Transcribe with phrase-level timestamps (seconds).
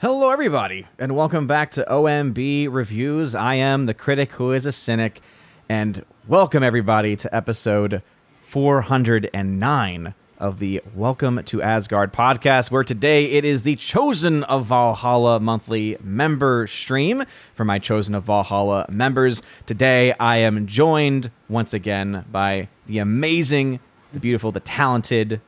[0.00, 3.34] Hello, everybody, and welcome back to OMB Reviews.
[3.34, 5.20] I am the critic who is a cynic,
[5.68, 8.00] and welcome everybody to episode
[8.44, 15.40] 409 of the Welcome to Asgard podcast, where today it is the Chosen of Valhalla
[15.40, 17.24] monthly member stream
[17.56, 19.42] for my Chosen of Valhalla members.
[19.66, 23.80] Today I am joined once again by the amazing,
[24.12, 25.40] the beautiful, the talented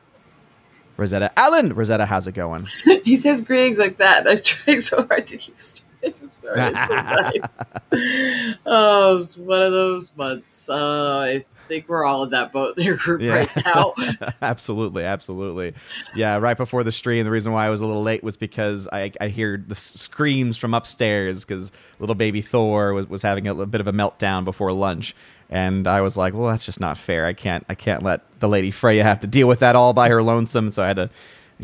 [1.01, 1.73] Rosetta Allen.
[1.73, 2.67] Rosetta, how's it going?
[3.03, 4.27] he says greetings like that.
[4.29, 5.81] I'm trying so hard to keep straight.
[6.03, 6.71] I'm sorry.
[6.73, 8.55] It's so nice.
[8.65, 10.69] Oh, it's one of those months.
[10.69, 13.35] Uh, I think we're all in that boat in your group Yeah.
[13.35, 13.93] right now.
[14.41, 15.73] absolutely, absolutely.
[16.15, 18.87] Yeah, right before the stream, the reason why I was a little late was because
[18.91, 23.53] I, I hear the screams from upstairs because little baby Thor was, was having a
[23.53, 25.15] little bit of a meltdown before lunch.
[25.51, 27.25] And I was like, well, that's just not fair.
[27.25, 30.09] I can't I can't let the lady Freya have to deal with that all by
[30.09, 30.71] her lonesome.
[30.71, 31.09] So I had to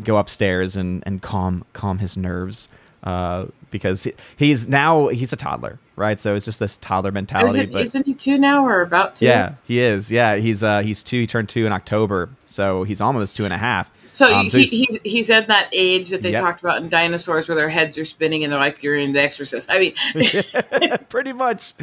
[0.04, 2.68] go upstairs and, and calm calm his nerves.
[3.04, 6.20] Uh, because he, he's now he's a toddler, right?
[6.20, 7.60] So it's just this toddler mentality.
[7.60, 9.26] Isn't, but isn't he two now or about to?
[9.26, 10.12] yeah, he is.
[10.12, 11.22] Yeah, he's uh he's two.
[11.22, 13.92] He turned two in October, so he's almost two and a half.
[14.18, 16.42] So, Um, so he, he's- he's at that age that they Yep.
[16.42, 19.22] talked about in dinosaurs, where their heads are spinning and they're like, "You're in the
[19.22, 19.94] Exorcist." I mean,
[21.10, 21.74] pretty much,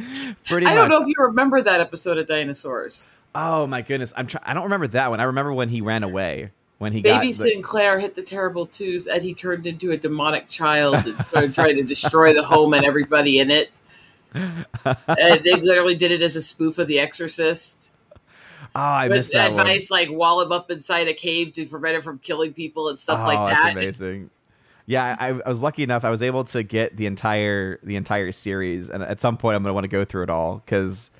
[0.45, 0.67] pretty.
[0.67, 0.99] I don't much.
[0.99, 3.17] know if you remember that episode of Dinosaurs.
[3.37, 4.27] Oh my goodness, I'm.
[4.27, 5.21] Try- I don't remember that one.
[5.21, 6.51] I remember when he ran away.
[6.79, 10.49] When he Baby the- Sinclair hit the terrible twos, and he turned into a demonic
[10.49, 13.81] child and started trying to destroy the home and everybody in it.
[14.35, 14.67] and
[15.45, 17.84] they literally did it as a spoof of The Exorcist.
[18.77, 19.67] Oh, I missed that a one.
[19.67, 22.99] nice like wall him up inside a cave to prevent him from killing people and
[22.99, 23.75] stuff oh, like that.
[23.75, 24.31] That's amazing.
[24.87, 26.05] Yeah, I, I was lucky enough.
[26.05, 29.63] I was able to get the entire the entire series, and at some point, I'm
[29.63, 31.11] gonna want to go through it all because,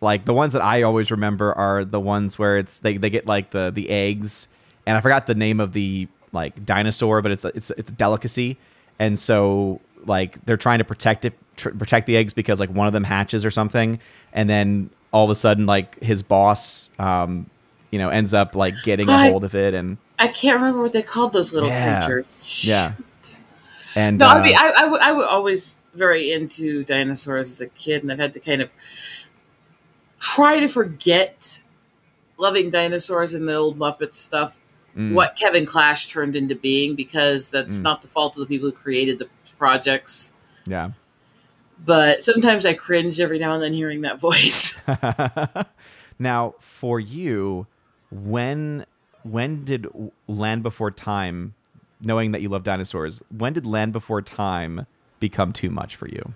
[0.00, 3.26] like, the ones that I always remember are the ones where it's they, they get
[3.26, 4.48] like the the eggs,
[4.86, 7.94] and I forgot the name of the like dinosaur, but it's a, it's it's a
[7.94, 8.56] delicacy,
[8.98, 12.86] and so like they're trying to protect it tr- protect the eggs because like one
[12.86, 13.98] of them hatches or something,
[14.32, 17.48] and then all of a sudden like his boss, um,
[17.90, 19.96] you know, ends up like getting a I- hold of it and.
[20.18, 22.04] I can't remember what they called those little Yeah.
[22.04, 22.64] creatures.
[22.68, 22.92] Yeah.
[23.96, 27.60] And No, uh, I mean, I, I, w- I was always very into dinosaurs as
[27.60, 28.70] a kid, and I've had to kind of
[30.20, 31.62] try to forget
[32.38, 34.60] loving dinosaurs and the old Muppet stuff,
[34.96, 37.82] mm, what Kevin Clash turned into being, because that's Mm.
[37.82, 40.34] not the fault of the people who created the projects.
[40.66, 40.90] yeah.
[41.84, 44.78] But sometimes I cringe every now and then hearing that voice.
[46.18, 47.66] now, for you,
[48.10, 48.84] when
[49.22, 49.86] when did
[50.28, 51.54] Land Before Time,
[52.00, 54.86] knowing that you love dinosaurs, when did Land Before Time
[55.20, 56.34] become too much for you?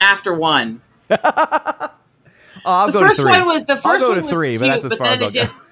[0.00, 1.18] After one, Oh,
[2.64, 3.30] I'll the go first to three.
[3.32, 5.14] one was the 1st go one to was three, cute, but that's as far then
[5.14, 5.40] as I'll it go.
[5.40, 5.62] just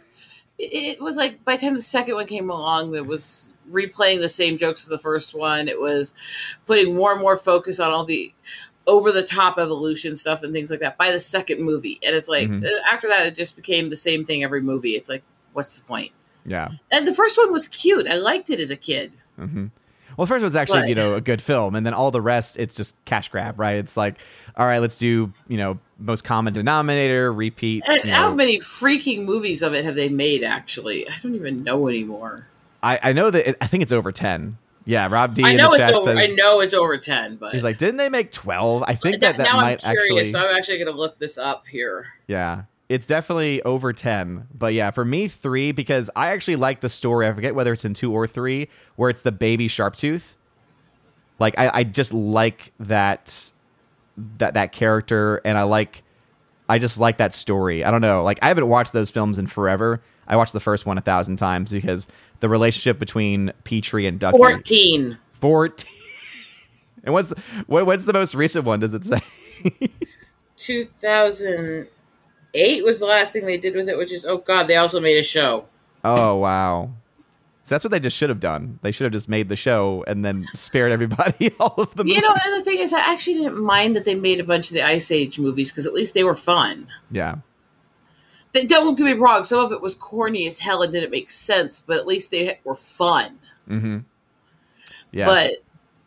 [0.58, 4.20] it, it was like by the time the second one came along, there was replaying
[4.20, 5.68] the same jokes as the first one.
[5.68, 6.14] It was
[6.66, 8.32] putting more and more focus on all the
[8.86, 12.28] over the top evolution stuff and things like that by the second movie, and it's
[12.28, 12.64] like Mhm.
[12.64, 14.96] uh, after that, it just became the same thing every movie.
[14.96, 15.22] It's like,
[15.52, 16.10] what's the point?
[16.44, 16.68] Yeah.
[16.90, 18.08] And the first one was cute.
[18.08, 19.12] I liked it as a kid.
[19.36, 19.66] hmm
[20.16, 22.20] Well, the first one's actually But- you know a good film, and then all the
[22.20, 23.76] rest it's just cash grab, right?
[23.76, 24.16] It's like,
[24.56, 27.84] all right, let's do you know most common denominator, repeat.
[27.86, 28.34] How know.
[28.34, 30.42] many freaking movies of it have they made?
[30.42, 32.48] Actually, I don't even know anymore.
[32.82, 34.58] I I know that it, I think it's over ten.
[34.84, 36.16] Yeah, Rob D I in know it's over.
[36.18, 38.82] says I know it's over ten, but He's like, didn't they make twelve?
[38.86, 40.30] I think that That- now might I'm curious, actually.
[40.32, 42.06] so I'm actually going to look this up here.
[42.26, 44.48] Yeah, it's definitely over ten.
[44.52, 47.28] But yeah, for me, three because I actually like the story.
[47.28, 50.34] I forget whether it's in two or three, where it's the baby Sharptooth.
[51.38, 53.52] Like I, I just like that
[54.16, 56.02] that that character, and I like,
[56.68, 57.84] I just like that story.
[57.84, 58.24] I don't know.
[58.24, 60.02] Like I haven't watched those films in forever.
[60.32, 62.08] I watched the first one a thousand times because
[62.40, 64.38] the relationship between Petrie and Ducky.
[64.38, 65.18] Fourteen.
[65.40, 65.90] 14
[67.04, 69.20] and what's the, what, what's the most recent one does it say
[70.56, 75.00] 2008 was the last thing they did with it, which is oh god, they also
[75.00, 75.66] made a show.
[76.04, 76.90] oh wow
[77.64, 80.04] so that's what they just should have done they should have just made the show
[80.06, 82.22] and then spared everybody all of the You movies.
[82.22, 84.74] know, and the thing is, I actually didn't mind that they made a bunch of
[84.74, 86.86] the Ice Age movies because at least they were fun.
[87.10, 87.36] yeah
[88.52, 91.30] They, don't get me wrong; some of it was corny as hell and didn't make
[91.30, 93.38] sense, but at least they were fun.
[93.68, 93.98] mm-hmm
[95.14, 95.52] yeah But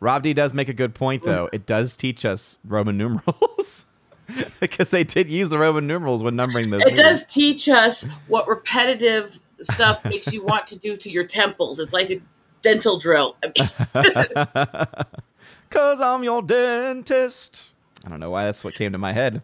[0.00, 3.86] rob d does make a good point though it does teach us roman numerals
[4.60, 7.00] because they did use the roman numerals when numbering those it movies.
[7.00, 11.78] does teach us what repetitive stuff makes you want to do to your temples.
[11.78, 12.20] It's like a
[12.62, 13.36] dental drill.
[15.70, 17.68] Cause I'm your dentist.
[18.04, 19.40] I don't know why that's what came to my head.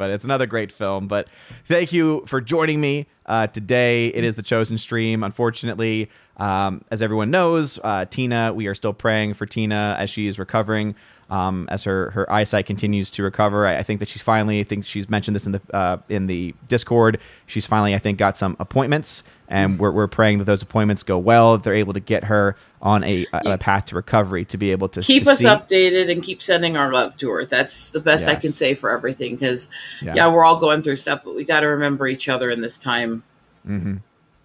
[0.00, 1.08] But it's another great film.
[1.08, 1.28] But
[1.66, 3.06] thank you for joining me.
[3.26, 5.22] Uh, today it is the chosen stream.
[5.22, 6.08] Unfortunately,
[6.38, 10.38] um, as everyone knows, uh, Tina, we are still praying for Tina as she is
[10.38, 10.94] recovering.
[11.30, 14.58] Um, as her, her eyesight continues to recover, I, I, think that she's finally.
[14.58, 17.20] I think she's mentioned this in the uh, in the Discord.
[17.46, 21.18] She's finally, I think, got some appointments, and we're, we're praying that those appointments go
[21.18, 21.52] well.
[21.52, 24.88] That they're able to get her on a, a, path to recovery to be able
[24.88, 25.44] to keep to us see.
[25.44, 27.44] updated and keep sending our love to her.
[27.44, 29.68] That's the best I can say for everything because
[30.02, 30.14] Yeah.
[30.16, 30.28] yeah.
[30.28, 33.22] we're all going through stuff, but we got to remember each other in this time.
[33.68, 33.96] Mm-hmm.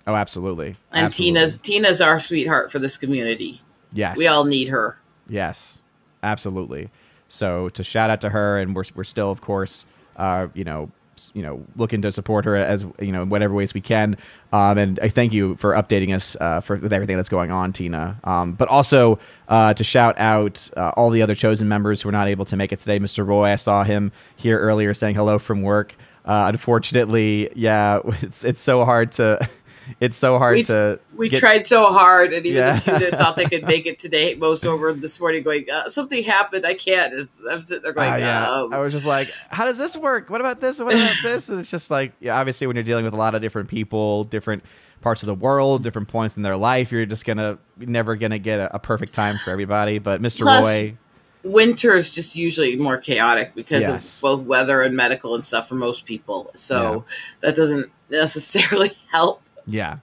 [0.07, 0.75] Oh, absolutely.
[0.91, 1.39] And Absolutely.
[1.39, 3.61] Tina's Tina's our sweetheart for this community.
[3.91, 4.99] yes, We all need her.
[5.27, 5.81] Yes,
[6.25, 6.89] absolutely.
[7.27, 9.85] So to shout out to her, and we're we're still, of course,
[10.17, 10.91] uh, you know,
[11.33, 14.17] you know, looking to support her as you know, in whatever ways we can.
[14.51, 17.73] Um, and I thank you for updating us uh, for with everything that's going on,
[17.73, 18.19] Tina.
[18.23, 22.13] Um, but also uh, to shout out uh, all the other chosen members who were
[22.13, 22.99] not able to make it today.
[22.99, 23.25] Mr.
[23.25, 25.95] Roy, I saw him here earlier saying hello from work.
[26.25, 29.49] Uh, unfortunately, yeah, it's it's so hard to.
[29.99, 30.99] It's so hard We- to.
[31.15, 32.73] We get- tried so hard, and even Yeah.
[32.75, 35.87] the few that thought they could make it today, most over this morning going, uh,
[35.89, 36.65] something happened.
[36.65, 37.13] I can't.
[37.13, 38.51] It's, I'm sitting there going, Ah, yeah.
[38.51, 40.29] um, I was just like, how does this work?
[40.29, 40.79] What about this?
[40.81, 41.49] What about this?
[41.49, 44.23] And it's just like, yeah, obviously, when you're dealing with a lot of different people,
[44.25, 44.63] different
[45.01, 48.59] parts of the world, different points in their life, you're just gonna never gonna get
[48.59, 49.99] a, a perfect time for everybody.
[49.99, 50.39] But Mr.
[50.41, 50.97] Plus- Roy,
[51.43, 54.15] winter is just usually more chaotic because Yes.
[54.15, 56.49] of both weather and medical and stuff for most people.
[56.55, 57.05] So
[57.41, 59.41] that doesn't necessarily help.
[59.67, 59.97] Yeah,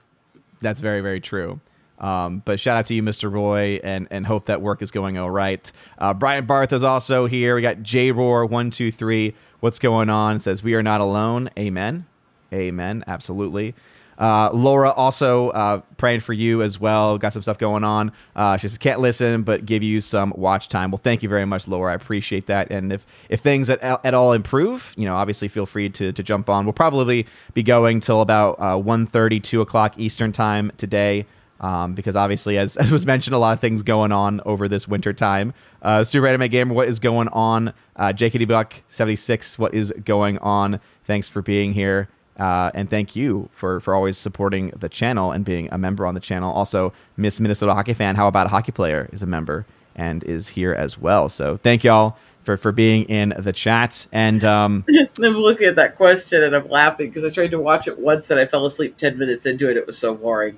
[0.61, 1.59] that's very very true.
[1.99, 3.31] Um, but shout out to you, Mr.
[3.31, 5.71] Roy, and and hope that work is going all right.
[5.97, 7.55] Uh, Brian Barth is also here.
[7.55, 9.35] We got J Roar one two three.
[9.61, 10.39] What's going on?
[10.39, 11.49] Says we are not alone.
[11.57, 12.05] Amen.
[12.51, 13.03] Amen.
[13.07, 13.73] Absolutely.
[14.17, 17.17] Uh, Laura also uh, praying for you as well.
[17.17, 18.11] Got some stuff going on.
[18.35, 20.91] Uh, she says can't listen, but give you some watch time.
[20.91, 21.91] Well, thank you very much, Laura.
[21.91, 22.71] I appreciate that.
[22.71, 26.23] And if if things at, at all improve, you know, obviously feel free to to
[26.23, 26.65] jump on.
[26.65, 31.25] We'll probably be going till about uh, 1.30, 2 o'clock Eastern time today.
[31.59, 34.85] Um, because obviously, as, as was mentioned, a lot of things going on over this
[34.87, 35.53] winter time.
[35.81, 37.69] Uh, Super Anime Gamer, what is going on?
[37.95, 40.79] Uh, JKD Buck seventy six, what is going on?
[41.05, 42.09] Thanks for being here,
[42.39, 46.13] uh, and thank you for for always supporting the channel and being a member on
[46.13, 46.51] the channel.
[46.51, 49.65] Also, Miss Minnesota Hockey Fan, how about a hockey player is a member
[49.95, 51.29] and is here as well.
[51.29, 54.43] So thank y'all for for being in the chat and.
[54.43, 54.85] Um,
[55.23, 58.31] I'm looking at that question and I'm laughing because I tried to watch it once
[58.31, 59.77] and I fell asleep 10 minutes into it.
[59.77, 60.57] It was so boring.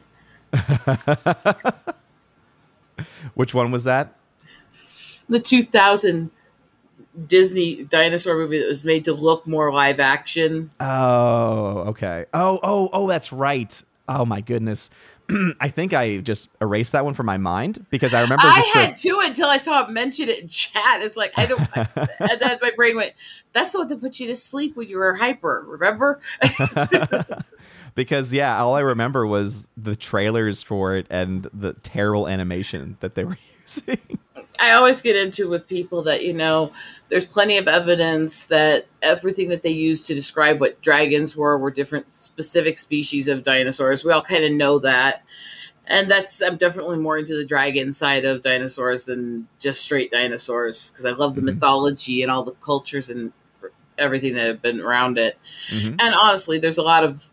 [3.34, 4.16] which one was that?
[5.28, 6.32] The 2000
[7.28, 10.72] Disney dinosaur movie that was made to look more live action.
[10.80, 12.26] Oh, okay.
[12.34, 13.82] Oh, oh, oh, that's right.
[14.08, 14.90] Oh my goodness.
[15.60, 18.80] I think I just erased that one from my mind because I remember I the-
[18.80, 21.02] had to until I saw it mention it in chat.
[21.02, 23.14] It's like, I don't, and then my brain went,
[23.52, 26.20] that's the one that put you to sleep when you were hyper, remember?
[27.96, 33.16] because yeah, all I remember was the trailers for it and the terrible animation that
[33.16, 33.98] they were using.
[34.60, 36.72] I always get into with people that you know
[37.10, 41.72] there's plenty of evidence that everything that they used to describe what dragons were were
[41.72, 44.04] different specific species of dinosaurs.
[44.04, 45.24] We all kind of know that.
[45.88, 50.90] And that's I'm definitely more into the dragon side of dinosaurs than just straight dinosaurs
[50.90, 51.56] because I love the Mhm.
[51.56, 53.32] mythology and all the cultures and
[53.98, 55.38] everything that have been around it.
[55.70, 55.96] Mhm.
[56.00, 57.30] And honestly, there's a lot of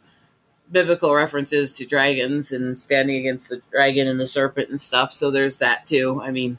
[0.73, 5.13] biblical references to dragons and standing against the dragon and the serpent and stuff.
[5.13, 6.21] So there's that too.
[6.23, 6.59] I mean,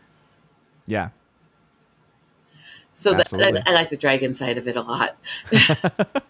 [0.87, 1.09] Yeah.
[2.91, 3.33] so that.
[3.33, 5.17] I, I like the dragon side of it a lot.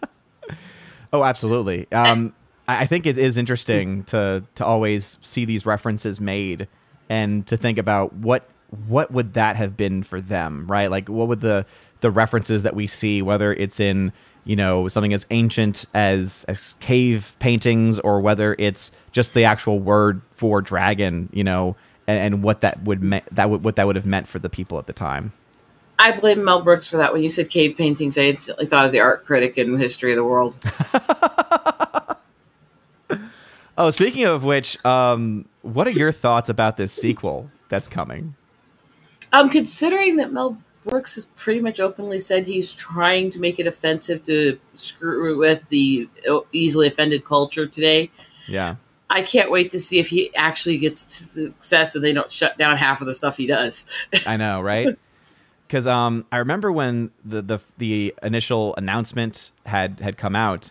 [1.12, 1.86] Oh, absolutely.
[1.92, 2.32] Um,
[2.66, 6.66] I I think it is interesting to to always see these references made
[7.08, 8.48] and to think about what
[8.88, 10.90] what would that have been for them, right?
[10.90, 11.66] Like, what would the
[12.00, 14.12] the references that we see, whether it's in
[14.44, 19.78] you know something as ancient as as cave paintings, or whether it's just the actual
[19.78, 23.86] word for dragon, you know, and, and what that would me- that would what that
[23.86, 25.32] would have meant for the people at the time.
[25.98, 27.12] I blame Mel Brooks for that.
[27.12, 30.16] When you said cave paintings, I instantly thought of the art critic in History of
[30.16, 30.58] the World.
[33.76, 38.36] Oh, speaking of which, um, what are your thoughts about this sequel that's coming?
[39.32, 43.66] Um, considering that Mel Brooks has pretty much openly said he's trying to make it
[43.66, 46.08] offensive to screw with the
[46.52, 48.10] easily offended culture today,
[48.46, 48.76] Yeah.
[49.10, 52.78] I can't wait to see if he actually gets success and they don't shut down
[52.78, 53.86] half of the stuff he does.
[54.26, 54.98] I know, right?
[55.68, 60.70] Because um, I remember when the, the the initial announcement had had come out,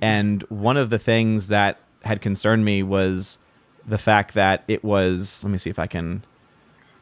[0.00, 3.38] and one of the things that had concerned me was
[3.86, 5.44] the fact that it was.
[5.44, 6.24] Let me see if I can.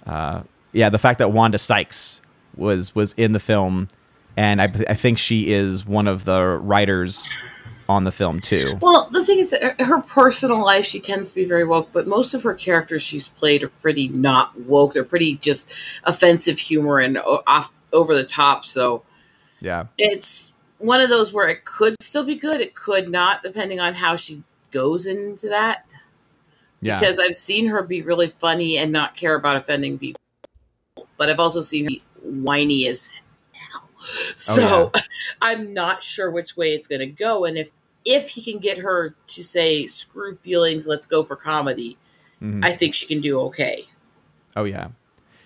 [0.05, 0.43] Uh,
[0.73, 2.21] yeah, the fact that Wanda Sykes
[2.57, 3.89] was was in the film,
[4.37, 7.33] and I, I think she is one of the writers
[7.89, 8.79] on the film too.
[8.81, 12.07] Well, the thing is that her personal life, she tends to be very woke, but
[12.07, 14.95] most of her characters she's played are pretty not woke.
[14.95, 15.73] They're pretty just
[16.05, 18.65] offensive humor and off over the top.
[18.65, 19.03] So
[19.61, 23.81] yeah, it's one of those where it could still be good, it could not, depending
[23.81, 25.87] on how she goes into that.
[26.81, 26.99] Yeah.
[26.99, 30.21] Because I've seen her be really funny and not care about offending people,
[31.17, 33.11] but I've also seen her whiny as
[33.53, 33.89] hell.
[34.37, 35.01] So oh, yeah.
[35.43, 37.71] I'm not sure which way it's going to go, and if
[38.05, 41.97] if he can get her to say "screw feelings, let's go for comedy,"
[42.43, 42.65] mm-hmm.
[42.65, 43.87] I think she can do okay.
[44.57, 44.89] Oh yeah,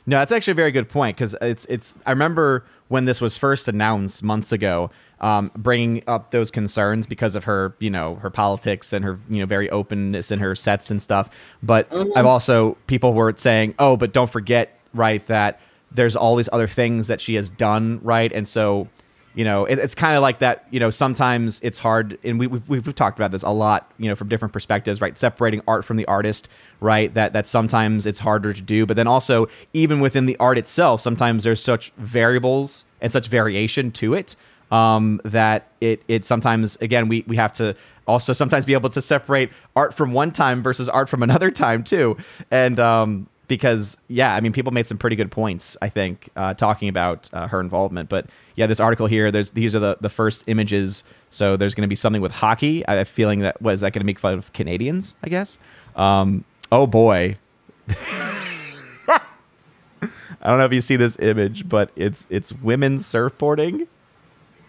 [0.06, 1.94] no, that's actually a very good point because it's it's.
[2.06, 4.90] I remember when this was first announced months ago,
[5.20, 9.40] um, bringing up those concerns because of her, you know, her politics and her, you
[9.40, 11.28] know, very openness in her sets and stuff.
[11.62, 12.16] But mm-hmm.
[12.16, 15.60] I've also people were saying, oh, but don't forget, right, that
[15.92, 18.88] there's all these other things that she has done, right, and so
[19.36, 22.46] you know it, it's kind of like that you know sometimes it's hard and we,
[22.48, 25.16] we've, we've talked about this a lot you know from different perspectives right?
[25.16, 26.48] Separating art from the artist
[26.80, 27.12] right?
[27.14, 31.02] That that sometimes it's harder to do but then also even within the art itself
[31.02, 34.36] sometimes there's such variables and such variation to it
[34.70, 37.76] um, that it it sometimes again we we have to
[38.06, 41.84] also sometimes be able to separate art from one time versus art from another time
[41.84, 42.16] too.
[42.50, 45.76] And um because yeah, I mean, people made some pretty good points.
[45.80, 49.74] I think uh, talking about uh, her involvement, but yeah, this article here, there's these
[49.74, 51.04] are the the first images.
[51.30, 52.86] So there's going to be something with hockey.
[52.86, 55.14] I have a feeling that was that going to make fun of Canadians.
[55.22, 55.58] I guess.
[55.94, 57.36] Um, oh boy.
[60.46, 63.88] I don't know if you see this image, but it's it's women surfboarding,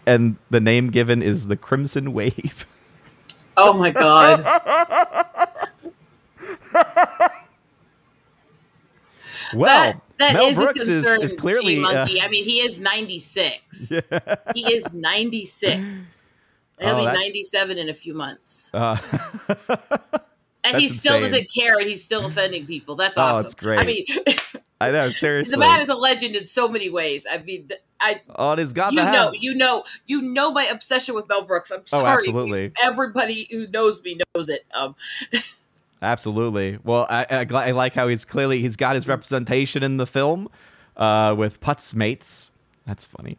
[0.06, 2.66] and the name given is the Crimson Wave.
[3.56, 4.44] Oh my god.
[9.54, 12.20] Well, that, that Mel is Brooks a concern, is, is clearly monkey.
[12.20, 13.90] Uh, I mean, he is 96.
[13.90, 14.36] Yeah.
[14.54, 16.22] He is 96.
[16.80, 17.14] He'll oh, be that...
[17.14, 18.70] 97 in a few months.
[18.72, 18.96] Uh,
[20.64, 21.32] and he still insane.
[21.32, 22.94] doesn't care, and he's still offending people.
[22.94, 23.44] That's awesome.
[23.44, 23.80] Oh, it's great.
[23.80, 24.06] I mean,
[24.80, 25.08] I know.
[25.10, 27.26] Seriously, the man is a legend in so many ways.
[27.30, 31.14] I mean, I oh, it has got you know, you know, you know my obsession
[31.14, 31.70] with Mel Brooks.
[31.70, 32.72] I'm oh, sorry, oh, absolutely.
[32.82, 34.64] Everybody who knows me knows it.
[34.72, 34.94] Um,
[36.00, 36.78] Absolutely.
[36.84, 40.48] Well, I, I, I, like how he's clearly he's got his representation in the film
[40.96, 42.52] uh, with Putz mates.
[42.86, 43.36] That's funny.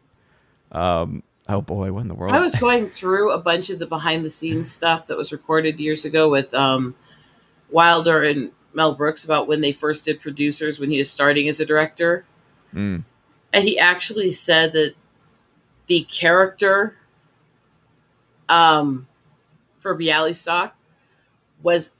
[0.72, 2.32] Um, oh boy, what in the world?
[2.34, 5.80] I was going through a bunch of the behind the scenes stuff that was recorded
[5.80, 6.94] years ago with um,
[7.70, 11.60] Wilder and Mel Brooks about when they first did producers when he was starting as
[11.60, 12.24] a director.
[12.74, 13.04] Mm.
[13.52, 14.94] And he actually said that
[15.86, 16.96] the character
[18.48, 19.08] um,
[19.80, 20.72] for Bialystock
[21.62, 21.92] was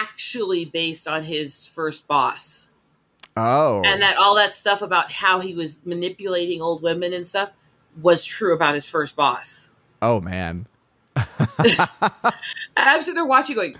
[0.00, 2.68] actually based on his first boss.
[3.36, 3.82] Oh.
[3.84, 7.50] And that all that stuff about how he was manipulating old women and stuff
[8.00, 9.74] was true about his first boss.
[10.00, 10.66] Oh man.
[12.76, 13.76] I'm sitting there watching going,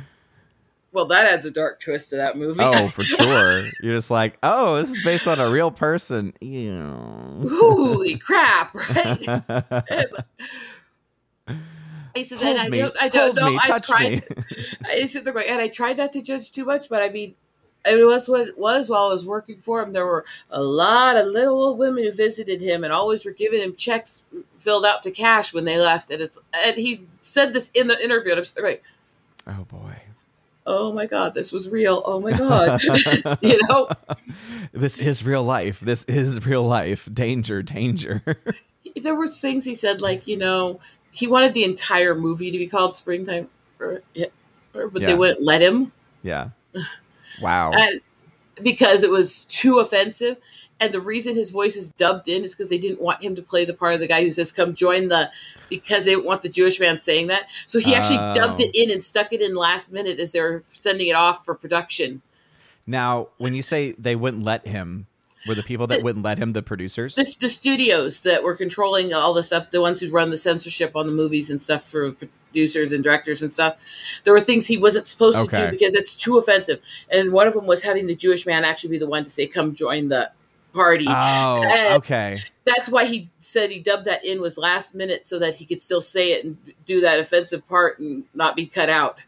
[0.95, 2.63] well, that adds a dark twist to that movie.
[2.63, 3.69] Oh, for sure.
[3.83, 6.33] You're just like, oh, this is based on a real person.
[6.41, 7.45] Ew.
[7.51, 9.27] Holy crap, right?
[12.23, 12.81] Says, Hold and me.
[12.81, 13.51] I don't, I don't know.
[13.51, 14.25] Me, I tried.
[14.87, 17.35] I said, they're and I tried not to judge too much, but I mean,
[17.85, 19.93] it was what it was while I was working for him.
[19.93, 23.61] There were a lot of little old women who visited him and always were giving
[23.61, 24.23] him checks
[24.57, 26.11] filled out to cash when they left.
[26.11, 28.33] And it's and he said this in the interview.
[28.33, 28.83] And I'm like,
[29.47, 29.97] oh boy,
[30.67, 32.03] oh my god, this was real.
[32.05, 32.83] Oh my god,
[33.43, 33.89] you know,
[34.73, 35.81] this is real life.
[35.81, 37.09] This is real life.
[37.13, 38.23] Danger, danger.
[38.97, 40.81] there were things he said like, you know,
[41.15, 44.03] he wanted the entire movie to be called Springtime, or,
[44.75, 45.07] or but yeah.
[45.07, 45.93] they wouldn't let him.
[46.23, 46.51] Yeah.
[47.41, 47.71] Wow.
[47.77, 48.01] and
[48.61, 50.39] because it was too offensive.
[50.81, 53.43] And the reason his voice is dubbed in is because they didn't want him to
[53.43, 55.31] play the part of the guy who says, come join the,
[55.69, 57.49] because they want the Jewish man saying that.
[57.67, 58.35] So he actually oh.
[58.35, 61.55] dubbed it in and stuck it in last minute as they're sending it off for
[61.55, 62.23] production.
[62.87, 65.07] Now, when you say they wouldn't let him,
[65.47, 67.15] were the people that the, wouldn't let him the producers?
[67.15, 70.95] The, the, studios that were controlling all the stuff, the ones who run the censorship
[70.95, 73.77] on the movies and stuff for producers and directors and stuff.
[74.25, 75.61] There were things he wasn't supposed okay.
[75.61, 76.81] to do because it's too offensive.
[77.11, 79.47] And one of them was having the Jewish man actually be the one to say,
[79.47, 80.31] "Come join the
[80.75, 82.43] party." Oh, and okay.
[82.67, 85.83] That's why he said he dubbed that in was last minute so that he could
[85.83, 89.19] still say it and do that offensive part and not be cut out.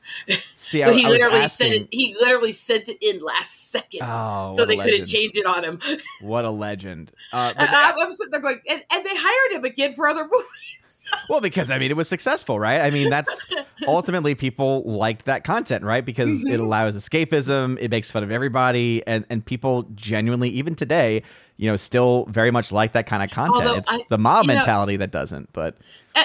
[0.55, 1.89] See, so I, he I literally asking, it.
[1.91, 5.81] He literally sent it in last second, oh, so they couldn't change it on him.
[6.21, 7.13] What a legend!
[7.33, 10.25] Uh, but, I, I'm sitting there going, and, and they hired him again for other
[10.25, 10.76] movies.
[11.29, 12.81] well, because I mean, it was successful, right?
[12.81, 13.47] I mean, that's
[13.87, 16.05] ultimately people liked that content, right?
[16.05, 16.55] Because mm-hmm.
[16.55, 21.23] it allows escapism, it makes fun of everybody, and and people genuinely, even today,
[21.57, 23.67] you know, still very much like that kind of content.
[23.67, 25.53] Although it's I, the mob mentality know, that doesn't.
[25.53, 25.77] But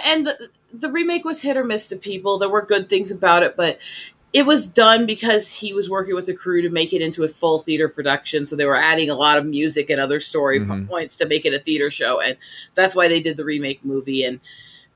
[0.06, 2.38] and the the remake was hit or miss to people.
[2.38, 3.80] There were good things about it, but
[4.34, 7.28] it was done because he was working with the crew to make it into a
[7.28, 8.46] full theater production.
[8.46, 10.88] So they were adding a lot of music and other story Mhm.
[10.88, 12.38] points to make it a theater show, and
[12.74, 14.24] that's why they did the remake movie.
[14.24, 14.40] And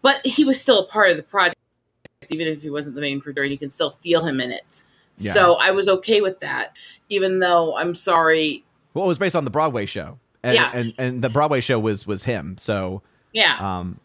[0.06, 1.56] but he was still a part of the project,
[2.30, 3.42] even if he wasn't the main producer.
[3.42, 4.84] And you can still feel him in it.
[5.18, 5.32] Yeah.
[5.34, 6.78] So I was okay with that,
[7.10, 8.64] even though I'm sorry.
[8.94, 10.70] Well, it was based on the Broadway show, and Yeah.
[10.76, 12.56] and, and the Broadway show was was him.
[12.60, 13.02] So
[13.34, 14.00] Yeah, um,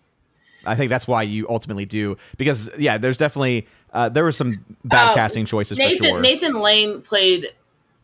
[0.64, 4.64] I think that's why you ultimately do because yeah, there's definitely uh, there were some
[4.87, 6.21] bad Uh, casting choices Nathan for sure.
[6.23, 7.52] Nathan Lane played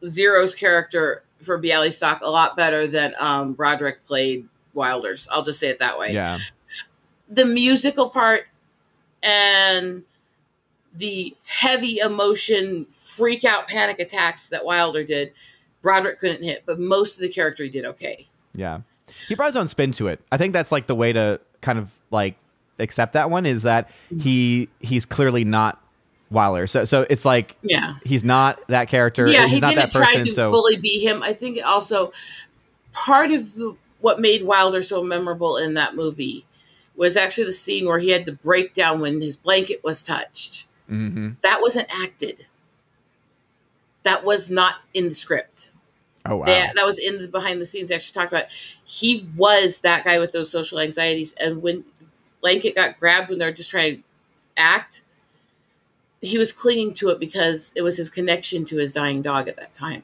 [0.04, 5.28] Zero's character for Bialystock a lot better than um, Broderick played Wilder's.
[5.30, 6.12] I'll just say it that way.
[6.12, 6.36] yeah,
[7.28, 8.46] The musical part
[9.22, 10.02] and
[10.94, 15.32] the heavy emotion, freak out, panic attacks that Wilder did,
[15.82, 18.26] Broderick couldn't hit, but most of the character he did okay.
[18.54, 18.80] yeah.
[19.28, 20.20] He brought his own spin to it.
[20.32, 22.34] I think that's like the way to kind of like
[22.78, 24.18] accept that one is that Mm-hmm.
[24.20, 25.80] he he's clearly not
[26.30, 26.66] Wilder.
[26.66, 27.94] So so it's like Yeah.
[28.04, 29.26] he's not that character.
[29.28, 30.24] yeah, he's he not didn't that try person.
[30.26, 31.22] to So fully be him.
[31.22, 32.12] I think also
[32.92, 36.44] part of the, what made Wilder so memorable in that movie
[36.96, 40.66] was actually the scene where he had the breakdown when his blanket was touched.
[40.90, 41.36] Mhm.
[41.42, 42.46] That wasn't acted.
[44.02, 45.72] That was not in the script.
[46.24, 47.88] oh wow, That, that was in the behind the scenes.
[47.88, 48.46] They actually talked about.
[48.84, 51.84] He was that guy with those social anxieties, and when
[52.40, 54.02] blanket got grabbed when they're just trying to
[54.56, 55.02] act,
[56.20, 59.56] he was clinging to it because it was his connection to his dying dog at
[59.56, 60.02] that time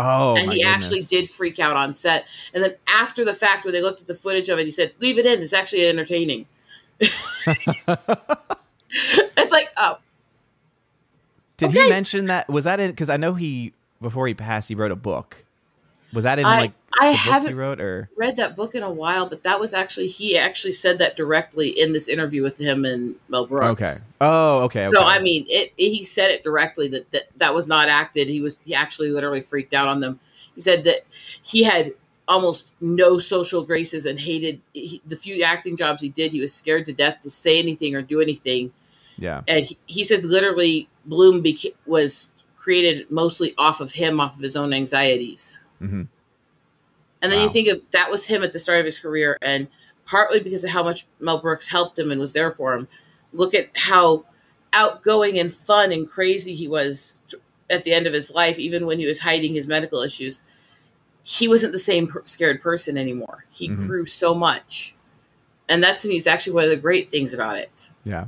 [0.00, 0.66] oh, and he goodness.
[0.66, 2.26] actually did freak out on set.
[2.54, 4.92] And then after the fact, when they looked at the footage of it, he said,
[5.00, 5.42] "Leave it in.
[5.42, 6.46] It's actually entertaining."
[7.00, 7.12] it's
[9.52, 9.98] like, oh,
[11.56, 12.48] Did he mention that?
[12.48, 12.90] Was that in?
[12.90, 15.44] Because I know he before he passed, he wrote a book.
[16.12, 18.08] Was that in I like I the book he haven't wrote or?
[18.16, 21.68] read that book in a while, but that was actually he actually said that directly
[21.68, 23.82] in this interview with him and Mel Brooks.
[23.82, 23.94] Okay.
[24.20, 24.88] Oh, okay.
[24.90, 25.06] So okay.
[25.06, 28.28] I mean, it, he said it directly that, that that was not acted.
[28.28, 30.18] He was he actually literally freaked out on them.
[30.54, 31.02] He said that
[31.42, 31.94] he had
[32.26, 36.32] almost no social graces and hated he, the few acting jobs he did.
[36.32, 38.72] He was scared to death to say anything or do anything.
[39.16, 39.42] yeah.
[39.48, 44.42] And he, he said literally Bloom beca- was created mostly off of him, off of
[44.42, 45.59] his own anxieties.
[45.80, 46.02] Hmm
[47.22, 49.68] And then you think of that was him at the start of his career, and
[50.06, 52.88] partly because of how much Mel Brooks helped him and was there for him.
[53.32, 54.24] Look at how
[54.72, 57.22] outgoing and fun and crazy he was
[57.68, 60.42] at the end of his life, even when he was hiding his medical issues.
[61.22, 63.44] He wasn't the same scared person anymore.
[63.50, 63.86] He Mhm.
[63.86, 64.94] grew so much.
[65.68, 67.90] And that to me is actually one of the great things about it.
[68.04, 68.26] Yeah.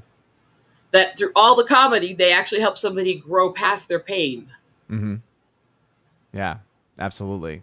[0.92, 4.52] That through all the comedy, they actually help somebody grow past their pain.
[4.90, 5.16] Mm-hmm.
[6.32, 6.58] Yeah.
[6.98, 7.62] Absolutely.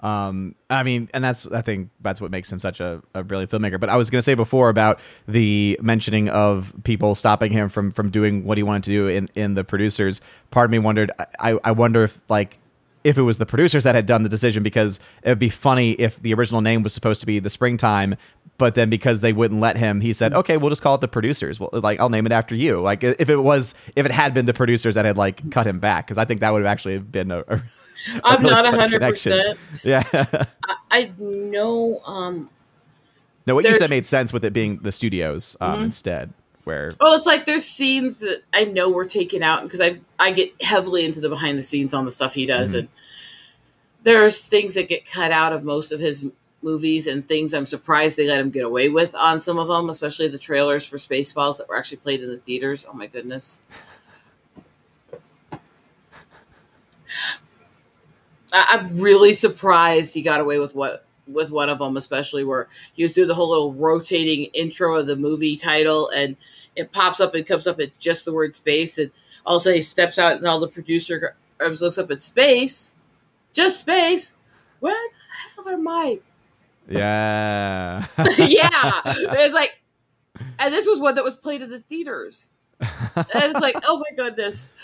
[0.00, 3.52] Um, I mean, and that's I think that's what makes him such a, a brilliant
[3.52, 3.78] filmmaker.
[3.78, 7.92] But I was going to say before about the mentioning of people stopping him from
[7.92, 10.20] from doing what he wanted to do in in the producers.
[10.50, 11.12] Part of me wondered.
[11.38, 12.58] I I wonder if like
[13.04, 15.92] if it was the producers that had done the decision because it would be funny
[15.92, 18.16] if the original name was supposed to be the springtime
[18.58, 21.08] but then because they wouldn't let him he said okay we'll just call it the
[21.08, 24.32] producers well like i'll name it after you like if it was if it had
[24.34, 26.70] been the producers that had like cut him back because i think that would have
[26.70, 27.60] actually been a, a
[28.24, 29.58] I'm not hundred percent.
[29.84, 30.02] yeah
[30.90, 32.50] I know um,
[33.46, 35.84] no what you said made sense with it being the studios um, Mhm.
[35.84, 36.32] instead
[36.64, 40.30] where Well, it's like there's scenes that I know were taken out because I I
[40.32, 42.78] get heavily into the behind the scenes on the stuff he does, Mhm.
[42.80, 42.88] and
[44.04, 46.24] there's things that get cut out of most of his
[46.62, 49.90] movies and things I'm surprised they let him get away with on some of them,
[49.90, 52.86] especially the trailers for Spaceballs that were actually played in the theaters.
[52.88, 53.60] Oh my goodness.
[58.52, 62.68] I- I'm really surprised he got away with what with one of them, especially where
[62.94, 66.36] he was doing the whole little rotating intro of the movie title, and
[66.76, 69.10] it pops up and comes up at just the word space, and
[69.46, 72.20] all of a sudden he steps out, and all the producer uh, looks up at
[72.20, 72.96] space,
[73.52, 74.34] just space.
[74.80, 74.94] Where
[75.56, 76.18] the hell am I?
[76.88, 79.80] yeah yeah, it's like,
[80.58, 84.16] and this was one that was played in the theaters, and it's like, oh my
[84.16, 84.74] goodness.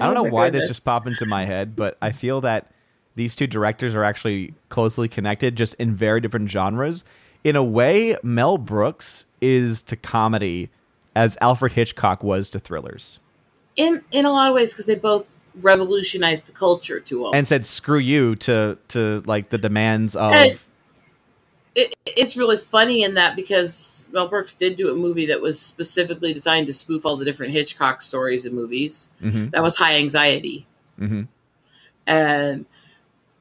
[0.00, 2.72] I don't Oh know why this just popped into my head, but I feel that
[3.16, 7.04] these two directors are actually closely connected, just in very different genres.
[7.44, 10.70] In a way, Mel Brooks is to comedy
[11.16, 13.18] as Alfred Hitchcock was to thrillers,
[13.76, 17.30] in in a lot of ways because they both revolutionized the culture to them.
[17.34, 20.32] and said "screw you" to to like the demands of.
[20.32, 20.58] And-
[21.80, 25.60] it, it's really funny in that because Mel Brooks did do a movie that was
[25.60, 29.10] specifically designed to spoof all the different Hitchcock stories and movies.
[29.22, 30.66] Mhm, That was High Anxiety,
[31.00, 31.28] mhm.
[32.06, 32.66] and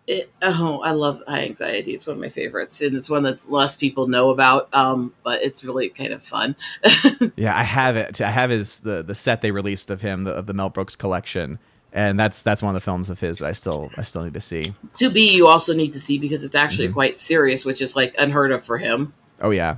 [0.08, 1.94] It, oh, I love High Anxiety.
[1.94, 4.68] It's one of my favorites, and it's one that less people know about.
[4.74, 6.56] Um, but it's really kind of fun.
[7.36, 8.20] yeah, I have it.
[8.20, 10.96] I have his the the set they released of him the, of the Mel Brooks
[10.96, 11.60] collection,
[11.94, 14.34] and that's that's one of the films of his that I still I still need
[14.34, 14.74] to see.
[14.98, 16.94] To be, you also need to see because it's actually mm-hmm.
[16.94, 19.14] quite serious, which is like unheard of for him.
[19.42, 19.78] Oh yeah,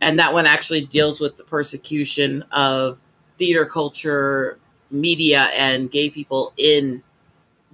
[0.00, 3.00] and that one actually deals with the persecution of
[3.36, 4.58] theater culture,
[4.90, 7.02] media, and gay people in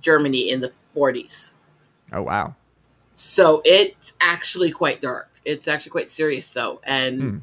[0.00, 1.54] Germany in the 40s.
[2.12, 2.54] Oh wow!
[3.14, 5.30] So it's actually quite dark.
[5.44, 7.38] It's actually quite serious though, and hmm.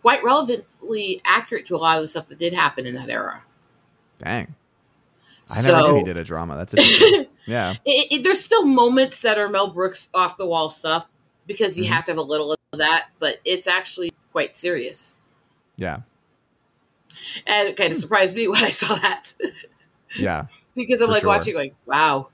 [0.00, 3.42] quite relevantly accurate to a lot of the stuff that did happen in that era.
[4.18, 4.54] Dang.
[5.50, 6.56] I so, never knew he did a drama.
[6.56, 7.26] That's interesting.
[7.46, 7.74] yeah.
[7.84, 11.06] It, it, there's still moments that are Mel Brooks off the wall stuff
[11.46, 11.92] because you mm-hmm.
[11.92, 15.20] have to have a little of that, but it's actually quite serious.
[15.76, 16.00] Yeah.
[17.46, 19.34] And it kind of surprised me when I saw that.
[20.18, 20.46] yeah.
[20.74, 21.28] because I'm like sure.
[21.28, 22.28] watching, like, wow,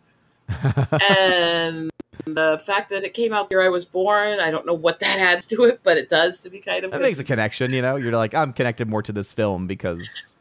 [1.11, 1.91] and
[2.25, 5.01] the fact that it came out the year I was born, I don't know what
[5.01, 6.91] that adds to it, but it does to be kind of.
[6.91, 7.97] That makes a connection, you know.
[7.97, 10.35] You're like, I'm connected more to this film because.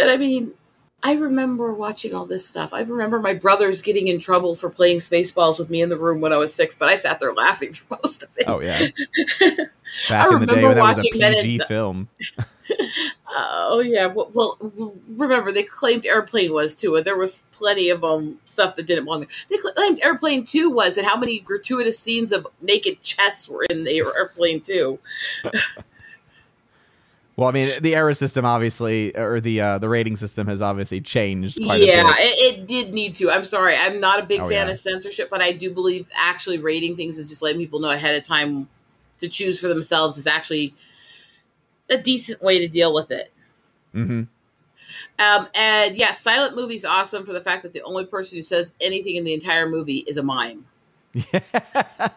[0.00, 0.52] And I mean,
[1.02, 2.74] I remember watching all this stuff.
[2.74, 6.20] I remember my brothers getting in trouble for playing Spaceballs with me in the room
[6.20, 8.44] when I was six, but I sat there laughing through most of it.
[8.48, 8.78] Oh yeah.
[10.08, 12.08] Back I in the day when that was a PG film.
[13.28, 14.06] oh yeah.
[14.06, 18.74] Well, well, remember they claimed Airplane was too, and there was plenty of um stuff
[18.76, 19.28] that didn't belong there.
[19.48, 23.84] They claimed Airplane Two was, and how many gratuitous scenes of naked chests were in
[23.84, 24.98] the Airplane Two.
[27.38, 31.00] Well, I mean, the error system obviously, or the uh, the rating system has obviously
[31.00, 31.56] changed.
[31.60, 33.30] yeah, it, it, did need to.
[33.30, 34.72] I'm sorry, I'm not a big oh, fan yeah.
[34.72, 38.16] of censorship, but I do believe actually rating things is just letting people know ahead
[38.16, 38.68] of time
[39.20, 40.74] to choose for themselves is actually
[41.88, 43.32] a decent way to deal with it.
[43.94, 44.22] Mm-hmm.
[45.20, 48.72] Um, and yeah, silent movie's awesome for the fact that the only person who says
[48.80, 50.66] anything in the entire movie is a mime.
[51.12, 51.38] Yeah.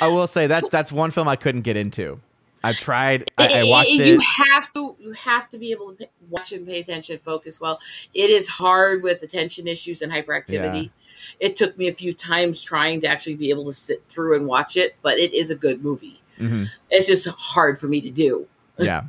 [0.00, 2.20] I will say that that's one film I couldn't get into.
[2.64, 3.30] I've tried.
[3.36, 4.96] I, I watched it, You have to.
[4.98, 7.78] You have to be able to watch and pay attention, focus well.
[8.14, 10.84] It is hard with attention issues and hyperactivity.
[10.84, 11.36] Yeah.
[11.40, 14.46] It took me a few times trying to actually be able to sit through and
[14.46, 16.22] watch it, but it is a good movie.
[16.38, 16.64] Mm-hmm.
[16.88, 18.48] It's just hard for me to do.
[18.78, 19.02] yeah,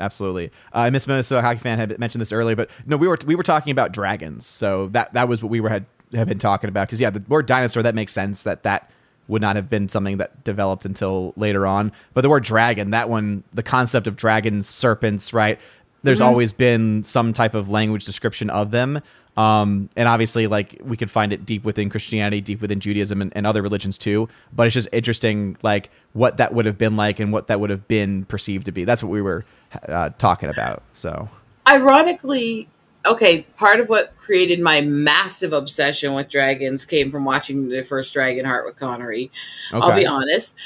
[0.00, 0.50] absolutely.
[0.72, 3.42] Uh, Miss Minnesota hockey fan had mentioned this earlier, but no, we were we were
[3.42, 6.88] talking about dragons, so that that was what we were had have been talking about.
[6.88, 8.90] Because yeah, the word dinosaur that makes sense that that
[9.28, 11.92] would not have been something that developed until later on.
[12.14, 15.58] But the word dragon, that one, the concept of dragons, serpents, right?
[16.02, 16.28] There's mm-hmm.
[16.28, 19.00] always been some type of language description of them.
[19.36, 23.32] Um, and obviously, like we could find it deep within Christianity, deep within Judaism, and,
[23.36, 24.30] and, other religions too.
[24.52, 27.68] But it's just interesting, like what that would have been like and what that would
[27.68, 28.84] have been perceived to be.
[28.84, 29.44] That's what we were
[29.86, 30.82] uh, talking about.
[30.92, 31.28] So,
[31.68, 32.68] ironically,
[33.06, 38.14] okay, part of what created my massive obsession with dragons came from watching the first
[38.14, 39.30] Dragonheart with Connery.
[39.72, 39.86] Okay.
[39.86, 40.56] I'll be honest.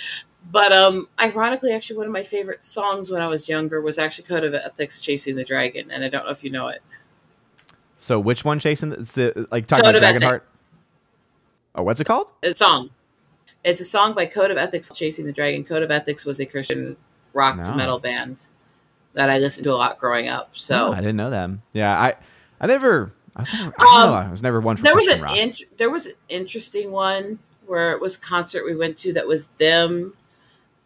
[0.51, 4.27] But um, ironically, actually, one of my favorite songs when I was younger was actually
[4.27, 6.83] Code of Ethics, "Chasing the Dragon," and I don't know if you know it.
[7.99, 8.91] So, which one, chasing?
[8.91, 10.71] The like talking Code about Dragonheart.
[11.75, 12.29] Oh, what's it called?
[12.43, 12.91] It's a song.
[13.63, 16.47] It's a song by Code of Ethics, "Chasing the Dragon." Code of Ethics was a
[16.47, 16.97] Christian
[17.33, 17.75] rock no.
[17.75, 18.47] metal band
[19.13, 20.51] that I listened to a lot growing up.
[20.55, 21.63] So oh, I didn't know them.
[21.73, 22.15] Yeah, I
[22.61, 23.13] I never.
[23.37, 26.07] I was never, I, um, I was never one for there was an there was
[26.07, 30.15] an interesting one where it was a concert we went to that was them,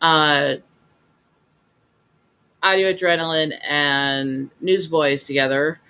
[0.00, 0.56] uh,
[2.62, 5.80] Audio Adrenaline and Newsboys together.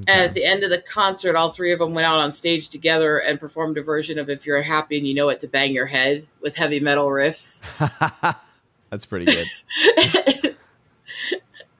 [0.00, 0.12] Okay.
[0.12, 2.68] And at the end of the concert, all three of them went out on stage
[2.68, 5.72] together and performed a version of "If You're Happy and You Know It" to bang
[5.72, 7.62] your head with heavy metal riffs.
[8.90, 10.56] That's pretty good.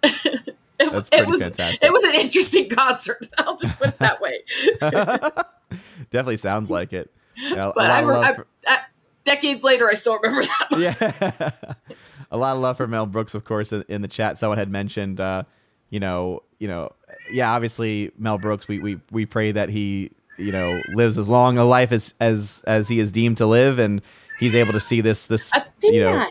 [0.79, 1.83] It, That's pretty it was, fantastic.
[1.83, 3.29] It was an interesting concert.
[3.39, 4.41] I'll just put it that way.
[6.11, 7.11] Definitely sounds like it.
[7.37, 8.47] Yeah, but I, I, for...
[8.67, 8.81] I,
[9.25, 10.79] decades later, I still remember that.
[10.79, 11.97] Yeah,
[12.31, 13.73] a lot of love for Mel Brooks, of course.
[13.73, 15.45] In, in the chat, someone had mentioned, uh,
[15.91, 16.93] you know, you know,
[17.31, 18.69] yeah, obviously Mel Brooks.
[18.69, 22.63] We we we pray that he, you know, lives as long a life as as
[22.67, 24.01] as he is deemed to live, and
[24.39, 25.51] he's able to see this this,
[25.83, 26.27] you know,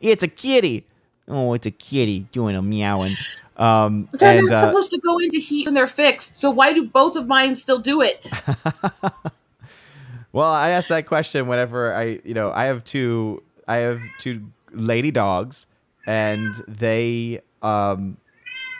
[0.00, 0.86] it's a kitty
[1.28, 3.14] oh, it's a kitty doing a meowing.
[3.56, 6.40] Um, they're and, not uh, supposed to go into heat when they're fixed.
[6.40, 8.28] So why do both of mine still do it?
[10.32, 14.44] well, I ask that question whenever I, you know, I have two, I have two
[14.72, 15.68] lady dogs,
[16.04, 18.16] and they um,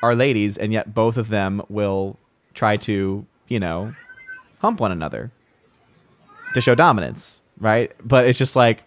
[0.02, 2.18] are ladies, and yet both of them will
[2.54, 3.94] try to, you know,
[4.58, 5.30] hump one another
[6.54, 7.92] to show dominance, right?
[8.02, 8.82] But it's just like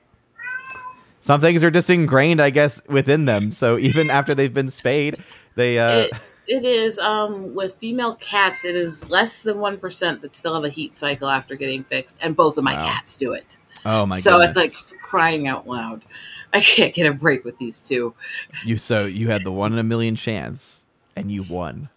[1.28, 3.52] some things are just ingrained, I guess, within them.
[3.52, 5.18] So even after they've been spayed,
[5.56, 6.12] they uh, it,
[6.48, 8.64] it is um, with female cats.
[8.64, 12.18] It is less than one percent that still have a heat cycle after getting fixed,
[12.22, 12.88] and both of my Wow.
[12.88, 13.60] cats do it.
[13.86, 14.22] Oh my god.
[14.24, 14.56] so goodness.
[14.56, 16.02] it's like crying out loud.
[16.54, 18.14] I can't get a break with these two.
[18.64, 20.86] you so you had the one in a million chance
[21.18, 21.90] and you won.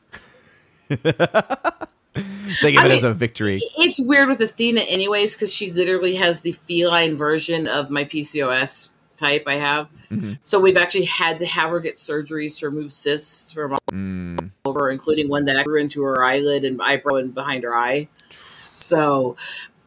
[0.88, 3.60] Think of I it as a victory.
[3.78, 8.88] It's weird with Athena, anyways, because she literally has the feline version of my PCOS
[9.20, 9.88] type I have.
[10.10, 10.38] Mhm.
[10.42, 14.50] So we've actually had to have her get surgeries to remove cysts from all Mm,
[14.64, 18.08] over, including one that grew into her eyelid and eyebrow and behind her eye.
[18.74, 19.36] So,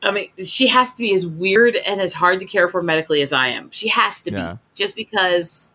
[0.01, 3.21] I mean, she has to be as weird and as hard to care for medically
[3.21, 3.69] as I am.
[3.71, 4.53] She has to Yeah.
[4.53, 5.71] be, just because.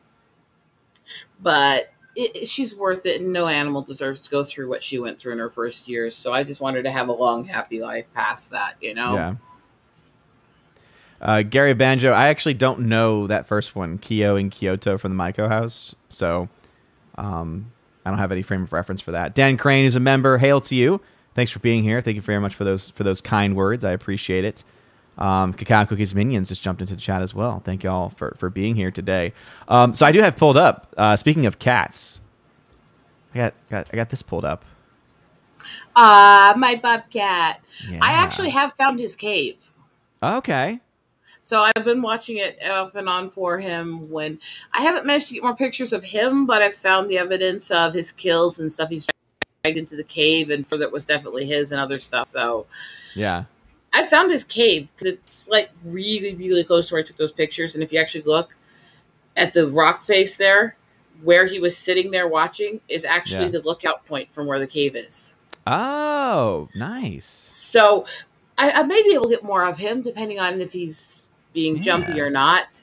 [1.41, 5.19] But it- she's worth it, and no animal deserves to go through what she went
[5.21, 6.17] through in her first years.
[6.17, 8.75] So I just want her to have a long, happy life past that.
[8.81, 9.15] You know.
[9.15, 9.35] Yeah.
[11.21, 15.23] Uh, Gary Banjo, I actually don't know that first one, Kyo and Kyoto from the
[15.23, 15.95] Maiko house.
[16.09, 16.49] So
[17.17, 17.73] um,
[18.05, 19.35] I don't have any frame of reference for that.
[19.35, 20.39] Dan Crane is a member.
[20.39, 21.01] Hail to you.
[21.35, 22.01] Thanks for being here.
[22.01, 23.85] Thank you very much for those for those kind words.
[23.85, 24.65] I appreciate it.
[25.19, 27.61] Um, Cacao Cookies Minions just jumped into the chat as well.
[27.65, 29.33] Thank you all for, for being here today.
[29.67, 30.95] Um, so I do have pulled up.
[30.97, 32.21] Uh, speaking of cats,
[33.35, 34.65] I got, got I got this pulled up.
[35.97, 37.61] Ah, my bobcat.
[37.91, 37.99] Yeah.
[38.01, 39.73] I actually have found his cave.
[40.23, 40.81] okay.
[41.49, 44.39] So I've been watching it off and on for him when
[44.75, 47.95] I haven't managed to get more pictures of him, but I've found the evidence of
[47.95, 49.09] his kills and stuff he's
[49.65, 52.27] dragged into the cave and for that was definitely his and other stuff.
[52.27, 52.67] So
[53.17, 53.45] Yeah.
[53.95, 57.33] I found his cave because it's like really, really close to where I took those
[57.33, 57.75] pictures.
[57.75, 58.55] And if you actually look
[59.35, 60.77] at the rock face there,
[61.23, 63.53] where he was sitting there watching is actually Yeah.
[63.53, 65.35] the lookout point from where the cave is.
[65.67, 67.25] Oh, nice.
[67.27, 68.05] So
[68.59, 71.25] I, I may be able to get more of him depending on if he's
[71.59, 72.83] being jumpy or not.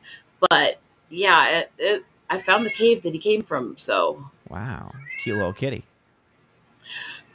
[0.50, 3.78] But yeah, it, it, I found the cave that he came from.
[3.78, 4.92] So Wow.
[5.24, 5.86] Cute little kitty.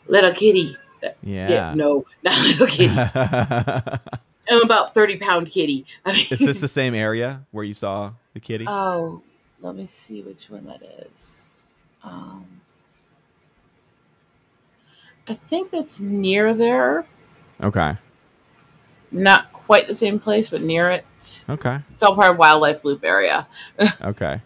[0.06, 0.76] little kitty.
[1.22, 1.48] Yeah.
[1.48, 2.94] Yeah, no, not little kitty.
[4.50, 5.86] I'm about 30 pound kitty.
[6.04, 8.66] I mean, Is this the same area where you saw the kitty?
[8.68, 9.22] oh,
[9.60, 11.84] let me see which one that is.
[12.02, 12.44] Um,
[15.28, 17.06] I think that's near there.
[17.62, 17.96] okay.
[19.12, 21.04] Not quite the same place, but near it.
[21.48, 21.78] Okay.
[21.92, 23.46] It's all part of wildlife loop area.
[24.02, 24.40] Okay.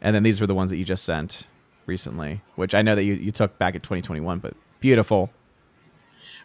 [0.00, 1.46] And then these were the ones that you just sent
[1.86, 5.30] recently, which I know that you, you took back in 2021, but beautiful.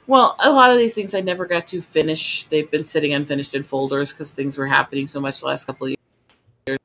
[0.08, 2.46] Well, a lot of these things I never got to finish.
[2.46, 5.88] They've been sitting unfinished in folders because things were happening so much the last couple
[5.88, 5.96] of
[6.66, 6.80] years.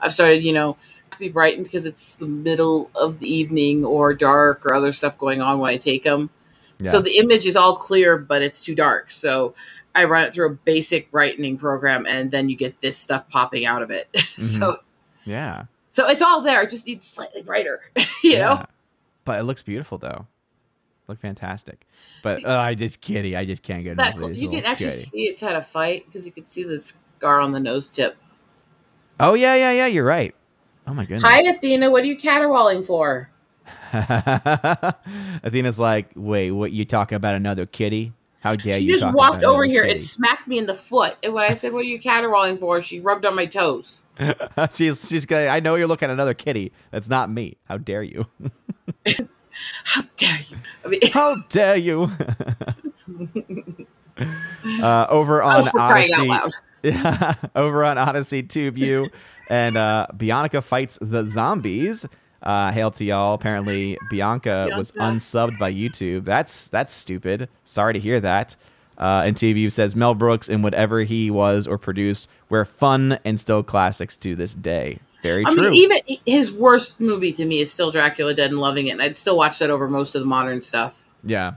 [0.00, 0.76] I've started, you know,
[1.10, 5.16] to be brightened because it's the middle of the evening or dark or other stuff
[5.16, 6.30] going on when I take them.
[6.80, 6.90] Yeah.
[6.90, 9.10] So the image is all clear, but it's too dark.
[9.10, 9.54] So
[9.94, 13.66] I run it through a basic brightening program, and then you get this stuff popping
[13.66, 14.08] out of it.
[14.38, 14.76] so,
[15.24, 15.64] yeah.
[15.90, 16.62] so it's all there.
[16.62, 17.80] It just needs slightly brighter,
[18.22, 18.64] you know.
[19.24, 20.26] But it looks beautiful though.
[21.08, 21.86] Look fantastic.
[22.22, 23.36] But See- uh, I just kitty.
[23.36, 25.02] I just can't get That enough cl- you can actually kitty.
[25.02, 28.16] see it's had a fight because you can see the scar on the nose tip.
[29.18, 29.86] Oh yeah, yeah, yeah.
[29.86, 30.34] You're right.
[30.86, 31.24] Oh my goodness.
[31.24, 31.90] Hi, Athena.
[31.90, 33.28] What are you caterwauling for?
[35.42, 36.72] Athena's like, wait, what?
[36.72, 38.12] You talking about another kitty?
[38.40, 38.96] How dare she you?
[38.96, 39.94] She just walked over here kitty?
[39.94, 41.16] and smacked me in the foot.
[41.22, 44.02] And when I said, "What are you caterwauling for?" she rubbed on my toes.
[44.74, 45.46] she's she's gonna.
[45.46, 46.72] I know you're looking at another kitty.
[46.90, 47.58] That's not me.
[47.64, 48.26] How dare you?
[49.84, 50.56] How dare you?
[50.84, 52.10] I mean, How dare you?
[54.82, 59.10] uh, over on oh, for crying out Odyssey, yeah, over on Odyssey Tube U,
[59.50, 62.06] and uh, Bianca fights the zombies.
[62.42, 63.34] Uh, hail to y'all.
[63.34, 66.24] Apparently, Bianca, was unsubbed by YouTube.
[66.24, 67.48] That's that's stupid.
[67.64, 68.56] Sorry to hear that.
[68.96, 73.40] Uh, and TV says Mel Brooks and whatever he was or produced were fun and
[73.40, 74.98] still classics to this day.
[75.22, 75.66] Very I true.
[75.66, 78.92] I mean, even his worst movie to me is still Dracula Dead and loving it,
[78.92, 81.08] and I'd still watch that over most of the modern stuff.
[81.24, 81.54] Yeah.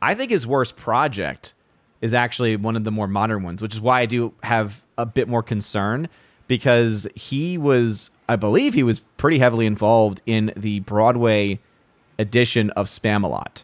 [0.00, 1.54] I think his worst project
[2.00, 5.04] is actually one of the more modern ones, which is why I do have a
[5.04, 6.08] bit more concern
[6.48, 11.60] because he was, I believe, he was pretty heavily involved in the Broadway
[12.18, 13.62] edition of Spamalot,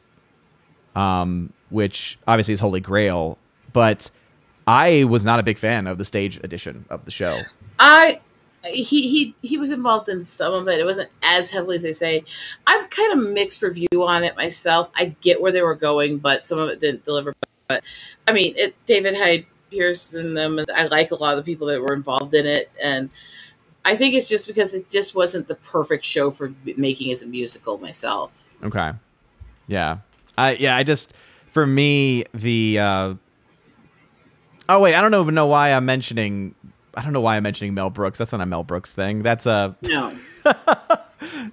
[0.95, 3.39] um, which obviously is Holy Grail,
[3.73, 4.11] but
[4.67, 7.41] I was not a big fan of the stage edition of the show.
[7.79, 8.21] I
[8.65, 10.81] he he he was involved in some of it.
[10.81, 12.25] It wasn't as heavily as they say.
[12.67, 14.91] I'm kind of mixed review on it myself.
[14.95, 17.35] I get where they were going, but some of it didn't deliver.
[17.69, 17.85] But
[18.27, 20.65] I mean, it David Hyde Pierce and them.
[20.75, 23.11] I like a lot of the people that were involved in it, and
[23.85, 27.27] I think it's just because it just wasn't the perfect show for making as a
[27.27, 28.53] musical myself.
[28.63, 28.93] Okay.
[29.67, 29.99] Yeah.
[30.39, 31.13] I yeah, I just
[31.53, 33.15] for me the uh
[34.69, 36.55] Oh wait, I don't even know why I'm mentioning
[36.95, 38.19] I don't know why I'm mentioning Mel Brooks.
[38.19, 39.23] That's not a Mel Brooks thing.
[39.23, 40.17] That's a No,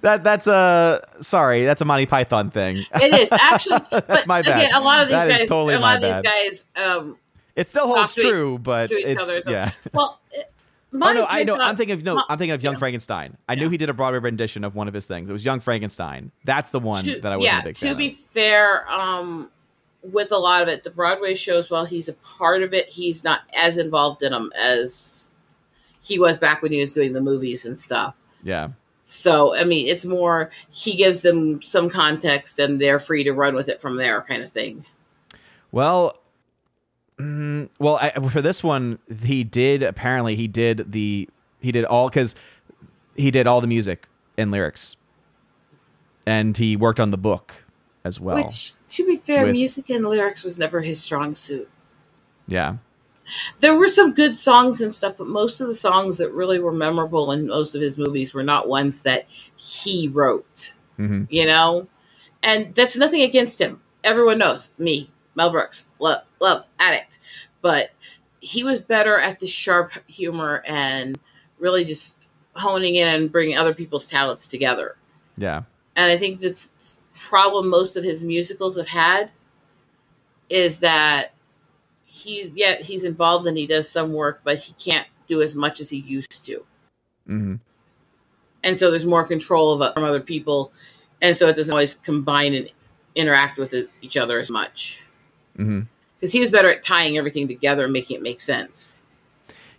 [0.02, 2.76] that that's a sorry, that's a Monty Python thing.
[2.94, 4.58] It is actually, That's my bad.
[4.64, 6.24] again, a lot of these That guys, totally a lot of these bad.
[6.24, 7.18] guys, um,
[7.56, 9.72] It still holds Talk to true, but it's other, so- yeah.
[9.92, 10.48] well, it-
[10.94, 11.54] Oh no, I know.
[11.54, 12.16] Python- I'm thinking of no.
[12.16, 12.78] Mo- I'm thinking of Young yeah.
[12.80, 13.38] Frankenstein.
[13.48, 15.26] I knew he did a Broadway rendition of one of his things.
[15.26, 16.30] It was Young Frankenstein.
[16.44, 18.14] That's the one to- that I wasn't yeah, a big to fan be of.
[18.14, 19.50] fair, um,
[20.02, 23.24] with a lot of it, the Broadway shows, while he's a part of it, he's
[23.24, 25.32] not as involved in them as
[26.02, 28.14] he was back when he was doing the movies and stuff.
[28.42, 28.68] Yeah,
[29.06, 33.54] So, I mean, it's more he gives them some context and they're free to run
[33.54, 34.84] with it from there, kind of thing.
[35.70, 36.18] Well,
[37.18, 41.28] mm, well, I, for this one, he did apparently he did the
[41.60, 42.34] he did all because
[43.16, 44.06] he did all the music
[44.38, 44.96] and lyrics,
[46.26, 47.54] and he worked on the book
[48.04, 48.36] as well.
[48.36, 51.68] Which, to be fair, with- music and lyrics was never his strong suit.
[52.48, 52.76] yeah,
[53.60, 56.72] There were some good songs and stuff, but most of the songs that really were
[56.72, 60.74] memorable in most of his movies were not ones that he wrote.
[60.96, 61.86] hmm you know
[62.42, 67.18] and that's nothing against him everyone knows me mel brooks love love addict.
[67.60, 67.90] But
[68.40, 71.18] he was better at the sharp humor and
[71.58, 72.16] really just
[72.54, 74.96] honing in and bringing other people's talents together.
[75.36, 75.62] Yeah,
[75.96, 76.62] and i think the
[77.28, 79.32] problem most of his musicals have had
[80.48, 81.32] is that
[82.04, 85.80] he yeah he's involved and he does some work but he can't do as much
[85.80, 86.64] as he used to.
[87.26, 87.56] Hmm
[88.64, 90.72] and so there's more control of from other people,
[91.20, 92.70] and so it doesn't always combine and
[93.14, 95.02] interact with it, each other as much.
[95.56, 95.80] Hmm
[96.18, 99.02] Because he was better at tying everything together and making it make sense.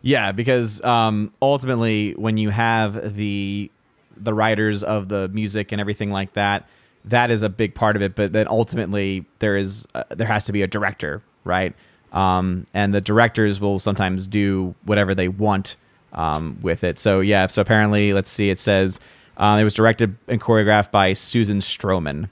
[0.02, 3.72] Yeah, because um, ultimately, when you have the
[4.16, 6.68] the writers of the music and everything like that,
[7.06, 8.14] that is a big part of it.
[8.14, 11.74] But then ultimately, there is uh, there has to be a director, right?
[12.12, 15.78] Um, and the directors will sometimes do whatever they want
[16.12, 17.00] um, with it.
[17.00, 19.00] So yeah, so apparently, let's see, it says
[19.38, 22.30] uh, it was directed and choreographed by Susan Stroman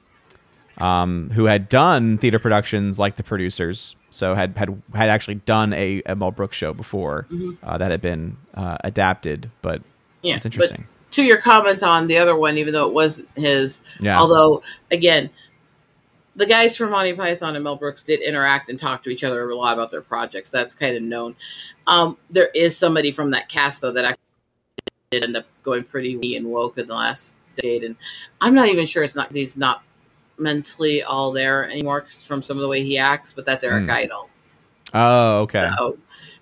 [0.82, 5.74] um, who had done theater productions like The Producers, so had had had actually done
[5.74, 7.28] a, a Mel Brooks show before
[7.64, 9.50] uh, that had been uh, adapted.
[9.62, 9.82] But
[10.22, 10.88] Yeah, it's interesting.
[11.12, 14.20] To your comment on the other one, even though it was his, Yeah.
[14.20, 15.30] although again,
[16.36, 19.50] the guys from Monty Python and Mel Brooks did interact and talk to each other
[19.50, 20.50] a lot about their projects.
[20.50, 21.36] That's kind of known.
[21.88, 24.18] Um, there is somebody from that cast though that actually
[25.12, 27.98] did end up going pretty wee and woke in the last decade, and
[28.40, 29.84] I'm not even sure it's not because he's not
[30.42, 33.32] mentally all there anymore from some of the way he acts.
[33.34, 33.92] But that's Eric Hmm.
[33.92, 34.30] Idle.
[34.94, 35.70] oh, okay.
[35.78, 35.98] So,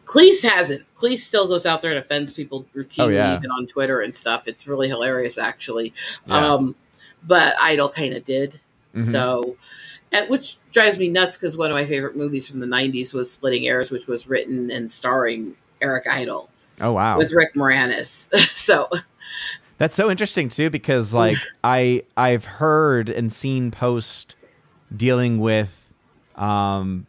[0.06, 0.84] Cleese hasn't.
[0.96, 3.38] Cleese still goes out there and offends people routinely, Oh, yeah.
[3.38, 4.48] even on Twitter and stuff.
[4.48, 5.94] It's really hilarious, actually.
[6.26, 6.54] Yeah.
[6.54, 6.76] Um,
[7.28, 8.60] but Idle kind of did.
[8.96, 9.02] Mhm.
[9.02, 9.56] So,
[10.12, 13.32] and, which drives me nuts because one of my favorite movies from the '90s was
[13.32, 16.50] Splitting Heirs, which was written and starring Eric Idle
[16.82, 18.34] oh wow, with Rick Moranis.
[18.56, 18.90] so,
[19.80, 24.36] that's so interesting too because like I I've heard and seen post
[24.96, 25.74] dealing with
[26.36, 27.08] um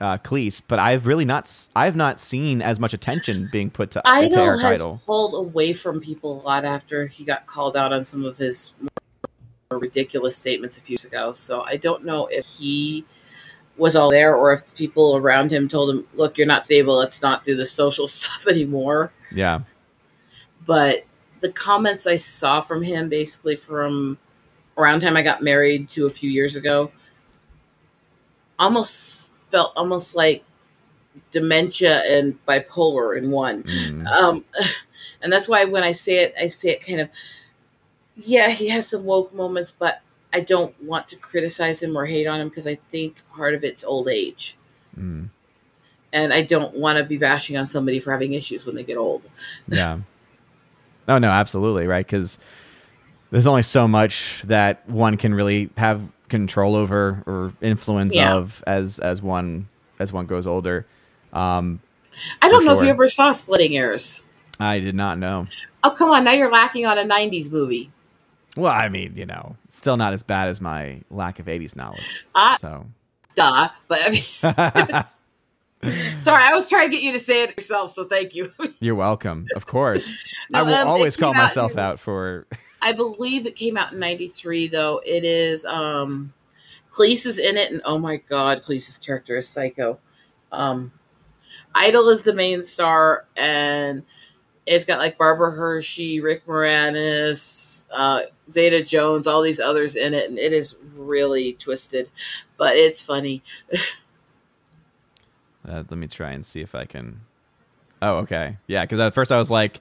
[0.00, 4.02] uh Cleese, but I've really not I've not seen as much attention being put to,
[4.02, 5.00] to Idle Eric has Idle.
[5.06, 8.74] pulled away from people a lot after he got called out on some of his
[9.70, 11.32] ridiculous statements a few years ago.
[11.34, 13.04] So I don't know if he
[13.78, 16.96] was all there or if people around him told him, "Look, you're not stable.
[16.96, 19.60] Let's not do the social stuff anymore." Yeah.
[20.66, 21.04] But
[21.40, 24.18] the comments I saw from him, basically from
[24.78, 26.90] around time I got married to a few years ago,
[28.58, 30.44] almost felt almost like
[31.30, 34.06] dementia and bipolar in one Mm.
[34.06, 34.44] um
[35.22, 37.08] and that's why when i say it i say it kind of
[38.16, 42.26] yeah he has some woke moments but i don't want to criticize him or hate
[42.26, 44.56] on him because i think part of it's old age
[44.98, 45.28] Mm.
[46.12, 48.96] and i don't want to be bashing on somebody for having issues when they get
[48.98, 49.22] old
[49.68, 49.98] Yeah.
[51.08, 52.04] Oh no, absolutely right.
[52.06, 52.38] Because
[53.30, 58.34] there's only so much that one can really have control over or influence Yeah.
[58.34, 59.68] of as as one
[60.00, 60.86] as one goes older.
[61.32, 61.80] Um,
[62.40, 64.24] i don't know if you ever saw Splitting Heirs
[64.58, 65.46] I did not know.
[65.84, 67.90] oh come on now you're lacking on a 90s movie
[68.56, 72.26] Well, I mean, you know, still not as bad as my lack of '80s knowledge.
[72.34, 72.86] ah So,
[73.34, 75.04] duh but I mean,
[76.18, 78.94] sorry i was trying to get you to say it yourself so thank you you're
[78.94, 79.46] welcome.
[79.54, 82.46] Of course, No, I will um, always call out myself out for.
[82.82, 85.00] I believe it came out in '93, though.
[85.04, 86.32] It is um,
[86.90, 89.98] Cleese is in it, and oh my god, Cleese's character is psycho.
[90.52, 90.92] Um,
[91.74, 94.04] Idle is the main star, and
[94.66, 100.28] it's got like Barbara Hershey, Rick Moranis, uh, Zeta Jones, all these others in it,
[100.28, 102.10] and it is really twisted,
[102.56, 103.42] but it's funny.
[105.68, 107.20] Uh, let me try and see if I can.
[108.02, 108.84] Oh, okay, yeah.
[108.84, 109.80] Because at first I was like,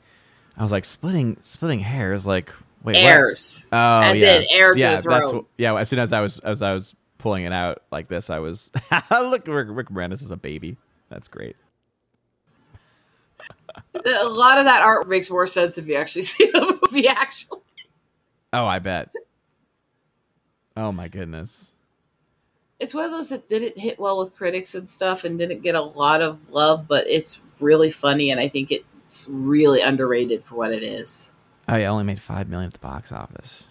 [0.58, 2.26] I was like splitting splitting hairs.
[2.26, 2.50] Like,
[2.84, 3.04] Wait, what?
[3.04, 3.66] Heirs.
[3.72, 4.38] Oh, as yeah.
[4.38, 5.76] to yeah, that's what- yeah.
[5.76, 8.72] As soon as I was as I was pulling it out like this, I was
[9.12, 9.46] look.
[9.48, 10.78] Rick, Rick Moranis is a baby.
[11.10, 11.56] That's great.
[14.06, 17.08] A lot of that art makes more sense if you actually see the movie.
[17.08, 17.60] Actually,
[18.54, 19.10] Oh, I bet.
[20.78, 21.74] Oh my goodness.
[22.80, 25.76] It's one of those that didn't hit well with critics and stuff, and didn't get
[25.76, 26.88] a lot of love.
[26.88, 31.32] But it's really funny, and I think it's really underrated for what it is.
[31.68, 33.70] Oh yeah, only made five million at the box office.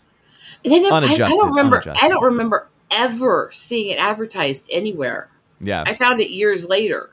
[0.62, 1.76] They never, I, I don't remember.
[1.76, 2.04] unadjusted.
[2.04, 5.28] I don't remember ever seeing it advertised anywhere.
[5.60, 7.10] Yeah, I found it years later,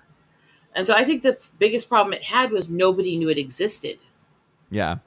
[0.75, 3.99] and so I think the biggest problem it had was nobody knew it existed.
[4.69, 4.97] yeah,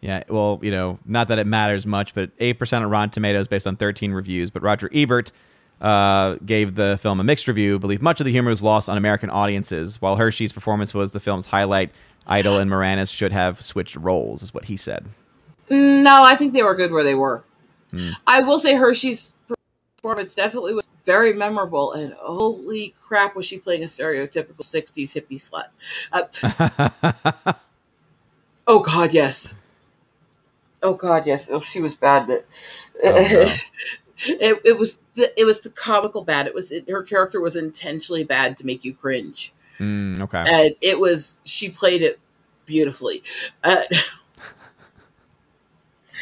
[0.00, 0.22] yeah.
[0.28, 3.66] Well, you know, not that it matters much, but eight percent on Rotten Tomatoes based
[3.66, 4.50] on thirteen reviews.
[4.50, 5.32] But Roger Ebert
[5.80, 7.78] uh, gave the film a mixed review.
[7.78, 11.20] Believed much of the humor was lost on American audiences, while Hershey's performance was the
[11.20, 11.90] film's highlight.
[12.26, 15.06] Idle and Moranis should have switched roles, is what he said.
[15.70, 17.42] No, I think they were good where they were.
[17.90, 18.10] Hmm.
[18.26, 19.32] I will say Hershey's
[19.96, 25.40] performance definitely was very memorable, and holy crap, was she playing a stereotypical '60s hippie
[25.40, 25.68] slut?
[26.12, 27.52] Uh,
[28.66, 29.54] oh God, yes.
[30.82, 31.48] Oh God, yes.
[31.50, 32.30] Oh, she was bad.
[32.30, 32.46] At
[33.04, 33.54] Oh,
[34.26, 36.46] it, it was the, it was the comical bad.
[36.46, 40.44] It was it, her character was intentionally bad to make you cringe, Mm, okay.
[40.46, 42.18] and it was she played it
[42.66, 43.22] beautifully.
[43.62, 43.82] Uh,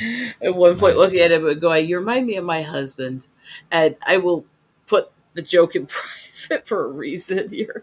[0.42, 3.26] at one point, looking at him and going, "You remind me of my husband,"
[3.70, 4.44] and I will
[4.86, 5.86] put the joke in
[6.48, 7.82] private for a reason here.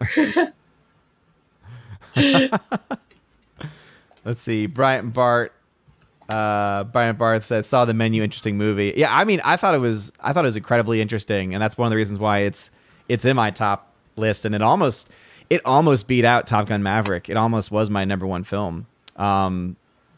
[4.26, 4.66] Let's see.
[4.68, 5.52] Brian Barth.
[6.30, 8.94] Uh, Brian Barth says saw the menu interesting movie.
[8.96, 11.78] Yeah, I mean, I thought it was I thought it was incredibly interesting, and that's
[11.78, 12.72] one of the reasons why it's
[13.10, 15.10] it's in my top list, and it almost
[15.50, 17.30] it almost beat out Top Gun Maverick.
[17.30, 18.88] It almost was my number one film.
[19.18, 19.76] Um,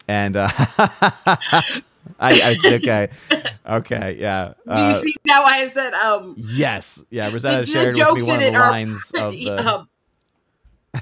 [0.08, 1.76] and uh, I,
[2.20, 3.10] I okay,
[3.68, 4.54] okay, yeah.
[4.68, 7.32] Do you Uh, see now why I said um yes, yeah.
[7.32, 9.50] Rosetta shared with me one of the are lines of the.
[9.76, 9.90] um,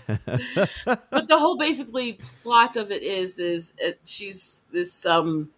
[0.08, 5.50] but the whole basically plot of it is is it, she's this um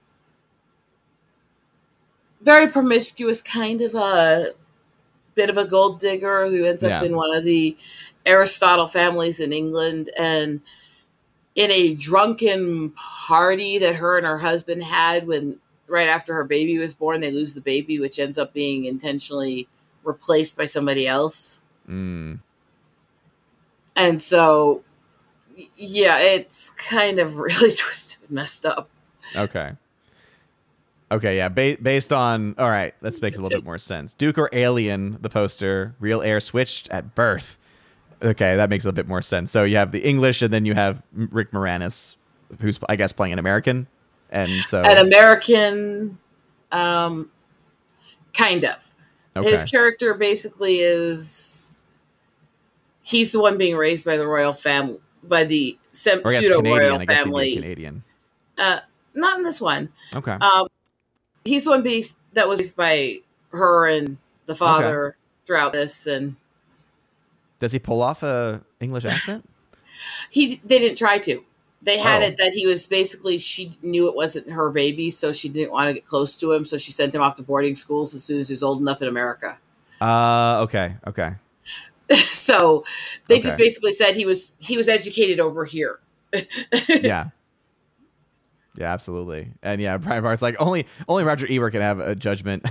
[2.42, 4.54] very promiscuous kind of a
[5.34, 7.76] bit of a gold digger who ends up in one of the
[8.26, 10.62] Aristotle families in England and
[11.56, 12.92] in a drunken
[13.28, 15.58] party that her and her husband had when
[15.88, 19.68] right after her baby was born they lose the baby which ends up being intentionally
[20.04, 21.62] replaced by somebody else.
[21.90, 22.40] Mm,
[23.96, 24.84] and so
[25.78, 28.90] yeah it's kind of really twisted and messed up
[29.36, 29.72] Okay.
[31.12, 31.50] Okay, yeah.
[31.50, 34.14] Ba- based on all right, this makes a little bit more sense.
[34.14, 37.58] Duke or Alien, the poster, real heir switched at birth.
[38.22, 39.52] Okay, that makes a bit more sense.
[39.52, 42.16] So you have the English, and then you have Rick Moranis,
[42.60, 43.88] who's I guess playing an American,
[44.32, 46.18] and so an american
[46.72, 47.30] um
[48.34, 48.92] kind of
[49.38, 51.65] okay, his character basically is
[53.06, 57.56] he's the one being raised by the royal family by the sem- pseudo royal family.
[57.56, 58.04] Canadian.
[58.58, 58.80] uh
[59.14, 59.90] not in this one.
[60.14, 60.68] Okay, um
[61.46, 62.04] he's the one being
[62.34, 63.20] that was raised by
[63.52, 66.36] her and the father throughout this and
[67.60, 69.48] does he pull off a English accent?
[70.30, 71.44] he they didn't try to.
[71.82, 72.26] They had Oh.
[72.26, 75.88] it that he was basically she knew it wasn't her baby so she didn't want
[75.88, 78.40] to get close to him so she sent him off to boarding schools as soon
[78.40, 79.58] as he was old enough in america.
[80.02, 81.36] Uh, okay, okay,
[82.32, 82.84] so
[83.28, 86.00] they just basically said he was he was educated over here
[86.90, 87.30] yeah.
[88.78, 89.48] Yeah, absolutely.
[89.64, 92.66] And yeah, Brian Barth's like only only Roger Ebert can have a judgment.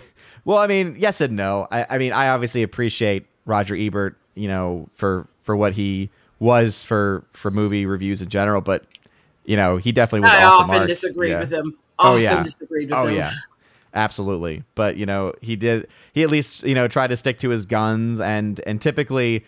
[0.45, 1.67] well, I mean, yes and no.
[1.71, 6.11] I, I mean, I obviously appreciate Roger Ebert, you know, for for what he
[6.41, 8.85] was for for movie reviews in general, but
[9.47, 11.41] you know, he definitely was i off the often disagreed Yeah.
[11.41, 12.43] with him Oh, often yeah.
[12.43, 13.33] disagreed with Oh him yeah.
[13.95, 14.65] Absolutely.
[14.75, 17.65] But you know, he did he at least, you know, tried to stick to his
[17.65, 19.45] guns and and typically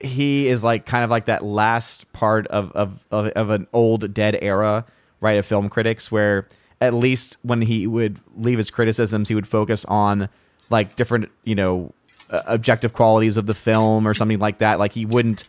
[0.00, 4.14] he, is like kind of like that last part of, of of of an old
[4.14, 4.86] dead era,
[5.20, 6.48] right, of film critics where
[6.80, 10.28] at least when he would leave his criticisms, he would focus on
[10.70, 11.92] like different, you know,
[12.30, 14.78] objective qualities of the film or something like that.
[14.78, 15.48] Like he wouldn't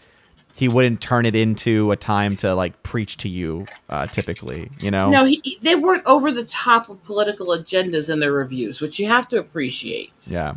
[0.56, 4.92] he wouldn't turn it into a time to like preach to you uh typically, you
[4.92, 5.10] know.
[5.10, 9.08] no he, they weren't over the top with political agendas in their reviews which you
[9.08, 10.56] have to appreciate Yeah.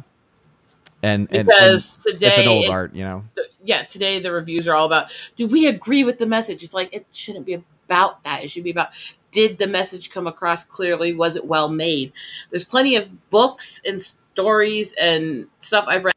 [1.03, 3.25] And and, and because today it's an old it- art, you know.
[3.63, 6.63] yeah, today the reviews are all about do we agree with the message?
[6.63, 8.43] It's like it shouldn't be about that.
[8.43, 8.89] It should be about
[9.31, 11.13] did the message come across clearly?
[11.13, 12.13] Was it well made?
[12.51, 16.15] There's plenty of books and stories and stuff I've read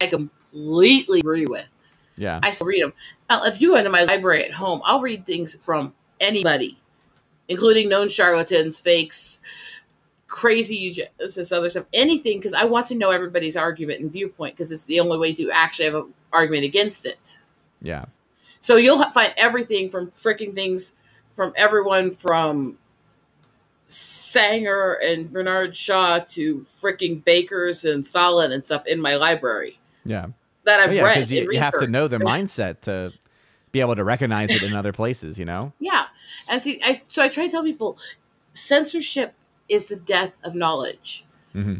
[0.00, 1.66] I completely agree with.
[2.16, 2.40] Yeah.
[2.42, 2.92] I still read them.
[3.28, 6.78] Now, if you go into my library at home, I'll read things from anybody
[7.48, 9.40] including known charlatans, fakes,
[10.26, 14.72] crazy this other stuff, anything, because I want to know everybody's argument and viewpoint, because
[14.72, 17.38] it's the only way to actually have an argument against it.
[17.80, 18.06] Yeah.
[18.60, 20.94] So you'll find everything from freaking things
[21.36, 22.78] from everyone from
[23.86, 30.28] Sanger and Bernard Shaw to freaking Bakers and Stalin and stuff in my library Yeah.
[30.64, 31.14] That I've yeah, read.
[31.14, 33.12] because you, you have to know their mindset to
[33.72, 35.72] be able to recognize it in other places, you know?
[35.80, 36.06] Yeah,
[36.48, 37.98] and see, I so I try to tell people,
[38.54, 39.34] censorship
[39.68, 41.24] is the death of knowledge.
[41.52, 41.76] hmm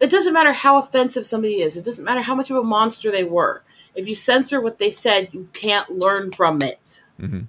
[0.00, 1.76] It doesn't matter how offensive somebody is.
[1.76, 3.62] It doesn't matter how much of a monster they were.
[3.94, 7.02] If you censor what they said, you can't learn from it.
[7.18, 7.42] hmm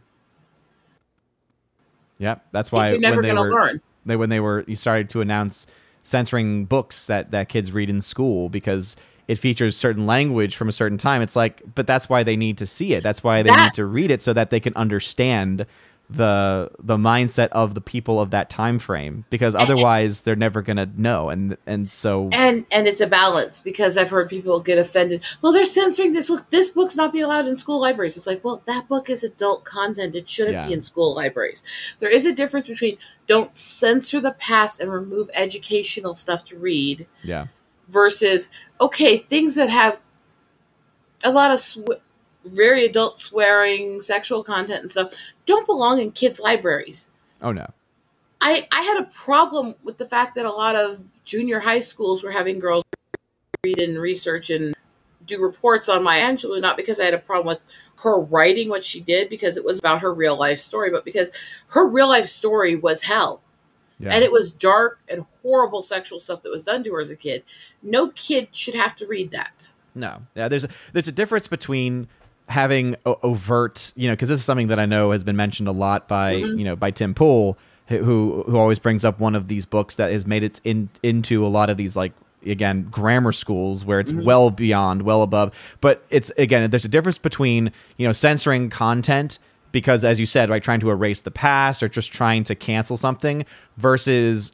[2.17, 2.45] Yep.
[2.51, 3.81] That's why you're never going to learn.
[4.05, 5.67] they, when they were you started to announce
[6.03, 8.95] censoring books that that kids read in school because
[9.27, 12.57] it features certain language from a certain time it's like but that's why they need
[12.57, 15.65] to see it that's why they need to read it so that they can understand
[16.07, 20.77] the the mindset of the people of that time frame because otherwise they're never going
[20.77, 24.77] to know and and so And and it's a balance because I've heard people get
[24.77, 25.23] offended.
[25.41, 26.29] Well, they're censoring this.
[26.29, 28.17] Look, this book's not be allowed in school libraries.
[28.17, 30.15] It's like, well, that book is adult content.
[30.15, 30.67] It shouldn't Yeah.
[30.67, 31.63] be in school libraries.
[31.97, 37.07] There is a difference between don't censor the past and remove educational stuff to read
[37.23, 37.47] yeah
[37.87, 39.99] versus okay things that have
[41.23, 41.79] a lot of sw-
[42.43, 45.13] very adult swearing sexual content and stuff
[45.45, 47.09] don't belong in kids libraries.
[47.41, 47.65] Oh no.
[48.41, 52.23] I i had a problem with the fact that a lot of junior high schools
[52.23, 52.83] were having girls
[53.63, 54.75] read and research and
[55.25, 57.65] do reports on Maya Angelou, not because I had a problem with
[58.03, 61.31] her writing what she did, because it was about her real life story, but because
[61.69, 63.41] her real life story was hell
[63.99, 67.09] yeah and it was dark and horrible sexual stuff that was done to her as
[67.09, 67.43] a kid.
[67.83, 69.71] No kid should have to read that.
[69.93, 70.47] No, yeah.
[70.49, 72.07] There's a, there's a difference between
[72.49, 75.67] having o- overt, you know, because this is something that I know has been mentioned
[75.67, 76.57] a lot by Mhm.
[76.59, 80.11] you know by Tim Pool, who who always brings up one of these books that
[80.11, 82.11] has made it in into a lot of these like
[82.45, 84.25] again grammar schools where it's Mhm.
[84.25, 85.53] well beyond, well above.
[85.81, 89.39] But it's again, there's a difference between you know censoring content
[89.75, 92.95] because as you said, right, trying to erase the past or just trying to cancel
[92.95, 93.45] something
[93.75, 94.53] versus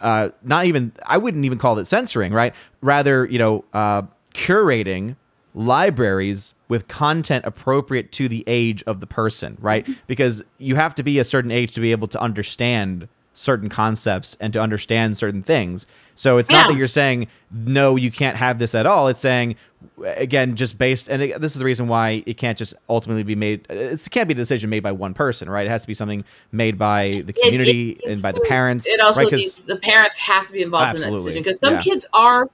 [0.00, 2.54] uh, not even I wouldn't even call it censoring, right?
[2.80, 4.02] Rather, you know, uh,
[4.32, 5.16] curating
[5.56, 9.88] libraries with content appropriate to the age of the person, right?
[10.06, 14.36] Because you have to be a certain age to be able to understand certain concepts
[14.40, 15.86] and to understand certain things.
[16.14, 19.08] So it's not that you're saying no, you can't have this at all.
[19.08, 19.56] It's saying
[20.04, 23.34] again, just based, and it- this is the reason why it can't just ultimately be
[23.34, 23.66] made.
[23.70, 25.64] It can't be a decision made by one person, right?
[25.66, 28.86] It has to be something made by the community it- and by the parents.
[28.86, 29.32] It also right?
[29.32, 31.80] needs the parents have to be involved in that decision because some Yeah.
[31.80, 32.50] kids are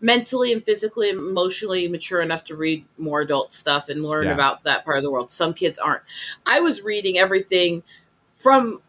[0.00, 4.34] mentally and physically and emotionally mature enough to read more adult stuff and learn Yeah.
[4.34, 5.32] about that part of the world.
[5.32, 6.02] Some kids aren't.
[6.44, 7.82] I was reading everything
[8.34, 8.80] from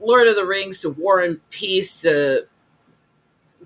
[0.00, 2.46] Lord of the Rings to War and Peace to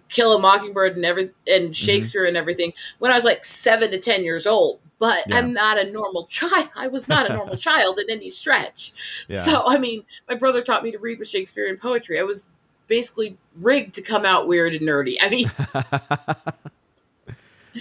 [0.09, 1.65] Kill a Mockingbird and every Mm-hmm.
[1.65, 4.81] and Shakespeare and everything when I was like seven to ten years old.
[4.99, 5.39] But Yeah.
[5.39, 6.69] I'm not a normal child.
[6.77, 8.93] I was not a normal child in any stretch.
[9.29, 9.41] Yeah.
[9.41, 12.19] So I mean, my brother taught me to read with Shakespearean poetry.
[12.21, 12.49] I was
[12.89, 15.17] basically rigged to come out weird and nerdy.
[15.21, 15.51] I mean,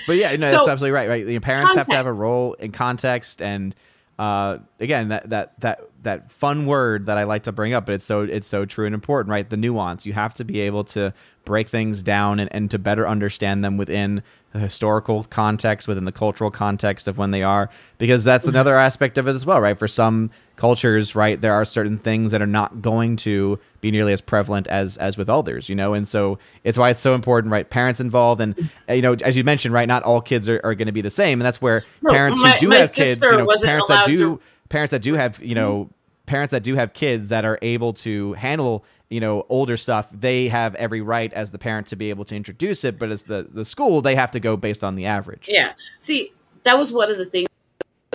[0.08, 1.10] but yeah, no, So, that's absolutely right.
[1.10, 3.76] Right, the parents have to have a role in context, and
[4.22, 7.96] uh, again, that that that that fun word that I like to bring up, but
[7.96, 9.50] it's so it's so true and important, right?
[9.50, 10.06] The nuance.
[10.06, 11.12] You have to be able to
[11.44, 14.22] break things down and, and to better understand them within
[14.54, 18.56] the historical context, within the cultural context of when they are, because that's Mm-hmm.
[18.56, 19.78] another aspect of it as well, right?
[19.80, 24.14] For some cultures, right, there are certain things that are not going to be nearly
[24.14, 27.52] as prevalent as as with others, you know, and so it's why it's so important,
[27.52, 27.70] right?
[27.70, 30.76] Parents involved, and uh, you know, as you mentioned, right, not all kids are, are
[30.76, 33.24] going to be the same, and that's where No, parents my- who do have kids,
[33.24, 34.44] you know, parents that do to- Mm-hmm.
[34.70, 35.90] parents that do have, you know,
[36.26, 40.48] parents that do have kids that are able to handle you know older stuff they
[40.48, 43.48] have every right as the parent to be able to introduce it but as the
[43.54, 45.74] the school they have to go based on the average yeah.
[45.98, 46.34] See,
[46.64, 47.50] that was one of the things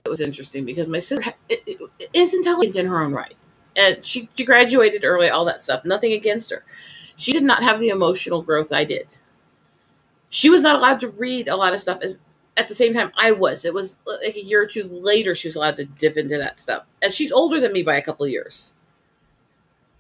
[0.03, 1.35] that was interesting because my sister
[2.13, 3.37] is intelligent in her own right,
[3.77, 5.85] and she she graduated early, all that stuff.
[5.85, 6.65] Nothing against her.
[7.17, 9.07] She did not have the emotional growth I did.
[10.29, 12.19] She was not allowed to read a lot of stuff as
[12.57, 13.65] at the same time I was.
[13.65, 16.59] It was like a year or two later she was allowed to dip into that
[16.59, 16.85] stuff.
[17.03, 18.75] And she's older than me by a couple years.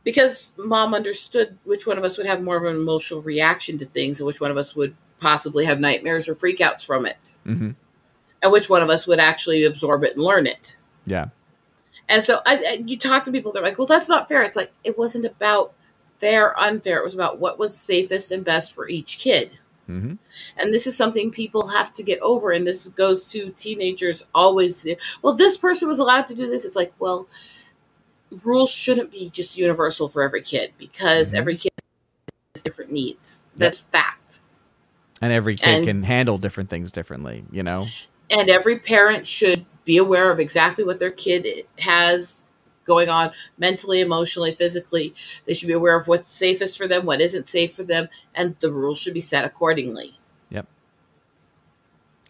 [0.07, 3.86] Because mom understood which one of us would have more of an emotional reaction to
[3.86, 7.36] things and which one of us would possibly have nightmares or freakouts from it.
[7.42, 7.70] hmm
[8.40, 10.76] And which one of us would actually absorb it and learn it.
[11.07, 11.30] yeah
[12.09, 14.42] And so I, I, you talk to people, they're like, well, that's not fair.
[14.42, 15.72] It's like, it wasn't about
[16.20, 16.98] fair, or unfair.
[16.98, 19.59] It was about what was safest and best for each kid.
[19.86, 20.14] hmm
[20.57, 22.52] And this is something people have to get over.
[22.52, 24.86] And this goes to teenagers always.
[25.20, 26.64] Well, this person was allowed to do this.
[26.64, 27.26] It's like, well,
[28.43, 31.39] rules shouldn't be just universal for every kid because Mhm.
[31.39, 31.72] every kid
[32.55, 33.45] has different needs.
[33.57, 34.41] That's fact.
[35.22, 37.87] And every kid And- can handle different things differently, you know?
[38.31, 42.47] And every parent should be aware of exactly what their kid has
[42.85, 45.14] going on mentally, emotionally, physically.
[45.45, 48.57] They should be aware of what's safest for them, what isn't safe for them, and
[48.61, 50.18] the rules should be set accordingly.
[50.51, 50.66] Yep.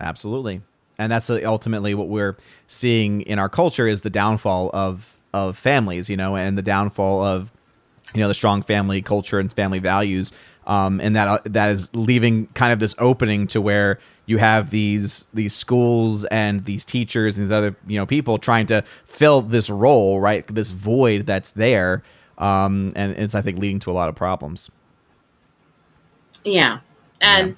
[0.01, 0.63] Absolutely.
[0.99, 2.37] And that's ultimately what we're
[2.69, 7.23] seeing in our culture is the downfall of of families, you know, and the downfall
[7.23, 7.51] of
[8.15, 10.33] you know the strong family culture and family values.
[10.67, 14.71] Um, and that uh, that is leaving kind of this opening to where you have
[14.71, 19.43] these these schools and these teachers and these other you know people trying to fill
[19.43, 20.45] this role, right?
[20.53, 22.03] This void that's there,
[22.39, 24.71] um, and it's I think leading to a lot of problems.
[26.45, 26.79] Yeah.
[27.21, 27.57] And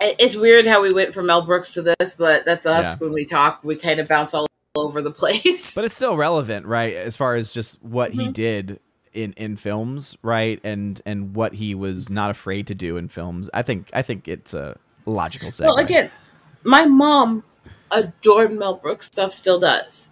[0.00, 2.96] it- it's weird how we went from Mel Brooks to this, but that's us Yeah.
[2.98, 3.60] when we talk.
[3.62, 5.74] We kind of bounce all over the place.
[5.74, 8.32] but it's still relevant right as far as just what he Mhm.
[8.32, 8.80] did
[9.14, 13.48] in in films right and and what he was not afraid to do in films
[13.54, 15.64] i think i think it's a logical segue.
[15.64, 16.10] Well, again,
[16.64, 17.42] my mom
[17.90, 20.10] adored Mel Brooks stuff, still does.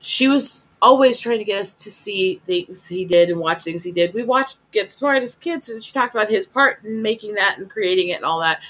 [0.00, 3.84] She was always trying to get us to see things he did and watch things
[3.84, 4.12] he did.
[4.12, 7.56] We watched Get Smart as kids, and she talked about his part in making that
[7.58, 8.60] and creating it and all that.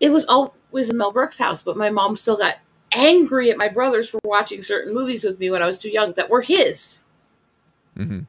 [0.00, 2.56] It was always in Mel Brooks' house, but my mom still got
[2.92, 6.12] angry at my brothers for watching certain movies with me when I was too young
[6.14, 7.04] that were his
[7.96, 8.26] Mhm.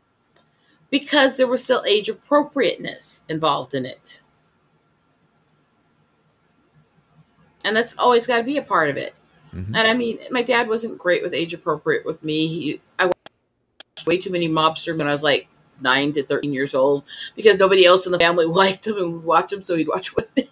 [0.89, 4.21] because there was still age appropriateness involved in it.
[7.65, 9.13] And that's always got to be a part of it.
[9.53, 9.67] Mhm.
[9.67, 12.47] And I mean, my dad wasn't great with age appropriate with me.
[12.47, 15.47] He, I watched way too many mobster when I was like
[15.81, 17.03] nine to 13 years old
[17.35, 20.15] because nobody else in the family liked him and would watch him, so he'd watch
[20.15, 20.49] with me.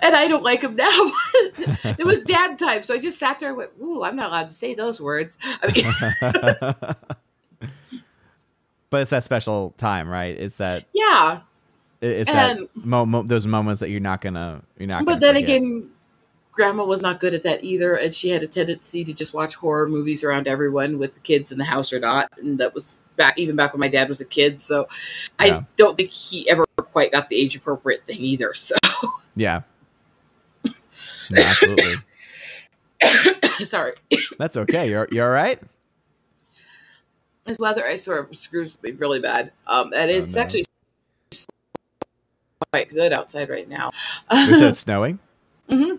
[0.00, 0.88] And I don't like him now.
[1.98, 4.48] it was dad time, so I just sat there and went, "Ooh, I'm not allowed
[4.48, 5.66] to say those words." I
[7.60, 7.70] mean,
[8.90, 11.40] but it's that special time right it's that yeah,
[12.00, 15.34] it's And- that mo- mo- those moments that you're not gonna you're not but then
[15.34, 15.48] forget.
[15.48, 15.90] again,
[16.52, 19.56] Grandma was not good at that either, and she had a tendency to just watch
[19.56, 23.00] horror movies around everyone, with the kids in the house or not, and that was
[23.16, 24.58] back even back when my dad was a kid.
[24.60, 24.86] So
[25.40, 25.58] Yeah.
[25.58, 28.54] I don't think he ever quite got the age appropriate thing either.
[28.54, 28.74] So
[29.34, 29.62] yeah
[31.30, 31.96] No, absolutely
[33.64, 33.94] sorry,
[34.38, 35.60] that's okay you're you're all right
[37.44, 40.42] this weather I sort of screws me really bad, um, and it's no.
[40.42, 40.64] actually
[42.72, 43.92] quite good outside right now.
[44.30, 45.18] Is said snowing?
[45.68, 45.98] snowing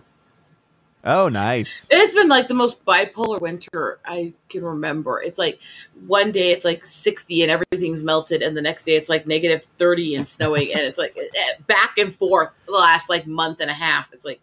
[1.04, 5.20] oh nice It's been like the most bipolar winter I can remember.
[5.22, 5.60] It's like
[6.06, 9.62] one day it's like 60 and everything's melted, and the next day it's like negative
[9.64, 11.16] 30 and snowing, and it's like
[11.66, 14.12] back and forth the last like month and a half.
[14.12, 14.40] It's like,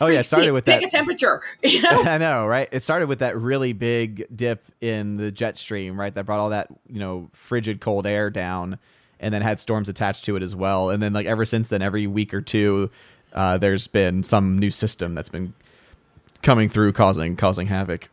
[0.00, 2.02] Oh, yeah, it started sakes, with pick that- a temperature, you know?
[2.04, 2.68] I know, right?
[2.72, 6.14] It started with that really big dip in the jet stream, right?
[6.14, 8.78] That brought all that, you know, frigid cold air down
[9.20, 10.90] and then had storms attached to it as well.
[10.90, 12.90] And then like ever since then, every week or two,
[13.34, 15.52] uh, there's been some new system that's been
[16.42, 18.08] coming through causing causing havoc.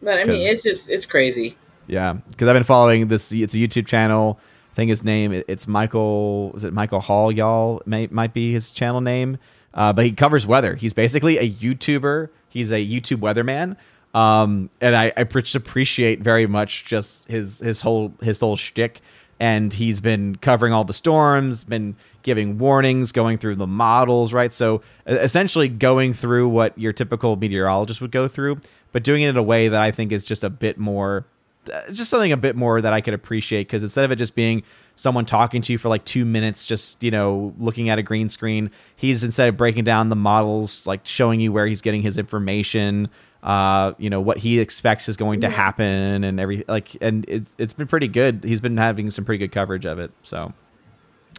[0.00, 1.56] But I mean, it's just it's crazy.
[1.86, 3.32] Yeah, because I've been following this.
[3.32, 4.38] It's a YouTube channel.
[4.72, 6.52] I think his name it's Michael.
[6.54, 7.30] Is it Michael Hall?
[7.32, 9.38] Y'all may, might be his channel name.
[9.74, 10.76] Uh, but he covers weather.
[10.76, 12.28] He's basically a YouTuber.
[12.48, 13.76] He's a YouTube weatherman.
[14.14, 19.00] Um, and I, I just appreciate very much just his his whole his whole shtick.
[19.40, 24.52] And he's been covering all the storms, been giving warnings, going through the models, right?
[24.52, 28.60] So essentially going through what your typical meteorologist would go through,
[28.92, 31.26] but doing it in a way that I think is just a bit more
[31.72, 34.34] uh, just something a bit more that I could appreciate because instead of it just
[34.34, 34.62] being
[34.96, 38.28] someone talking to you for like two minutes, just you know looking at a green
[38.28, 42.18] screen, he's instead of breaking down the models, like showing you where he's getting his
[42.18, 43.08] information,
[43.42, 47.54] uh, you know what he expects is going to happen, and every like, and it's
[47.58, 48.44] it's been pretty good.
[48.44, 50.10] He's been having some pretty good coverage of it.
[50.22, 50.52] So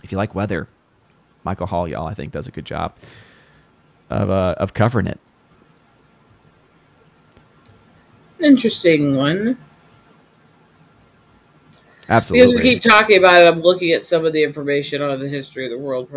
[0.04, 0.68] if you like weather,
[1.44, 2.94] Michael Hall, y'all, I think does a good job
[4.10, 5.20] of uh, of covering it.
[8.40, 9.58] Interesting one.
[12.08, 15.28] Because we keep talking about it, I'm looking at some of the information on the
[15.28, 16.10] history of the world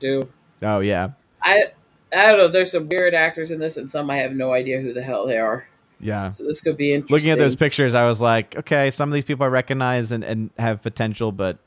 [0.00, 0.28] too.
[0.62, 1.10] oh yeah,
[1.42, 1.72] I
[2.12, 2.48] I don't know.
[2.48, 5.26] There's some weird actors in this, and some I have no idea who the hell
[5.26, 5.66] they are.
[6.00, 6.30] yeah.
[6.30, 7.14] So this could be interesting.
[7.14, 10.22] looking at those pictures, I was like, okay, some of these people I recognize and,
[10.24, 11.58] and have potential, but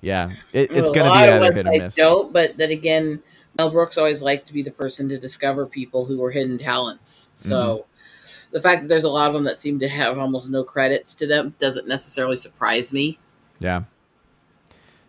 [0.00, 1.94] yeah, it, it's going to be either hit or I miss.
[1.94, 3.22] don't, but then again,
[3.56, 7.30] Mel Brooks always liked to be the person to discover people who were hidden talents.
[7.34, 7.93] So Mm-hmm.
[8.54, 11.16] The fact that there's a lot of them that seem to have almost no credits
[11.16, 13.18] to them doesn't necessarily surprise me.
[13.58, 13.82] Yeah.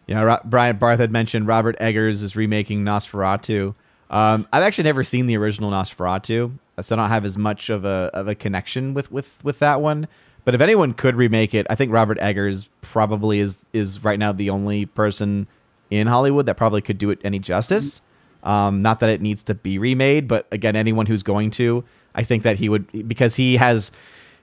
[0.08, 3.76] Yeah, Ro- Brian Barth had mentioned Robert Eggers is remaking Nosferatu.
[4.10, 7.86] Um, I've actually never seen the original Nosferatu, so I don't have as much of
[7.86, 10.08] a of a connection with with with that one.
[10.44, 14.32] But if anyone could remake it, I think Robert Eggers probably is is right now
[14.32, 15.48] the only person
[15.92, 18.02] in Hollywood that probably could do it any justice.
[18.44, 21.84] Um, not that it needs to be remade, but again, anyone who's going to,
[22.16, 23.92] I think that he would because he has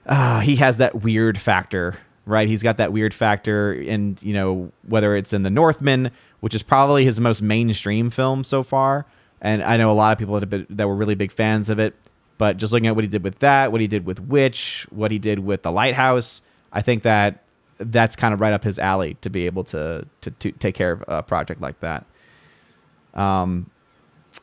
[0.05, 2.47] uh, he has that weird factor, right?
[2.47, 6.63] He's got that weird factor, and you know whether it's in the Northman, which is
[6.63, 9.05] probably his most mainstream film so far,
[9.41, 11.79] and I know a lot of people that been, that were really big fans of
[11.79, 11.95] it.
[12.37, 15.11] But just looking at what he did with that, what he did with Witch, what
[15.11, 17.43] he did with The Lighthouse, I think that
[17.77, 20.91] that's kind of right up his alley to be able to to, to take care
[20.91, 22.05] of a project like that.
[23.13, 23.69] Um,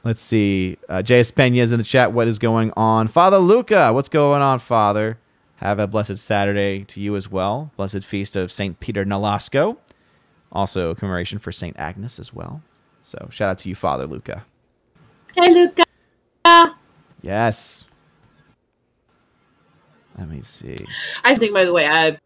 [0.04, 0.76] let's see.
[0.88, 1.30] Uh, J.S.
[1.30, 2.12] Pena is in the chat.
[2.12, 3.92] What is going on, Father Luca?
[3.92, 5.18] What's going on, Father?
[5.56, 7.70] Have a blessed Saturday to you as well.
[7.76, 9.76] Blessed feast of Saint Peter Nolasco.
[10.52, 12.62] Also, commemoration for Saint Agnes as well.
[13.02, 14.44] So, shout out to you, Father Luca.
[15.36, 15.84] Hey, Luca.
[17.22, 17.84] Yes.
[20.18, 20.76] Let me see.
[21.24, 22.18] I think, by the way, I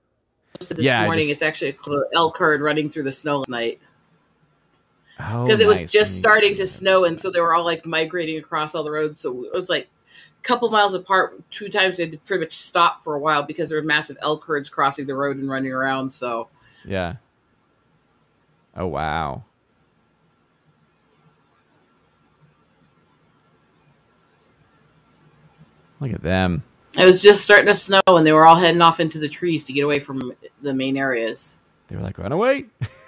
[0.59, 1.29] posted this Yeah, morning.
[1.29, 3.81] just- It's actually a elk herd running through the snow last night
[5.21, 5.93] Oh, because it was nice.
[5.93, 9.21] just starting to snow, and so they were all like migrating across all the roads.
[9.21, 11.41] So it was like a couple miles apart.
[11.51, 14.17] Two times they had to pretty much stop for a while because there were massive
[14.23, 16.11] elk herds crossing the road and running around.
[16.11, 16.49] So
[16.85, 17.17] Yeah.
[18.77, 19.45] Oh wow.
[26.01, 26.65] Look at them.
[26.99, 29.65] it was just starting to snow, and they were all heading off into the trees
[29.67, 31.59] to get away from the main areas.
[31.89, 32.67] They were like, run away.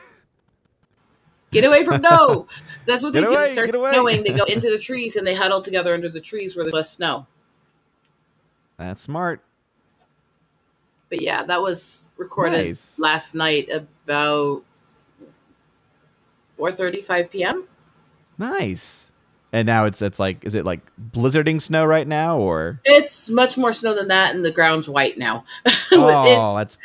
[1.53, 2.49] Get away from no.
[2.87, 3.35] That's what they Get do.
[3.35, 4.25] away, It starts snowing.
[4.25, 6.91] They go into the trees and they huddle together under the trees where there's less
[6.91, 7.27] snow.
[8.79, 9.41] That's smart.
[11.09, 12.99] But yeah, that was recorded Nice.
[12.99, 14.63] last night about
[16.59, 17.65] 4:35 p.m.
[18.39, 19.11] Nice.
[19.53, 20.81] And now it's it's like is it like
[21.13, 25.17] blizzarding snow right now or It's much more snow than that, and the ground's white
[25.17, 25.45] now.
[25.93, 26.77] Oh, that's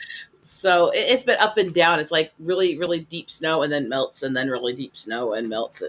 [0.41, 1.99] so it, it's been up and down.
[1.99, 5.47] It's like really, really deep snow, and then melts, and then really deep snow, and
[5.47, 5.83] melts.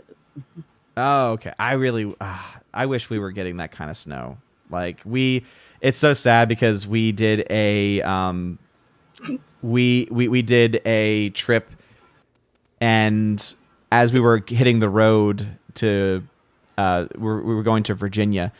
[0.96, 1.52] Oh, okay.
[1.58, 2.38] I really, uh,
[2.74, 4.38] I wish we were getting that kind of snow.
[4.70, 5.44] Like we,
[5.80, 8.58] it's so sad because we did a, um,
[9.62, 11.70] we we we did a trip,
[12.80, 13.54] and
[13.90, 16.22] as we were hitting the road to,
[16.78, 18.52] uh, we were, we were going to Virginia,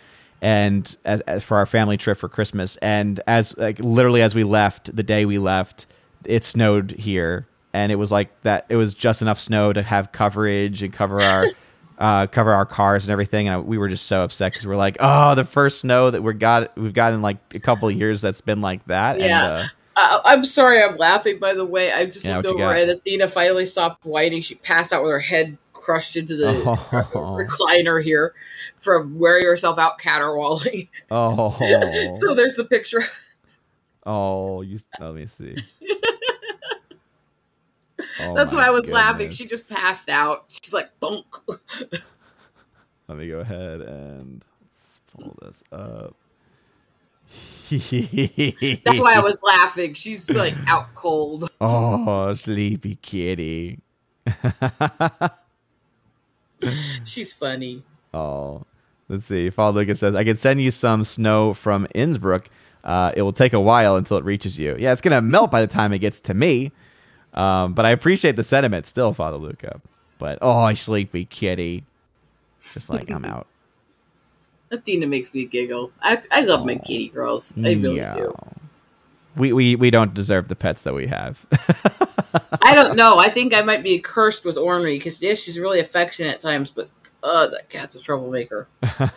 [0.43, 4.45] and as, as for our family trip for Christmas, and as like literally as we
[4.45, 5.87] left, the day we left,
[6.25, 8.67] it snowed here, and it was like that.
[8.69, 11.47] It was just enough snow to have coverage and cover our.
[11.99, 13.47] uh, cover our cars and everything.
[13.47, 16.33] And we were just so upset because we're like, oh, the first snow that we
[16.33, 19.21] got, we've gotten in like a couple of years that's been like that.
[19.21, 19.27] Yeah.
[19.27, 19.65] And, uh,
[19.95, 21.39] uh, I'm sorry, I'm laughing.
[21.39, 24.43] By the way, I just Yeah, looked over and Athena finally stopped whining.
[24.43, 26.77] She passed out with her head crushed into the Oh.
[27.15, 28.35] recliner here
[28.79, 30.89] from wearing herself out caterwauling.
[31.11, 31.57] oh,
[32.21, 33.03] so there's the picture.
[34.07, 35.57] oh, you, let me see.
[38.21, 39.31] Oh That's why I was laughing.
[39.31, 40.45] She just passed out.
[40.49, 41.25] She's like, "Bonk."
[43.09, 46.17] Let me go ahead and let's pull this up.
[47.71, 49.95] That's why I was laughing.
[49.95, 51.49] She's like out cold.
[51.61, 53.79] Oh, sleepy kitty.
[57.05, 57.83] She's funny.
[58.15, 58.63] Oh,
[59.09, 59.51] let's see.
[59.51, 62.49] Father Lucas says, I could send you some snow from Innsbruck.
[62.85, 64.77] Uh, it will take a while until it reaches you.
[64.79, 66.73] Yeah, it's going to melt by the time it gets to me.
[67.35, 69.81] Um, but I appreciate the sentiment still, Father Luca.
[70.19, 71.85] But, oh, I sleepy kitty.
[72.73, 73.47] Just like, I'm out.
[74.71, 75.93] Athena makes me giggle.
[76.01, 77.57] I, I love my kitty girls.
[77.59, 78.17] I really Yeah.
[78.17, 78.35] do.
[79.37, 81.45] We, we, we don't deserve the pets that we have.
[82.63, 83.19] I don't know.
[83.19, 86.71] I think I might be cursed with ornery because yeah, she's really affectionate at times,
[86.71, 86.91] but
[87.23, 88.69] uh, that cat's a troublemaker.
[88.83, 89.09] and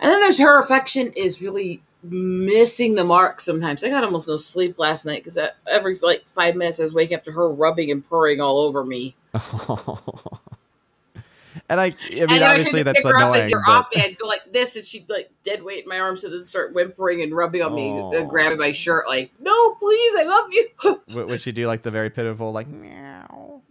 [0.00, 3.82] then there's her affection is really missing the mark sometimes.
[3.82, 7.16] I got almost no sleep last night because every like five minutes I was waking
[7.16, 9.16] up to her rubbing and purring all over me.
[11.68, 13.42] and I, I mean, and obviously that's up annoying.
[13.42, 15.98] and you're but- off and go like this, and she'd like dead weight in my
[15.98, 19.30] arms and then start whimpering and rubbing on me, uh, and grabbing my shirt like,
[19.40, 20.68] no, please, I love you.
[21.14, 23.62] Would would she do like the very pitiful, like, meow?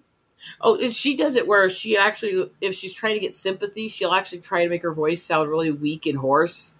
[0.61, 4.13] Oh, and she does it where she actually, if she's trying to get sympathy, she'll
[4.13, 6.75] actually try to make her voice sound really weak and hoarse.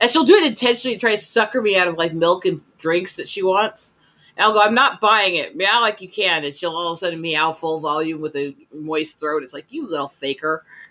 [0.00, 2.62] And she'll do it intentionally to try to sucker me out of like milk and
[2.78, 3.94] drinks that she wants.
[4.36, 5.56] I'll go, I'm not buying it.
[5.56, 6.44] Meow like you can.
[6.44, 9.42] And she'll all of a sudden meow full volume with a moist throat.
[9.44, 10.64] It's like, you little faker.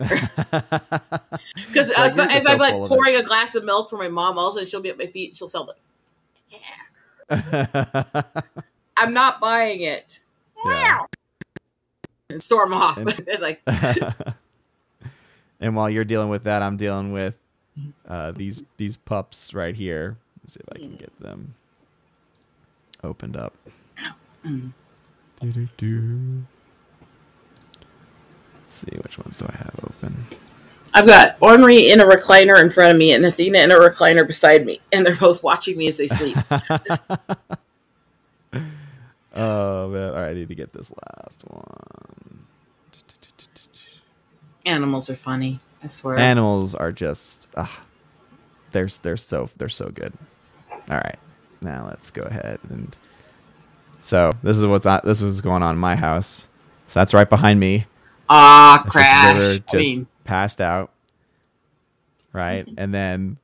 [1.66, 2.88] Because It's like, if, you're I'm like it.
[2.88, 4.98] pouring a glass of milk for my mom, all of a sudden she'll be at
[4.98, 5.76] my feet and she'll sound like,
[8.96, 10.20] I'm not buying it.
[10.64, 10.70] Yeah.
[10.70, 11.06] Meow.
[12.30, 12.96] And storm off.
[12.96, 14.14] And- like, and
[15.60, 17.34] And while you're dealing with that, I'm dealing with
[17.78, 17.90] mm-hmm.
[18.12, 20.16] uh, these these pups right here.
[20.42, 20.98] Let's see if I can mm.
[20.98, 21.54] get them
[23.04, 23.54] opened up.
[24.42, 26.44] Do-do-do.
[28.54, 30.26] Let's see which ones do I have open.
[30.94, 34.26] I've got Ornery in a recliner in front of me and Athena in a recliner
[34.26, 36.36] beside me, and they're both watching me as they sleep.
[39.34, 40.10] Oh man!
[40.10, 42.46] All right, I need to get this last one.
[44.64, 45.60] Animals are funny.
[45.82, 46.16] I swear.
[46.16, 47.82] Animals are just ah,
[48.70, 50.12] they're they're so they're so good.
[50.70, 51.18] All right,
[51.64, 52.96] now let's go ahead and
[54.04, 56.46] so this is what's this is what's going on in my house.
[56.88, 57.86] So that's right behind me.
[58.28, 59.34] Ah, just crash.
[59.36, 60.92] River I just mean, passed out.
[62.34, 63.38] Right, and then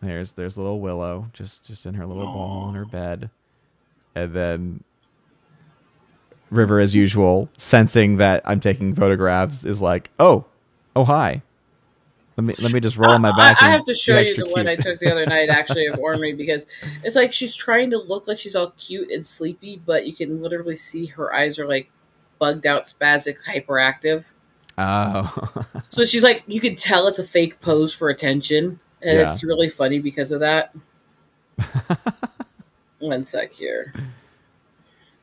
[0.00, 3.30] there's there's little Willow just just in her little ball in her bed,
[4.14, 4.84] and then
[6.50, 10.44] River, as usual, sensing that I'm taking photographs, is like, "Oh,
[10.94, 11.42] oh hi."
[12.36, 13.62] Let me let me just roll on my back.
[13.62, 15.98] I, I have to show you the one I took the other night, actually, of
[16.00, 16.66] Ornery, because
[17.04, 20.42] it's like she's trying to look like she's all cute and sleepy, but you can
[20.42, 21.90] literally see her eyes are like
[22.40, 24.24] bugged out, spastic, hyperactive.
[24.76, 29.30] Oh, So she's like, you can tell it's a fake pose for attention, and Yeah.
[29.30, 30.74] it's really funny because of that.
[32.98, 33.92] One sec here.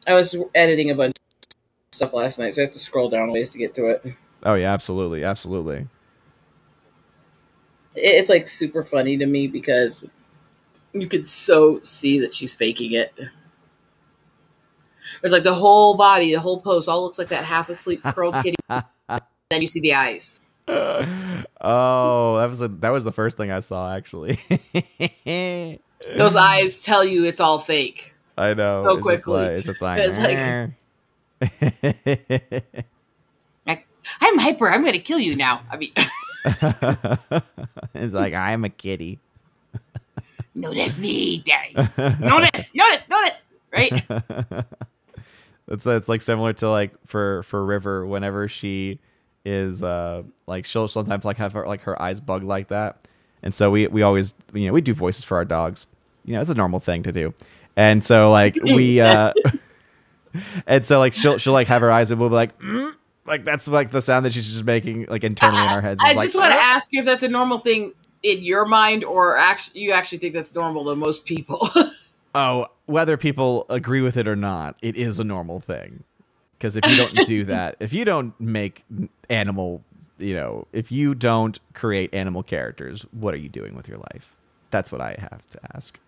[0.07, 1.55] I was editing a bunch of
[1.91, 3.87] stuff last night, so I have to scroll down a ways to get to.
[3.87, 5.87] It- oh yeah, absolutely, absolutely.
[7.95, 10.07] It's like super funny to me because
[10.93, 13.13] you could so see that she's faking it.
[15.23, 18.35] It's like the whole body, the whole pose, all looks like that half asleep curled
[18.35, 18.55] kitty.
[18.69, 20.41] then you see the eyes.
[20.67, 24.39] oh, that was a, that was the first thing I saw actually.
[26.17, 28.15] Those eyes tell you it's all fake.
[28.37, 28.83] I know.
[28.83, 29.61] so it's quickly.
[29.61, 30.71] Just like, it's just like,
[33.67, 33.87] Like,
[34.19, 34.69] I'm hyper.
[34.69, 35.61] I'm going to kill you now.
[35.69, 35.91] I mean,
[37.93, 39.19] it's like I'm a kitty.
[40.55, 41.75] notice me, Daddy.
[42.19, 43.45] Notice, notice, notice.
[43.71, 44.03] Right?
[45.67, 48.99] it's it's like similar to like for for River whenever she
[49.43, 53.07] is uh like she'll sometimes like have her like her eyes bug like that,
[53.43, 55.87] and so we we always you know we do voices for our dogs.
[56.25, 57.33] You know, it's a normal thing to do,
[57.75, 59.33] and so like we uh
[60.67, 62.57] and so like she'll she'll like have her eyes and we'll be like.
[62.59, 62.95] Mm?
[63.25, 66.01] Like that's like the sound that she's just making like internally in our heads.
[66.03, 67.93] I like, just want to ask you if that's a normal thing
[68.23, 71.67] in your mind, or actually, you actually think that's normal to most people.
[72.33, 76.03] Oh, whether people agree with it or not, it is a normal thing.
[76.57, 78.83] Because if you don't do that, if you don't make
[79.29, 79.83] animal,
[80.17, 84.35] you know, if you don't create animal characters, what are you doing with your life?
[84.69, 85.99] That's what I have to ask.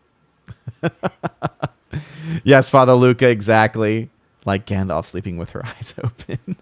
[2.43, 4.09] yes, Father Luca, exactly.
[4.45, 6.55] Like Gandalf sleeping with her eyes open.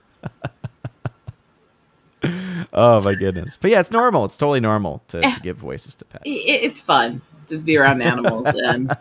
[2.74, 3.58] Oh my goodness.
[3.60, 4.26] But yeah, it's normal.
[4.26, 5.36] It's totally normal to, to eh.
[5.42, 6.24] give voices to pets.
[6.26, 8.96] it's fun to be around animals and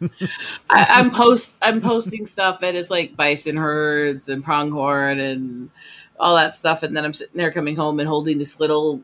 [0.70, 5.70] I, I'm post I'm posting stuff and it's like bison herds and pronghorn and
[6.20, 9.00] all that stuff and then I'm sitting there coming home and holding this little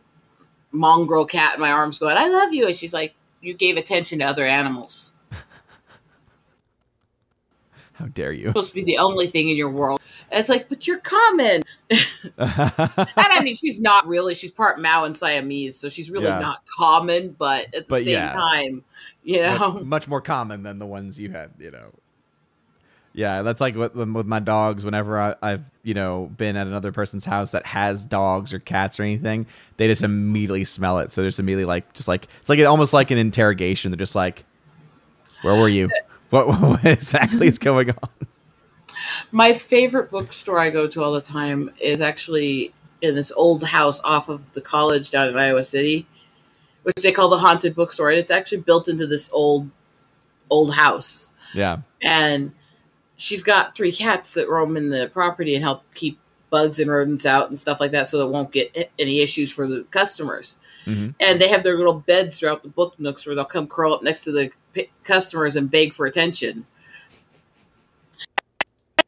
[0.73, 4.19] mongrel cat in my arms going I love you and she's like you gave attention
[4.19, 5.13] to other animals
[7.95, 8.47] How dare you?
[8.49, 11.63] supposed to be the only thing in your world and it's like but you're common
[11.91, 12.01] and
[12.39, 16.39] I mean she's not really she's part Mau and Siamese so she's really Yeah.
[16.41, 18.33] not common but at the But same yeah.
[18.33, 18.85] time
[19.23, 21.93] you know much, much more common than the ones you had, you know.
[23.17, 24.85] Yeah, that's like with, with my dogs.
[24.85, 28.99] Whenever I, I've you know been at another person's house that has dogs or cats
[28.99, 31.13] or anything, they just immediately smell it.
[31.13, 33.93] So they're just immediately like, just like it's like almost like an interrogation.
[33.93, 34.45] They're just like,
[35.43, 35.91] "Where were you?
[36.35, 38.11] What, what exactly is going on?"
[39.31, 44.01] My favorite bookstore I go to all the time is actually in this old house
[44.03, 46.07] off of the college down in Iowa City,
[46.83, 49.71] which they call the haunted bookstore, and it's actually built into this old
[50.51, 51.33] old house.
[51.55, 52.53] Yeah, And
[53.17, 56.19] she's got three cats that roam in the property and help keep
[56.55, 59.67] bugs and rodents out and stuff like that, so it won't get any issues for
[59.67, 60.57] the customers.
[60.85, 63.93] hmm And they have their little beds throughout the book nooks where they'll come curl
[63.93, 66.65] up next to the p- customers and beg for attention.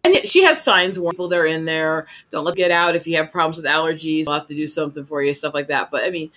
[0.02, 2.08] And she has signs warning people they're in there.
[2.32, 4.26] Don't let get out if you have problems with allergies.
[4.26, 5.92] We'll have to do something for you, stuff like that.
[5.92, 6.32] But I mean,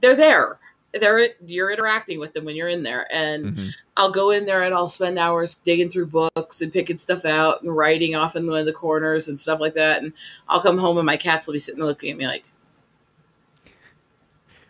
[0.00, 0.58] they're there.
[0.94, 4.62] They're you're interacting with them when you're in there, and hmm I'll go in there
[4.62, 8.46] and I'll spend hours digging through books and picking stuff out and writing off in
[8.46, 10.02] one of the corners and stuff like that.
[10.02, 10.12] And
[10.48, 12.44] I'll come home and my cats will be sitting there looking at me like,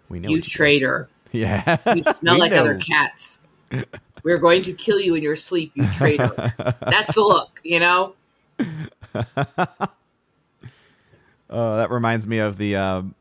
[0.08, 3.40] we know "You what traitor." Yeah, You smell like other cats.
[4.22, 6.30] We're going to kill you in your sleep, you traitor.
[6.90, 8.14] That's the look, you know?
[9.14, 9.86] Uh,
[11.48, 13.14] that reminds me of the um,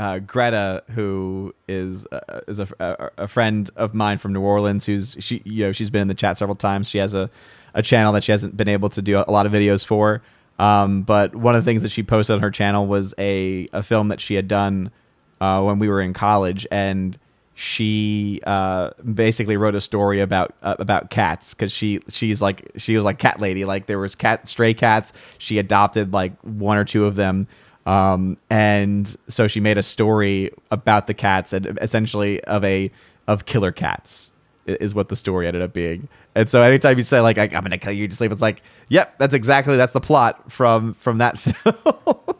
[0.00, 4.86] uh, Greta, who is uh, is a, a, a friend of mine from New Orleans.
[4.86, 5.42] Who's she?
[5.44, 6.88] You know, she's been in the chat several times.
[6.88, 7.30] She has a
[7.74, 10.22] a channel that she hasn't been able to do a lot of videos for.
[10.58, 13.82] Um, but one of the things that she posted on her channel was a a
[13.82, 14.90] film that she had done
[15.38, 17.18] uh, when we were in college, and
[17.52, 22.96] she uh, basically wrote a story about uh, about cats because she she's like she
[22.96, 26.86] was like cat lady like there was cat stray cats she adopted like one or
[26.86, 27.46] two of them
[27.90, 32.90] um, and so she made a story about the cats and essentially of a
[33.26, 34.30] of killer cats
[34.66, 37.62] is what the story ended up being and so anytime you say like I, i'm
[37.64, 41.18] gonna kill you to sleep it's like yep that's exactly that's the plot from from
[41.18, 42.36] that film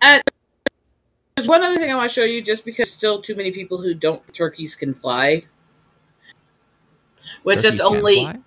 [0.00, 0.22] And
[1.36, 3.78] there's one other thing I want to show you, just because still too many people
[3.80, 5.44] who don't turkeys can fly.
[7.42, 8.38] Which Turkeys it's only fly?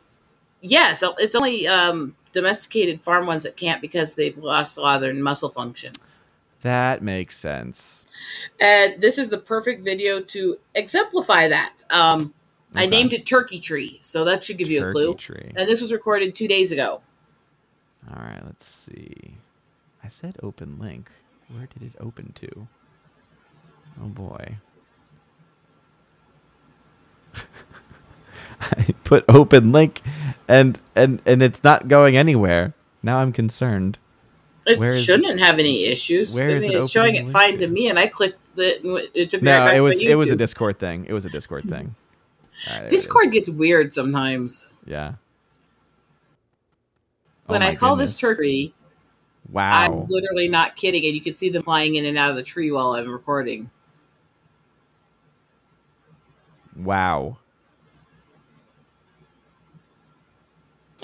[0.61, 5.01] yes, it's only um, domesticated farm ones that can't because they've lost a lot of
[5.01, 5.93] their muscle function.
[6.61, 8.05] that makes sense
[8.59, 11.83] And this is the perfect video to exemplify that.
[11.89, 12.33] Um,
[12.75, 15.15] I named it Turkey Tree, so that should give you a clue.
[15.15, 15.51] tree.
[15.55, 17.01] And this was recorded two days ago.
[18.09, 19.35] All right, let's see.
[20.03, 21.09] I said open link.
[21.49, 22.67] Where did it open to?
[24.03, 24.57] Oh boy.
[28.61, 30.01] I put open link
[30.47, 32.73] and and and it's not going anywhere.
[33.03, 33.97] Now I'm concerned.
[34.65, 36.35] It shouldn't have any issues.
[36.35, 37.67] where I is it it's showing it fine to to?
[37.67, 38.81] me, and I clicked it.
[39.13, 41.05] It took me No, it was it was a Discord thing.
[41.07, 41.95] It was a Discord thing.
[42.67, 44.69] Right, it Discord gets weird sometimes.
[44.85, 45.15] yeah.
[47.47, 48.19] Oh when Oh I my call this goodness.
[48.19, 48.73] turkey,
[49.49, 50.07] Wow.
[50.07, 52.43] I'm literally not kidding, and you can see them flying in and out of the
[52.43, 53.69] tree while I'm recording.
[56.75, 57.37] Wow.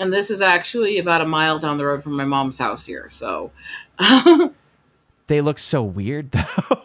[0.00, 3.08] And this is actually about a mile down the road from my mom's house here.
[3.10, 3.50] So,
[5.28, 6.82] They look so weird though.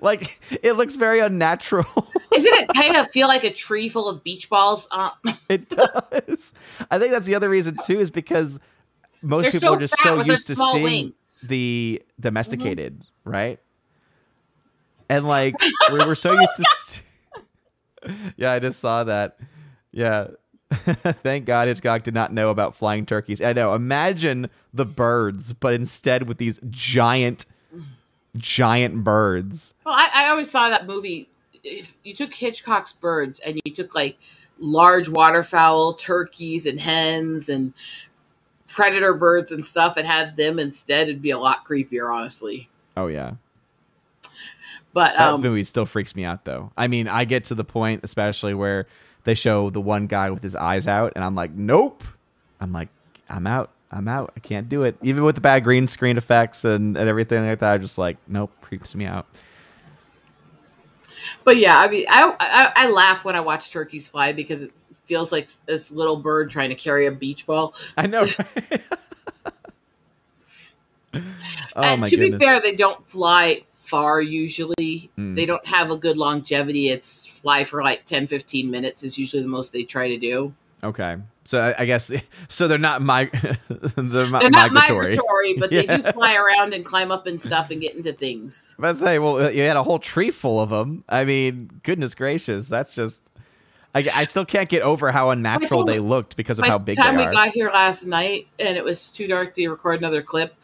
[0.00, 1.86] like it looks very unnatural.
[2.34, 4.88] isn't it kind of feel like a tree full of beach balls?
[4.90, 5.10] Uh,
[5.48, 6.52] It does.
[6.90, 8.58] I think that's the other reason too, is because
[9.22, 11.46] most They're people so are just so used to seeing wings.
[11.48, 13.58] the domesticated, right?
[15.08, 15.54] And like
[15.92, 17.02] we were so used to.
[18.36, 19.38] yeah, I just saw that.
[19.92, 20.28] Yeah.
[21.22, 23.40] Thank God Hitchcock did not know about flying turkeys.
[23.40, 23.74] I know.
[23.74, 27.46] Imagine the birds, but instead with these giant,
[28.36, 29.74] giant birds.
[29.84, 31.28] Well, I, I always saw that movie.
[31.64, 34.18] If you took Hitchcock's birds and you took like
[34.58, 37.72] large waterfowl, turkeys, and hens, and
[38.68, 42.68] predator birds and stuff, and had them instead, it'd be a lot creepier, honestly.
[42.96, 43.34] Oh yeah.
[44.94, 46.70] But That um, movie still freaks me out though.
[46.76, 48.86] I mean, I get to the point, especially where
[49.24, 52.04] they show the one guy with his eyes out, and I'm like, nope.
[52.60, 52.88] I'm like,
[53.28, 53.70] I'm out.
[53.90, 54.32] I'm out.
[54.36, 54.96] I can't do it.
[55.02, 58.16] Even with the bad green screen effects and, and everything like that, I'm just like,
[58.26, 59.26] nope, creeps me out.
[61.44, 64.72] but yeah, I mean, I, I I laugh when I watch turkeys fly because it
[65.04, 67.74] feels like this little bird trying to carry a beach ball.
[67.96, 68.20] I know.
[68.20, 68.82] right?
[71.14, 71.20] oh
[71.76, 72.38] and to goodness.
[72.38, 73.62] be fair, they don't fly
[73.92, 75.10] far usually.
[75.18, 75.36] Mm.
[75.36, 76.88] They don't have a good longevity.
[76.88, 80.54] It's fly for like 10, 15 minutes is usually the most they try to do.
[80.82, 82.10] okay, so I, I guess
[82.48, 82.66] so.
[82.68, 83.24] They're not my.
[83.68, 85.16] they're, mi- They're not migratory.
[85.16, 85.96] migratory, but they Yeah.
[85.98, 88.76] do fly around and climb up and stuff and get into things.
[88.80, 91.04] I say, well, you had a whole tree full of them.
[91.08, 93.22] I mean, goodness gracious, that's just.
[93.94, 96.84] I, I still can't get over how unnatural they looked because of By how the
[96.84, 99.98] big time they we got here last night and it was too dark to record
[100.00, 100.54] another clip,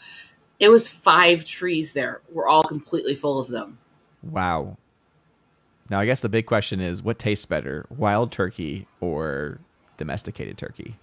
[0.60, 2.20] it was five trees there.
[2.32, 3.78] We're all completely full of them.
[4.22, 4.76] wow.
[5.90, 9.58] Now, I guess the big question is, what tastes better, wild turkey or
[9.96, 10.96] domesticated turkey?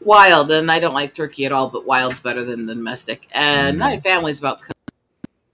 [0.00, 3.26] Wild, and I don't like turkey at all, but wild's better than the domestic.
[3.32, 3.80] And Mhm.
[3.80, 4.72] my family's about to come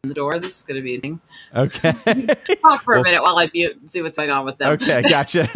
[0.03, 0.41] in the door.
[0.41, 1.21] This is going to be a thing.
[1.55, 1.93] Okay.
[2.65, 4.73] Talk for Well- a minute while I mute and see what's going on with them.
[4.73, 5.47] okay, gotcha.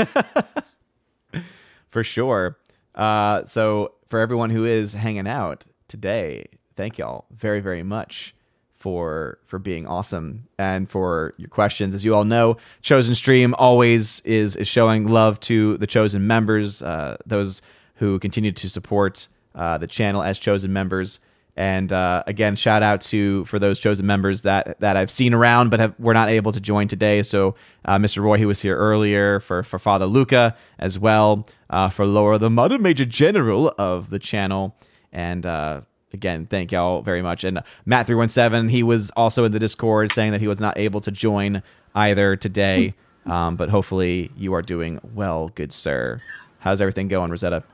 [1.91, 2.59] for sure.
[2.95, 6.47] Uh, so for everyone who is hanging out today,
[6.77, 8.35] thank y'all very, very much
[8.83, 11.95] for for being awesome and for your questions.
[11.95, 16.83] As you all know, Chosen Stream always is is showing love to the chosen members,
[16.83, 17.63] uh, those
[17.97, 21.21] who continue to support uh, the channel as chosen members.
[21.55, 25.71] And uh, again, shout out to for those chosen members that that I've seen around
[25.71, 27.23] but have were not able to join today.
[27.23, 27.55] So
[27.85, 28.21] uh, Mr.
[28.21, 32.51] Roy, who was here earlier, for for Father Luca as well, uh, for Laura, the
[32.51, 34.75] Mother Major General of the channel,
[35.13, 35.83] and uh,
[36.13, 37.45] again, thank y'all very much.
[37.45, 40.61] And Matt three one seven, he was also in the Discord saying that he was
[40.61, 41.63] not able to join
[41.95, 42.95] either today,
[43.27, 46.21] um, but hopefully you are doing well, good sir.
[46.61, 47.65] How's everything going, Rosetta?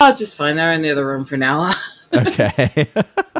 [0.00, 0.56] Oh, just fine.
[0.56, 1.72] They're in the other room for now.
[2.12, 2.88] Okay.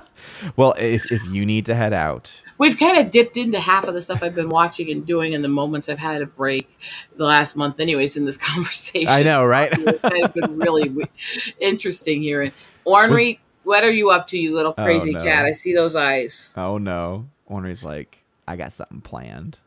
[0.57, 3.94] well, if if you need to head out, We've kind of dipped into half of
[3.94, 6.78] the stuff I've been watching and doing in the moments I've had a break
[7.16, 9.09] the last month, anyways, in this conversation.
[9.09, 9.72] I know, right?
[9.72, 10.94] it's kind of been really
[11.59, 12.42] interesting here.
[12.42, 12.53] And
[12.84, 13.40] Ornery,
[13.70, 15.22] what are you up to, you little Oh, crazy no.
[15.22, 15.44] cat?
[15.44, 16.52] I see those eyes.
[16.56, 18.18] oh no, Ornery's like,
[18.48, 19.60] I got something planned.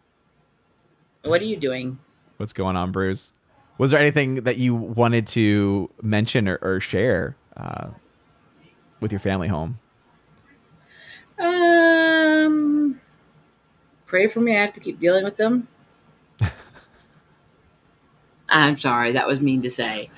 [1.24, 2.00] What are you doing?
[2.36, 3.32] What's going on, Bruce?
[3.78, 7.92] Was there anything that you wanted to mention or, or share uh,
[9.00, 9.80] with your family home?
[11.40, 13.00] Um,
[14.06, 14.54] pray for me.
[14.58, 15.70] I have to keep dealing with them.
[18.50, 20.10] I'm sorry, that was mean to say.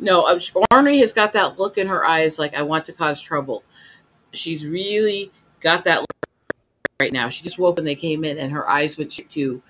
[0.00, 0.40] No, uh,
[0.70, 3.62] Ornery has got that look in her eyes like I want to cause trouble.
[4.32, 5.30] She's really
[5.60, 6.28] got that look
[6.98, 7.28] right now.
[7.28, 9.62] She just woke when they came in, and her eyes went to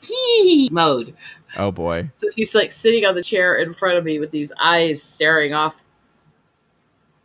[0.00, 1.14] hee mode.
[1.56, 2.10] Oh boy.
[2.16, 5.54] So she's like sitting on the chair in front of me with these eyes staring
[5.54, 5.84] off.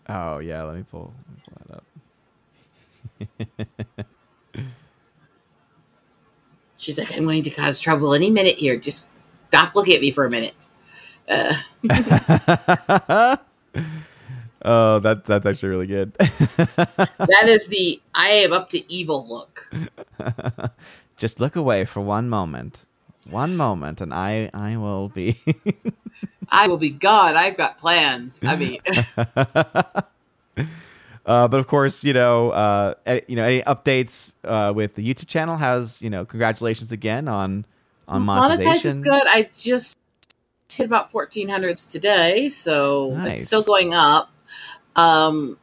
[0.07, 0.63] Oh yeah.
[0.63, 4.67] Let me pull, let me pull that up.
[6.77, 8.77] She's like, I'm going to cause trouble any minute here.
[8.77, 9.07] Just
[9.49, 10.53] stop looking at me for a minute.
[11.27, 11.55] Uh,
[14.63, 16.13] oh, that that's actually really good.
[16.17, 19.71] that is the I am up to evil look.
[21.17, 22.85] Just look away for one moment.
[23.29, 25.41] One moment, and I I will be.
[26.49, 27.35] I will be gone.
[27.35, 28.43] I've got plans.
[28.45, 28.79] I mean,
[31.25, 32.93] uh, but of course, you know, uh,
[33.27, 35.57] you know, any updates uh, with the YouTube channel?
[35.57, 36.23] How's you know?
[36.23, 37.65] Congratulations again on
[38.07, 38.71] on monetization.
[38.71, 39.23] monetize is good.
[39.25, 39.97] I just
[40.75, 43.39] hit about 1400s today, so Nice.
[43.39, 44.29] it's still going up.
[44.95, 45.57] Um,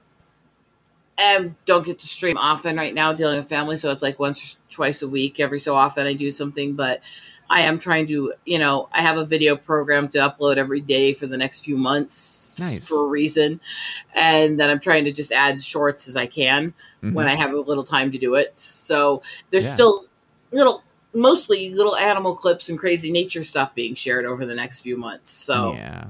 [1.18, 4.54] and don't get to stream often right now, dealing with family, so it's like once
[4.54, 5.38] or twice a week.
[5.40, 7.02] Every so often, I do something, but
[7.50, 11.12] I am trying to, you know, I have a video program to upload every day
[11.12, 12.88] for the next few months Nice.
[12.88, 13.60] for a reason,
[14.14, 17.12] and then I'm trying to just add shorts as I can Mhm.
[17.12, 18.58] when I have a little time to do it.
[18.58, 19.74] So there's Yeah.
[19.74, 20.06] still
[20.50, 20.82] little,
[21.14, 25.30] mostly little animal clips and crazy nature stuff being shared over the next few months.
[25.30, 26.04] So yeah,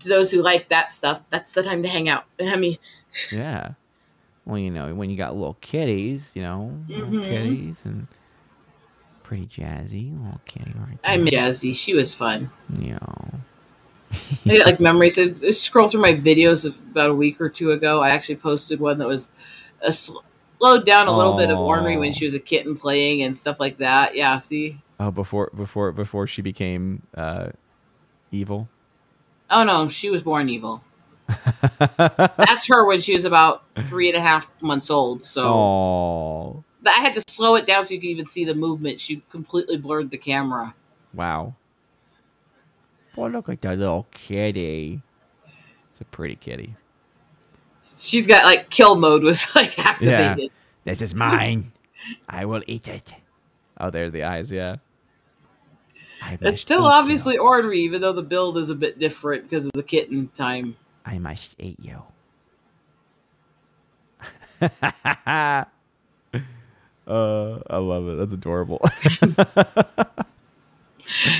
[0.00, 2.24] to those who like that stuff, that's the time to hang out.
[2.40, 2.78] I mean,
[3.32, 3.70] yeah.
[4.44, 7.28] Well, you know, when you got little kitties, you know, Mhm.
[7.28, 8.06] kitties and
[9.24, 11.12] pretty jazzy little kitty right there.
[11.12, 11.74] I miss Jazzy.
[11.74, 12.50] She was fun.
[12.78, 12.98] Yeah.
[14.48, 15.18] I like memories.
[15.18, 18.00] I scroll through my videos of about a week or two ago.
[18.00, 19.32] I actually posted one that was
[19.80, 20.20] a sl-
[20.58, 23.58] slowed down a little bit of ornery when she was a kitten playing and stuff
[23.60, 24.14] like that.
[24.14, 24.80] Yeah, see.
[24.98, 27.50] Oh, before before before she became uh,
[28.30, 28.68] evil.
[29.50, 30.82] Oh no, she was born evil.
[31.98, 35.24] That's her when she was about three and a half months old.
[35.24, 38.54] So oh, But I had to slow it down so you could even see the
[38.54, 39.00] movement.
[39.00, 40.74] She completely blurred the camera.
[41.12, 41.54] wow.
[43.14, 45.00] Boy, look at that little kitty.
[45.90, 46.76] It's a pretty kitty.
[47.98, 50.38] She's got like kill mode was like activated.
[50.38, 50.48] Yeah.
[50.84, 51.72] This is mine.
[52.28, 53.14] I will eat it.
[53.78, 54.52] Oh, there are the eyes.
[54.52, 54.76] Yeah.
[56.40, 57.42] It's still obviously you.
[57.42, 60.76] ornery, even though the build is a bit different because of the kitten time.
[61.04, 62.02] I must eat you.
[64.60, 64.68] uh,
[67.06, 68.16] I love it.
[68.16, 68.80] That's adorable.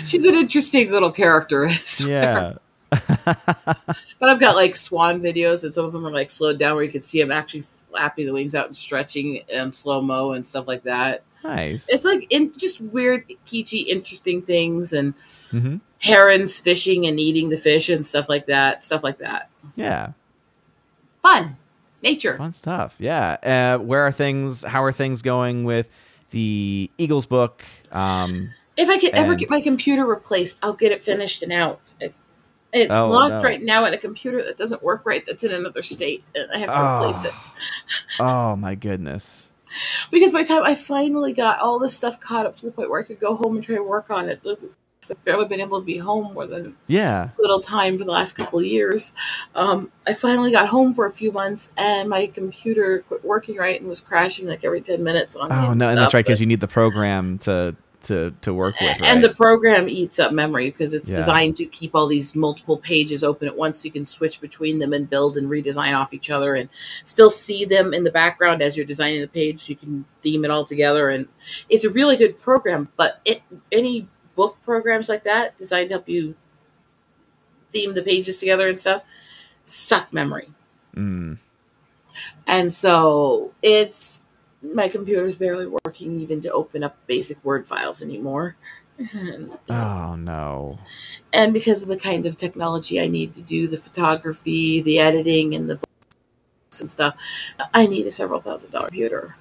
[0.04, 1.68] She's an interesting little character.
[2.04, 2.54] Yeah.
[4.18, 6.84] But I've got like swan videos, and some of them are like slowed down where
[6.84, 10.46] you can see them actually flapping the wings out and stretching and slow mo and
[10.46, 11.22] stuff like that.
[11.44, 11.86] nice.
[11.88, 15.14] It's like in just weird, peachy, interesting things, and
[15.50, 18.84] hmm herons fishing and eating the fish and stuff like that.
[18.84, 19.48] Stuff like that.
[19.76, 20.12] Yeah.
[21.22, 21.56] Fun,
[22.02, 22.36] nature.
[22.36, 22.94] Fun stuff.
[22.98, 23.36] Yeah.
[23.42, 24.62] Uh, where are things?
[24.62, 25.88] How are things going with
[26.30, 27.64] the Eagles book?
[27.92, 31.94] Um, If I could ever get my computer replaced, I'll get it finished and out.
[32.00, 32.14] It,
[32.76, 33.40] it's Oh, locked no.
[33.40, 35.24] right now in a computer that doesn't work right.
[35.26, 37.28] That's in another state, and I have to replace Ah.
[37.28, 38.20] it.
[38.20, 39.48] oh my goodness.
[40.10, 42.88] Because by the time I finally got all this stuff caught up to the point
[42.88, 45.78] where I could go home and try to work on it, I've barely been able
[45.80, 47.28] to be home more than Yeah.
[47.38, 49.12] a little time for the last couple of years.
[49.54, 53.78] Um, I finally got home for a few months, and my computer quit working right
[53.78, 55.52] and was crashing like every ten minutes on.
[55.52, 59.00] Oh no, and that's right because you need the program to to to work with.
[59.00, 59.10] Right?
[59.10, 61.18] And the program eats up memory because it's Yeah.
[61.18, 63.80] designed to keep all these multiple pages open at once.
[63.80, 66.68] So you can switch between them and build and redesign off each other and
[67.04, 69.60] still see them in the background as you're designing the page.
[69.60, 71.08] So you can theme it all together.
[71.08, 71.28] And
[71.68, 72.88] it's a really good program.
[72.96, 73.42] But it
[73.72, 76.34] any book programs like that designed to help you
[77.66, 79.02] theme the pages together and stuff
[79.66, 80.48] suck memory.
[80.96, 81.38] Mm.
[82.46, 84.22] And so it's
[84.74, 88.56] my computer's barely working even to open up basic Word files anymore.
[89.68, 90.78] Oh no.
[91.32, 95.54] and because of the kind of technology I need to do the photography, the editing,
[95.54, 97.14] and the books and stuff.
[97.74, 99.36] I need a several thousand dollar computer.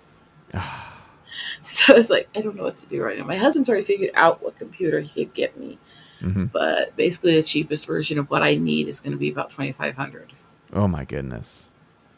[1.62, 3.26] so it's like I don't know what to do right now.
[3.26, 5.78] My husband's already figured out what computer he could get me,
[6.20, 9.52] hmm but basically the cheapest version of what I need is going to be about
[9.52, 10.34] twenty five hundred.
[10.74, 11.70] Oh my goodness.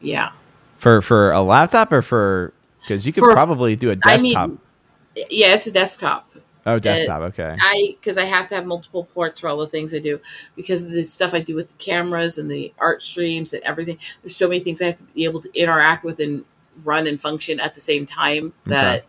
[0.01, 0.31] Yeah,
[0.77, 2.53] For for a laptop or for
[2.87, 4.51] because you could For- probably do a I need- desktop.
[5.29, 6.29] yeah, it's a desktop.
[6.65, 7.21] oh, desktop.
[7.21, 7.55] Okay.
[7.59, 10.19] I because I have to have multiple ports for all the things I do
[10.55, 13.97] because of the stuff I do with the cameras and the art streams and everything.
[14.21, 16.45] There's so many things I have to be able to interact with and
[16.83, 19.05] run and function at the same time that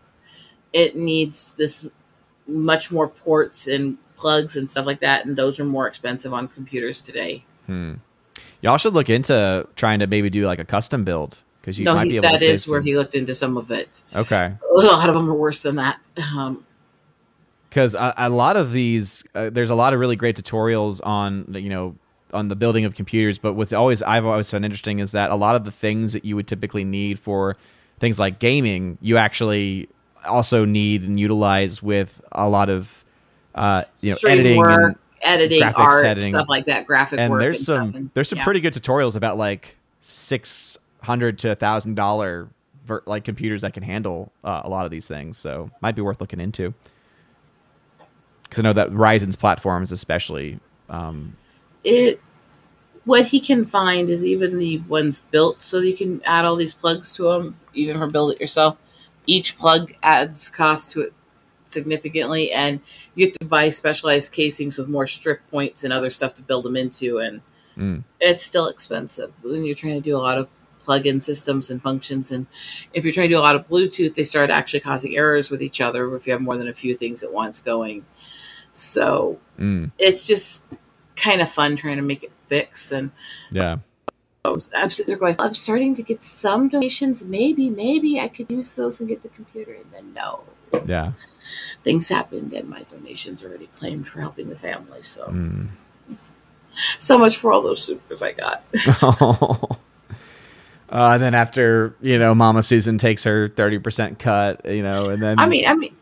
[0.73, 1.87] it needs this
[2.47, 6.47] much more ports and plugs and stuff like that, and those are more expensive on
[6.47, 7.45] computers today.
[7.67, 7.93] Hmm.
[8.61, 11.93] Y'all should look into trying to maybe do like a custom build because you no,
[11.95, 12.45] might he, be able that to.
[12.45, 13.89] is where some- he looked into some of it.
[14.15, 14.53] Okay.
[14.61, 15.99] A lot of them are worse than that.
[16.35, 16.65] Um,
[17.69, 21.45] because a, a lot of these uh, there's a lot of really great tutorials on
[21.53, 21.95] you know
[22.33, 25.35] on the building of computers but what's always i've always found interesting is that a
[25.35, 27.55] lot of the things that you would typically need for
[27.99, 29.87] things like gaming you actually
[30.25, 33.03] also need and utilize with a lot of
[33.55, 36.29] uh you know editing work, and, editing, art, editing.
[36.29, 37.41] stuff like that, graphic and work.
[37.41, 37.95] there's and some.
[37.95, 38.43] And- there's some yeah.
[38.45, 42.49] pretty good tutorials about like six hundred to a thousand dollar
[43.05, 46.19] like computers that can handle uh, a lot of these things so might be worth
[46.19, 46.73] looking into
[48.43, 50.59] because i know that ryzen's platforms especially
[50.89, 51.35] um,
[51.83, 52.19] it
[53.05, 56.73] what he can find is even the ones built so you can add all these
[56.73, 58.75] plugs to them even for build it yourself
[59.27, 61.13] each plug adds cost to it
[61.67, 62.79] significantly and
[63.13, 66.65] you have to buy specialized casings with more strip points and other stuff to build
[66.65, 67.41] them into and
[67.77, 68.03] Mm.
[68.19, 70.49] it's still expensive when you're trying to do a lot of
[70.83, 72.47] plug-in systems and functions and
[72.93, 75.61] if you're trying to do a lot of bluetooth they start actually causing errors with
[75.61, 78.05] each other if you have more than a few things at once going.
[78.71, 80.65] So mm, it's just
[81.15, 83.11] kind of fun trying to make it fix and
[83.51, 83.77] yeah.
[84.45, 87.25] I was, I'm sitting going i'm starting to get some donations.
[87.25, 89.73] Maybe maybe i could use those and get the computer.
[89.73, 90.43] And then no.
[90.85, 91.13] Yeah.
[91.83, 95.27] Things happened and my donations already claimed for helping the family so.
[95.27, 95.69] Mm.
[96.99, 98.63] so much for all those supers i got
[100.91, 105.21] uh, and then after you know mama susan takes her 30% cut you know and
[105.21, 105.95] then i mean i mean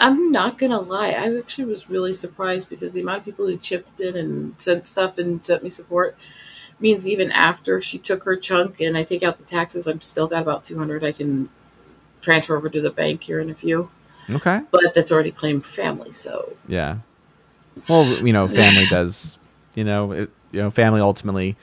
[0.00, 3.56] i'm not gonna lie i actually was really surprised because the amount of people who
[3.56, 6.16] chipped in and sent stuff and sent me support
[6.78, 10.26] means even after she took her chunk and i take out the taxes i'm still
[10.26, 11.48] got about 200 i can
[12.20, 13.88] transfer over to the bank here in a few
[14.30, 16.98] okay but that's already claimed for family so Yeah.
[17.88, 19.38] Well, you know, family does.
[19.74, 21.56] You know, it, you know, family ultimately,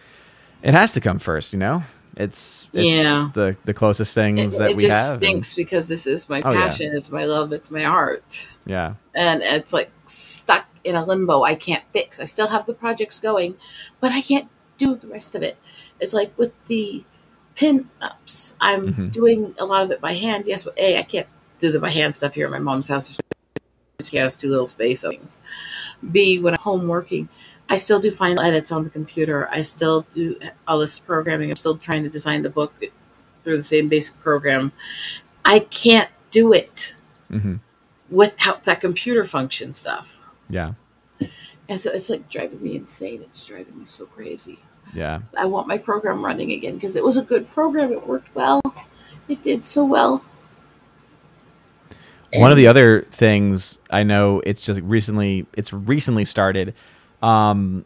[0.61, 1.53] it has to come first.
[1.53, 1.83] You know,
[2.17, 3.29] it's, it's Yeah.
[3.33, 5.13] the the closest things it, that it we just have.
[5.15, 6.61] and- stinks because this is my Oh, yeah.
[6.61, 8.93] passion it's my love it's my art yeah.
[9.15, 13.19] and it's like stuck in a limbo i can't fix i still have the projects
[13.19, 13.55] going
[14.01, 15.57] but i can't do the rest of it
[15.99, 17.03] it's like with the
[17.55, 19.11] pin ups i'm Mhm.
[19.11, 21.27] doing a lot of it by hand yes but a i can't
[21.59, 23.19] do the by hand stuff here at my mom's house
[24.01, 25.39] she has two little space things
[26.11, 27.29] b when i'm home working
[27.69, 30.37] i still do final edits on the computer i still do
[30.67, 32.73] all this programming i'm still trying to design the book
[33.43, 34.71] through the same basic program
[35.45, 36.95] i can't do it
[37.29, 37.55] hmm
[38.13, 40.21] without that computer function stuff.
[40.49, 40.73] Yeah.
[41.67, 43.21] And so it's like driving me insane.
[43.23, 44.59] It's driving me so crazy.
[44.93, 45.21] Yeah.
[45.37, 47.91] I want my program running again because it was a good program.
[47.91, 48.61] It worked well.
[49.27, 50.23] It did so well.
[52.35, 56.73] One of the other things I know it's just recently it's recently started.
[57.23, 57.85] Um,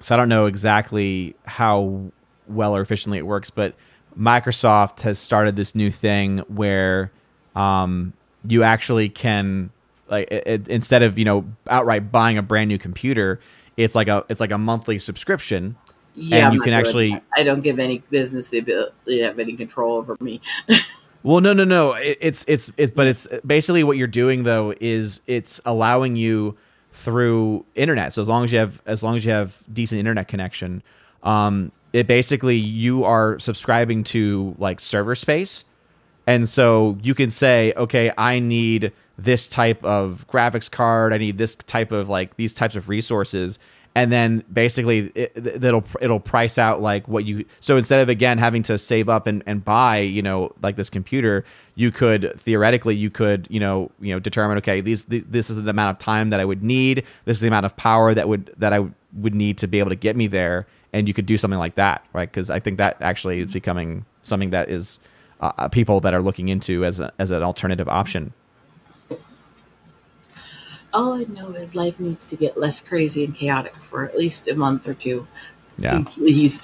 [0.00, 2.10] so I don't know exactly how
[2.48, 3.74] well or efficiently it works, but
[4.18, 7.12] Microsoft has started this new thing where
[7.54, 8.12] um,
[8.48, 9.70] you actually can
[10.08, 13.38] like it, instead of you know outright buying a brand new computer,
[13.76, 15.76] it's like a it's like a monthly subscription.
[16.14, 17.22] yeah, and you can actually- that.
[17.36, 20.40] I don't give any business the ability to have any control over me.
[21.22, 21.92] Well, no, no, no.
[21.92, 26.56] It, it's it's it's but it's basically what you're doing though is it's allowing you
[27.00, 28.12] through internet.
[28.12, 30.82] So as long as you have as long as you have decent internet connection,
[31.22, 35.64] um, it basically you are subscribing to like server space,
[36.26, 41.12] and so you can say, okay, I need this type of graphics card.
[41.12, 43.58] I need this type of like these types of resources.
[43.94, 48.38] And then basically it, it'll it'll price out like what you so instead of again
[48.38, 51.44] having to save up and, and buy you know like this computer
[51.74, 55.56] you could theoretically you could you know you know determine okay these th- this is
[55.56, 57.04] the amount of time that I would need.
[57.24, 59.90] This is the amount of power that would that I would need to be able
[59.90, 60.66] to get me there.
[60.92, 62.30] And you could do something like that right?
[62.30, 64.98] Because I think that actually is becoming something that is
[65.40, 68.32] uh, people that are looking into as a, as an alternative option
[70.92, 74.48] All I know is life needs to get less crazy and chaotic for at least
[74.48, 75.26] a month or two.
[75.78, 76.62] yeah Please.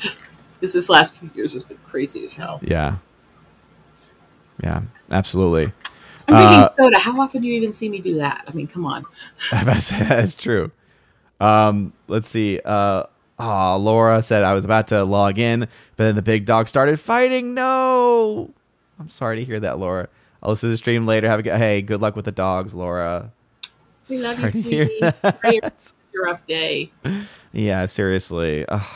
[0.54, 2.60] Because this last few years has been crazy as hell.
[2.62, 2.96] Yeah.
[4.62, 5.72] Yeah, absolutely.
[6.28, 6.98] I'm drinking Uh, soda.
[6.98, 8.44] How often do you even see me do that?
[8.48, 9.04] I mean, come on.
[9.50, 10.72] That's, that's true.
[11.40, 12.58] Um, let's see.
[12.64, 13.04] Uh,
[13.38, 16.98] oh, Laura said I was about to log in, but then the big dog started
[16.98, 17.52] fighting.
[17.54, 18.50] No,
[18.98, 20.08] I'm sorry to hear that, Laura.
[20.42, 21.28] I'll listen to the stream later.
[21.28, 21.58] Have a good.
[21.58, 23.30] Hey, good luck with the dogs, Laura.
[24.08, 24.98] We love Sorry you, sweetie.
[25.00, 26.92] Sorry it's a rough day.
[27.52, 28.64] Yeah, seriously.
[28.68, 28.86] Ugh.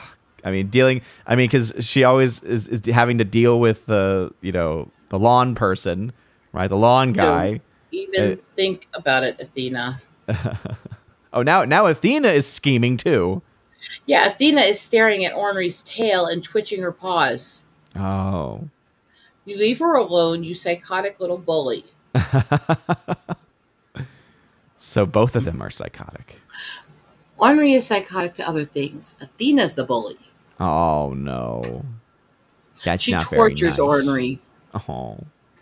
[0.44, 1.02] I mean, dealing.
[1.26, 5.18] I mean, because she always is, is having to deal with the you know the
[5.18, 6.12] lawn person,
[6.52, 6.68] right?
[6.68, 7.50] The lawn guy.
[7.50, 7.62] Don't
[7.92, 10.00] even think about it, Athena.
[11.32, 13.42] oh, now now Athena is scheming too.
[14.06, 17.66] Yeah, Athena is staring at Ornery's tail and twitching her paws.
[17.96, 18.68] Oh.
[19.44, 21.84] You leave her alone, you psychotic little bully.
[24.80, 26.40] so both of them are psychotic.
[27.36, 29.14] Ornery is psychotic to other things.
[29.20, 30.18] Athena's the bully.
[30.58, 31.84] Oh no.
[32.84, 34.06] That's She not tortures very nice.
[34.06, 34.40] Ornery.
[34.88, 35.18] Oh,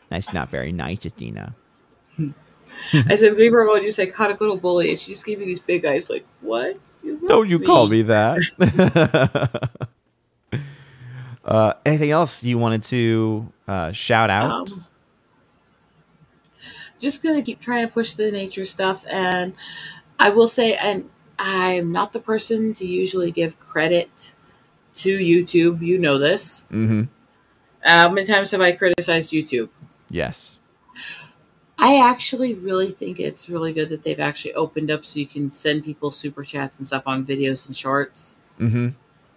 [0.09, 1.57] that's not very nice, Athena.
[2.93, 4.91] I said, leave her alone, you psychotic little bully.
[4.91, 6.79] And she just gave me these big eyes, like, what?
[7.03, 8.39] You Don't you call me that.
[11.45, 14.71] uh, anything else you wanted to uh, shout out?
[14.71, 14.85] Um,
[16.99, 19.55] just gonna keep trying to push the nature stuff and
[20.19, 21.09] i will say and
[21.39, 24.35] i'm not the person to usually give credit
[24.95, 27.03] to youtube you know this mm-hmm.
[27.83, 29.69] how many times have i criticized youtube
[30.11, 30.59] Yes.
[31.79, 35.51] i actually really think it's really good that they've actually opened up so you can
[35.51, 38.89] send people super chats and stuff on videos and shorts Mm-hmm.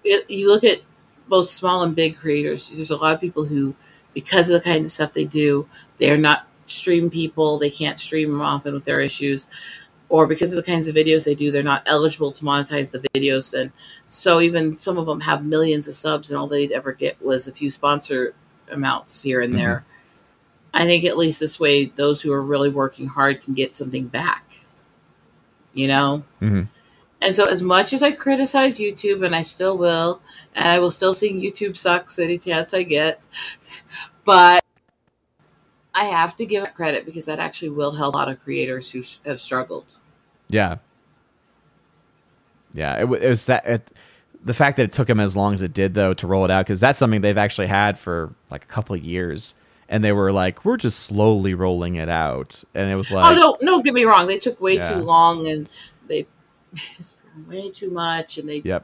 [0.04, 0.80] it, you look at
[1.28, 3.76] both small and big creators there's a lot of people who
[4.16, 5.68] because of the kind of stuff they do
[6.00, 9.48] they're not stream people they can't stream them often with their issues
[10.10, 13.00] or because of the kinds of videos they do they're not eligible to monetize the
[13.00, 13.58] videos.
[13.58, 13.72] And
[14.08, 17.48] so even some of them have millions of subs and all they'd ever get was
[17.48, 18.34] a few sponsor
[18.70, 19.86] amounts here and there.
[20.74, 24.08] I think at least this way those who are really working hard can get something
[24.08, 24.62] back
[25.74, 26.24] you know?
[26.42, 26.64] Mm-hmm.
[27.22, 30.22] and so, as much as I criticize YouTube, and I still will,
[30.56, 33.30] and I will still sing YouTube sucks any chance I get,
[34.26, 34.61] but
[35.94, 38.92] I have to give it credit because that actually will help a lot of creators
[38.92, 39.86] who have struggled.
[40.50, 40.78] Yeah.
[42.74, 42.96] Yeah.
[42.96, 43.66] It, it was that.
[43.66, 43.92] It,
[44.44, 46.52] the fact that it took them as long as it did, though, to roll it
[46.52, 49.54] out, because that's something they've actually had for like a couple of years,
[49.88, 53.38] and they were like, "We're just slowly rolling it out," and it was oh, like,
[53.38, 54.28] oh no, no, get me wrong.
[54.28, 54.94] They took way Yeah.
[54.94, 55.70] too long, and
[56.08, 56.26] they
[57.48, 58.84] way too much, and they "Yep,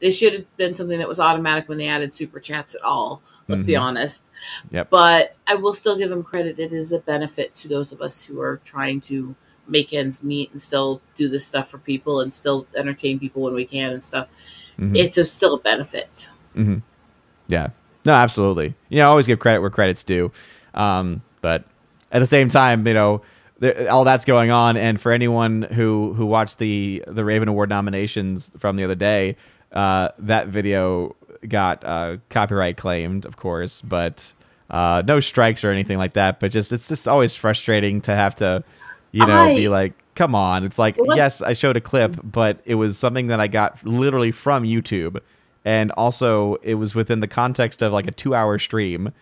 [0.00, 3.22] they should have been something that was automatic when they added super chats at all.
[3.48, 3.80] Let's be Mhm.
[3.82, 4.30] honest.
[4.70, 4.90] Yep.
[4.90, 6.58] But I will still give them credit.
[6.58, 9.34] It is a benefit to those of us who are trying to
[9.66, 13.54] make ends meet and still do this stuff for people and still entertain people when
[13.54, 14.28] we can and stuff.
[14.78, 14.96] Mhm.
[14.96, 16.30] It's a, still a benefit.
[16.54, 16.76] hmm
[17.48, 17.68] Yeah.
[18.04, 18.74] No, absolutely.
[18.88, 20.30] You know, always give credit where credit's due.
[20.74, 21.64] Um, but
[22.12, 23.20] at the same time, you know,
[23.58, 27.68] there, all that's going on, and for anyone who who watched the the Raven Award
[27.68, 29.36] nominations from the other day,
[29.72, 31.14] uh, that video
[31.48, 34.32] got uh, copyright claimed, of course, but
[34.70, 36.40] uh, no strikes or anything like that.
[36.40, 38.64] But just it's just always frustrating to have to,
[39.12, 40.64] you know, I- be like, come on.
[40.64, 43.84] It's like, What- yes, I showed a clip, but it was something that I got
[43.86, 45.20] literally from YouTube
[45.64, 49.12] and also it was within the context of like a two hour stream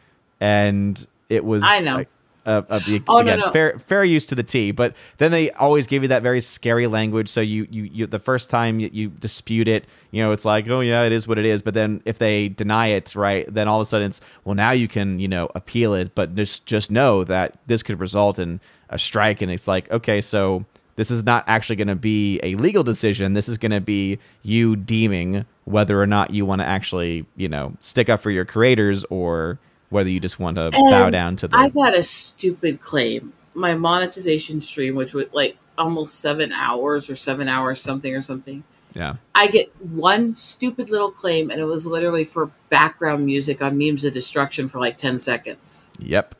[0.40, 1.96] and it was I know.
[1.96, 2.08] like,
[2.46, 3.50] uh, uh, the- Oh, no, again, no.
[3.50, 6.86] fair fair use to the T, but then they always give you that very scary
[6.86, 7.28] language.
[7.28, 10.68] So you you, you the first time you, you dispute it, you know, it's like,
[10.68, 11.60] oh yeah, it is what it is.
[11.62, 14.70] But then if they deny it, right, then all of a sudden it's well now
[14.70, 18.60] you can you know appeal it, but just just know that this could result in
[18.90, 20.64] a strike, and it's like okay, so
[20.94, 23.34] this is not actually going to be a legal decision.
[23.34, 27.48] This is going to be you deeming whether or not you want to actually you
[27.48, 29.58] know stick up for your creators or
[29.90, 33.32] whether you just want to bow down to the I got a stupid claim.
[33.54, 38.64] My monetization stream, which was like almost seven hours or seven hours something or something.
[38.94, 39.16] yeah.
[39.34, 44.04] I get one stupid little claim, and it was literally for background music on memes
[44.04, 45.90] of destruction for like ten seconds.
[45.98, 46.34] Yep.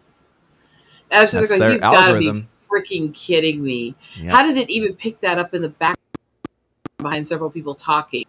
[1.10, 3.94] That's like, you've got to be freaking kidding me.
[4.16, 4.32] Yep.
[4.32, 5.97] How did it even pick that up in the back
[6.98, 8.24] behind several people talking?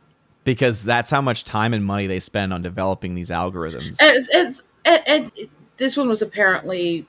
[0.47, 3.97] because that's how much time and money they spend on developing these algorithms.
[3.99, 7.05] And, and, and, and this one was apparently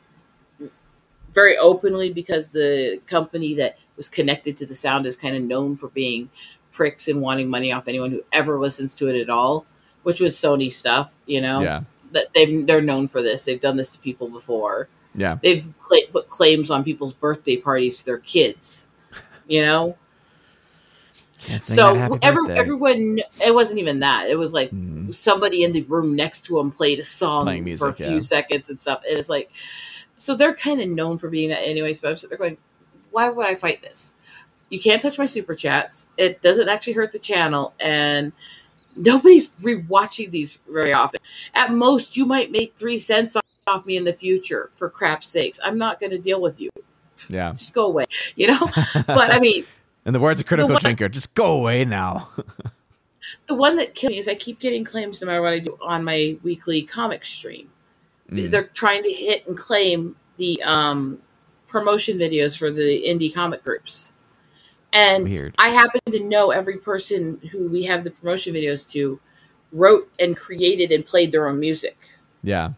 [1.34, 5.76] very openly because the company that was connected to the sound is kind of known
[5.76, 6.30] for being
[6.72, 9.66] pricks and wanting money off anyone who ever listens to it at all,
[10.02, 11.60] which was Sony stuff, you know.
[11.60, 11.82] yeah.
[12.12, 13.44] That they they're known for this.
[13.44, 14.88] They've done this to people before.
[15.14, 15.38] Yeah.
[15.42, 18.88] They've cla put claims on people's birthday parties to their kids,
[19.46, 19.96] you know.
[21.40, 24.28] Can't So every, everyone, it wasn't even that.
[24.28, 25.14] It was like Mhm.
[25.14, 28.18] somebody in the room next to him played a song Playing for a few yeah.
[28.18, 29.02] seconds and stuff.
[29.08, 29.50] And it's like,
[30.16, 32.00] so they're kind of known for being that anyways.
[32.00, 32.56] But they're going,
[33.10, 34.16] why would I fight this?
[34.68, 36.08] You can't touch my super chats.
[36.18, 38.32] It doesn't actually hurt the channel, and
[38.96, 41.20] nobody's rewatching these very often.
[41.54, 43.34] At most, you might make three cents
[43.66, 44.68] off me in the future.
[44.74, 46.68] For crap's sakes, I'm not going to deal with you.
[47.30, 47.52] yeah.
[47.52, 48.04] Just go away.
[48.36, 48.58] You know.
[49.06, 49.64] but I mean,
[50.08, 52.30] In the words of Critical Drinker, just go away now.
[53.46, 55.76] the one that kills me is I keep getting claims no matter what I do
[55.82, 57.68] on my weekly comic stream.
[58.32, 58.50] Mm.
[58.50, 61.18] They're trying to hit and claim the um,
[61.66, 64.14] promotion videos for the indie comic groups.
[64.94, 65.54] And Weird.
[65.58, 69.20] I happen to know every person who we have the promotion videos to
[69.72, 71.98] wrote and created and played their own music.
[72.42, 72.72] Yeah.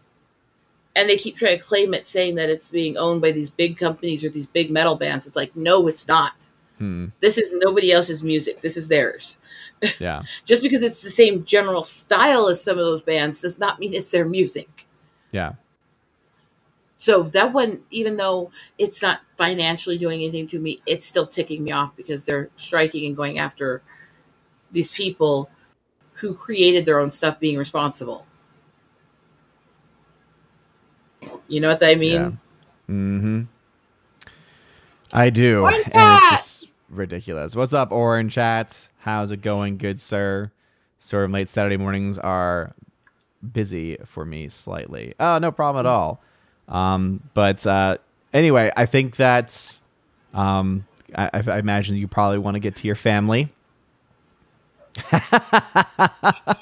[0.97, 3.77] And they keep trying to claim it, saying that it's being owned by these big
[3.77, 5.25] companies or these big metal bands.
[5.25, 6.49] It's like, no, it's not.
[6.81, 7.05] Hmm.
[7.19, 8.61] This is nobody else's music.
[8.61, 9.37] This is theirs.
[9.99, 10.21] Yeah.
[10.45, 13.95] Just because it's the same general style as some of those bands does not mean
[13.95, 14.87] it's their music.
[15.31, 15.53] Yeah.
[16.97, 21.63] So that one, even though it's not financially doing anything to me, it's still ticking
[21.63, 23.81] me off because they're striking and going after
[24.71, 25.49] these people
[26.13, 28.27] who created their own stuff being responsible.
[31.47, 32.13] You know what I mean?
[32.13, 32.31] Yeah.
[32.87, 33.41] Mm-hmm.
[35.13, 35.67] I do.
[36.91, 37.55] Ridiculous.
[37.55, 38.89] What's up, Orange Chat?
[38.99, 40.51] How's it going, good sir?
[40.99, 42.75] Sort of late Saturday mornings are
[43.53, 45.13] busy for me slightly.
[45.17, 46.21] Oh, no problem at all.
[46.67, 47.97] Um, but uh,
[48.33, 49.79] anyway, I think that's.
[50.33, 50.85] Um,
[51.15, 53.53] I, I imagine you probably want to get to your family.
[55.11, 56.57] I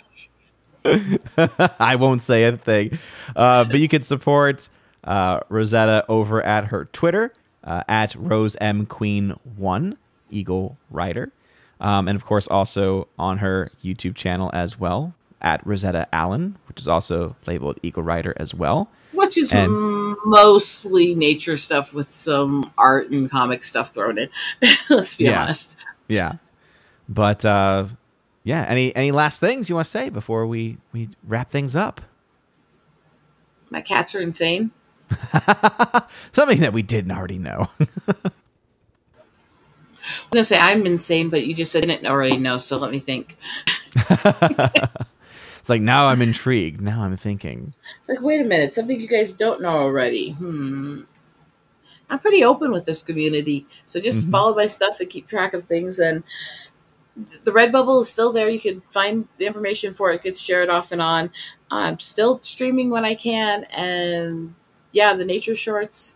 [1.98, 3.00] won't say a thing.
[3.36, 4.70] Uh, but you can support
[5.06, 7.34] uh, Rosetta over at her Twitter
[7.64, 9.98] uh, at Rose M Queen One
[10.30, 11.32] Eagle Rider,
[11.80, 16.80] um, and of course also on her YouTube channel as well at Rosetta Allen, which
[16.82, 18.90] is also labeled Eagle Rider as well.
[19.14, 24.30] Which is And- mostly nature stuff with some art and comic stuff thrown in.
[24.90, 25.42] Let's be Yeah.
[25.44, 25.78] honest.
[26.10, 26.34] Yeah,
[27.08, 27.86] but uh,
[28.44, 28.66] yeah.
[28.68, 32.02] Any any last things you want to say before we we wrap things up?
[33.70, 34.72] My cats are insane.
[36.34, 37.70] Something that we didn't already know.
[40.10, 42.92] I was gonna say I'm insane, but you just said didn't already know, so let
[42.92, 43.38] me think.
[43.96, 46.82] it's like now I'm intrigued.
[46.82, 47.74] Now I'm thinking.
[48.00, 50.32] It's like, wait a minute, something you guys don't know already.
[50.32, 51.02] Hmm.
[52.10, 54.32] I'm pretty open with this community, so just Mhm.
[54.32, 56.00] follow my stuff and keep track of things.
[56.00, 56.24] And
[57.16, 58.50] th- the Redbubble is still there.
[58.50, 60.16] You can find the information for it.
[60.16, 61.32] It gets shared off and on.
[61.70, 64.56] I'm still streaming when I can, and
[64.92, 66.16] yeah, the nature shorts.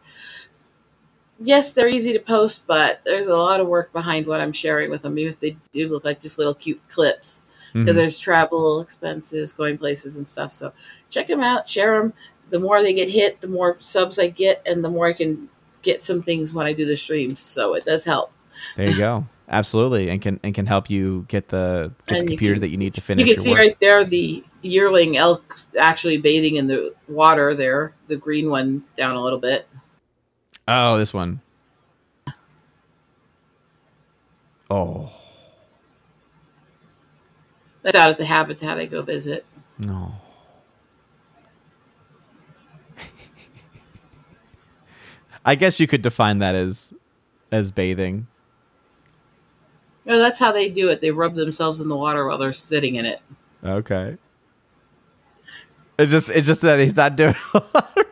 [1.46, 4.90] Yes, they're easy to post, but there's a lot of work behind what I'm sharing
[4.90, 8.00] with them, even if they do look like just little cute clips because Mhm.
[8.00, 10.52] there's travel expenses, going places and stuff.
[10.52, 10.72] So
[11.10, 12.14] check them out, share them.
[12.50, 15.50] The more they get hit, the more subs I get, and the more I can
[15.82, 17.40] get some things when I do the streams.
[17.40, 18.32] So it does help.
[18.78, 19.26] There you go.
[19.50, 22.62] Absolutely, and can and can help you get the, get the And you computer can-
[22.62, 23.28] that you need to finish.
[23.28, 23.60] you can see work.
[23.60, 29.16] right there the yearling elk actually bathing in the water there, the green one down
[29.16, 29.68] a little bit.
[30.68, 31.42] Oh, this one.
[34.70, 35.12] Oh
[37.84, 39.46] That's out at the habitat I go visit.
[39.78, 40.14] no.
[45.46, 46.94] I guess you could define that as
[47.52, 48.26] as bathing.
[50.06, 51.02] No, that's how they do it.
[51.02, 53.22] They rub themselves in the water while they're sitting in it.
[53.64, 54.18] Okay.
[56.00, 57.36] It's just it's just that he's not doing.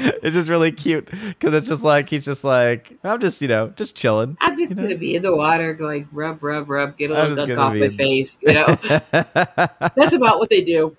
[0.22, 3.68] it's just really cute because it's just like he's just like I'm just you know
[3.76, 4.38] just chilling.
[4.40, 7.58] I'm just gonna be in the water, going rub, rub, rub, get a little dunk
[7.58, 8.38] off my face.
[8.50, 8.78] You know,
[9.94, 10.96] that's about what they do.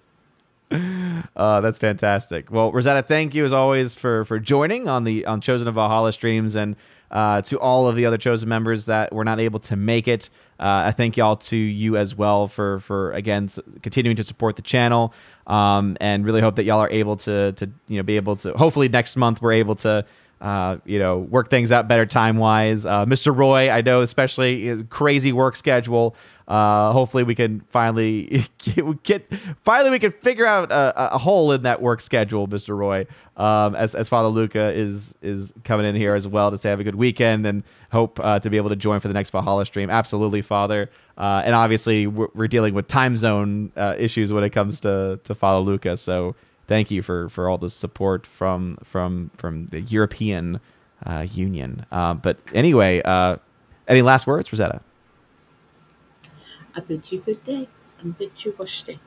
[0.72, 2.52] Uh, that's fantastic.
[2.52, 6.14] Well, Rosetta, thank you as always for for joining on the on Chosen of Valhalla
[6.14, 6.76] streams, and
[7.10, 10.30] uh, to all of the other Chosen members that were not able to make it.
[10.60, 13.50] Uh, I thank y'all to you as well for for again
[13.82, 15.14] continuing to support the channel,
[15.52, 18.54] um, and really hope that y'all are able to to you know be able to.
[18.54, 20.06] Hopefully next month we're able to.
[20.40, 22.84] Uh, you know, work things out better time wise.
[22.84, 23.32] Uh, Mr.
[23.38, 26.16] Roy, I know, especially his crazy work schedule.
[26.52, 29.34] Uh, hopefully, we can finally get, get
[29.64, 32.76] finally we can figure out a, a hole in that work schedule, Mr.
[32.76, 33.08] Roy.
[33.38, 36.82] Um, as as Father Luca is is coming in here as well to say have
[36.82, 39.66] a good weekend and hope uh, to be able to join for the next Valhalla
[39.66, 39.90] stream.
[39.90, 40.90] Absolutely, Father.
[41.18, 45.22] Uh, and obviously, we're, we're dealing with time zone uh, issues when it comes to
[45.24, 45.96] to Father Luca.
[45.96, 46.36] So
[46.68, 50.60] thank you for for all the support from from from the European
[51.06, 51.86] uh, Union.
[51.94, 53.38] Uh, but anyway, uh,
[53.88, 54.82] any last words, Rosetta?
[56.76, 57.68] I bid you good day
[58.00, 59.00] and bid you wash day.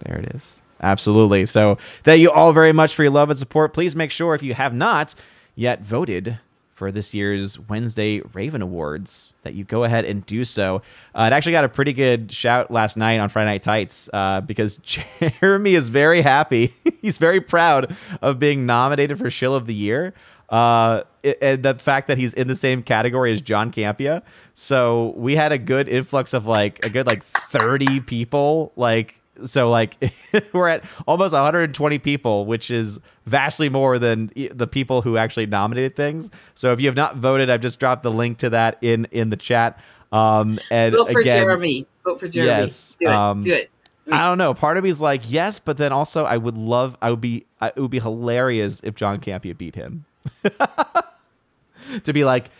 [0.00, 0.60] There it is.
[0.82, 1.46] Absolutely.
[1.46, 3.72] So thank you all very much for your love and support.
[3.72, 5.14] Please make sure if you have not
[5.54, 6.38] yet voted
[6.74, 10.82] for this year's Wednesday Raven Awards that you go ahead and do so.
[11.14, 14.40] Uh, it actually got a pretty good shout last night on Friday Night Tights uh,
[14.40, 16.74] because Jeremy is very happy.
[17.00, 20.14] He's very proud of being nominated for Shill of the Year.
[20.48, 24.22] Uh, it, and the fact that he's in the same category as John Campea.
[24.52, 29.68] So we had a good influx of like a good like 30 people like so
[29.68, 29.96] like
[30.52, 35.96] we're at almost 120 people which is vastly more than the people who actually nominated
[35.96, 39.06] things so if you have not voted i've just dropped the link to that in
[39.10, 39.80] in the chat
[40.12, 43.70] um and vote for again, jeremy vote for jeremy yes, do it um, do it
[44.12, 44.52] I don't know.
[44.52, 46.94] Part of me is like yes, but then also I would love.
[47.00, 47.46] I would be.
[47.62, 50.04] it would be hilarious if John Campea beat him.
[52.04, 52.50] to be like,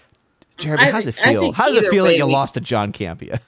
[0.56, 1.52] Jeremy, how does it feel?
[1.52, 3.40] How does it feel that you we, lost to John Campea?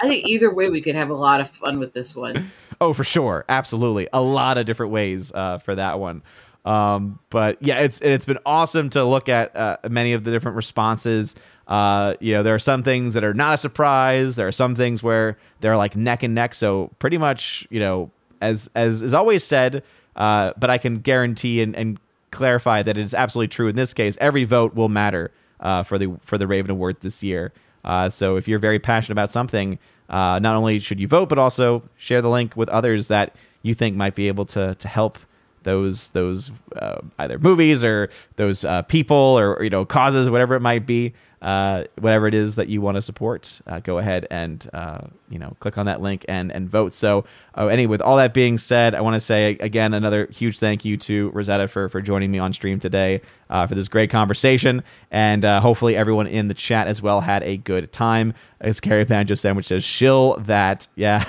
[0.00, 2.50] I think either way, we could have a lot of fun with this one.
[2.82, 6.22] Oh, for sure, absolutely, a lot of different ways uh, for that one.
[6.64, 10.56] Um, but yeah, it's it's been awesome to look at uh, many of the different
[10.56, 11.34] responses.
[11.68, 14.36] Uh, you know, there are some things that are not a surprise.
[14.36, 16.54] There are some things where they're like neck and neck.
[16.54, 18.10] So pretty much, you know,
[18.40, 19.82] as as is always said,
[20.16, 23.94] uh, but I can guarantee and, and clarify that it is absolutely true in this
[23.94, 24.16] case.
[24.20, 25.30] Every vote will matter
[25.60, 27.52] uh, for the for the Raven Awards this year.
[27.84, 29.78] Uh, so if you're very passionate about something,
[30.08, 33.74] uh, not only should you vote, but also share the link with others that you
[33.74, 35.18] think might be able to to help
[35.62, 40.60] those those uh, either movies or those uh, people or you know causes, whatever it
[40.60, 41.12] might be
[41.42, 45.00] uh, whatever it is that you want to support, uh, go ahead and uh,
[45.30, 46.92] you know click on that link and and vote.
[46.92, 47.24] So
[47.56, 50.84] uh, anyway, with all that being said, I want to say again another huge thank
[50.84, 54.82] you to Rosetta for for joining me on stream today uh, for this great conversation,
[55.10, 58.34] and uh, hopefully everyone in the chat as well had a good time.
[58.60, 61.24] As Carrie Banjo Sandwich says, shill that, yeah,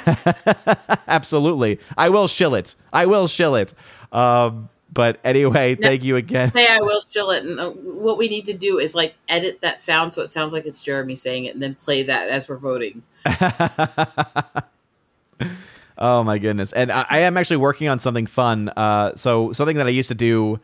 [1.08, 1.80] absolutely.
[1.98, 2.76] I will shill it.
[2.92, 3.74] I will shill it.
[4.12, 6.52] Um, but anyway, now, thank you again.
[6.52, 7.46] Say I will still it.
[7.46, 10.54] And uh, what we need to do is like edit that sound so it sounds
[10.54, 13.04] like it's Jeremy saying it, and then play that as we're voting.
[15.98, 16.74] oh my goodness!
[16.74, 18.70] And I, I, am actually working on something fun.
[18.76, 20.60] Uh, so something that I used to do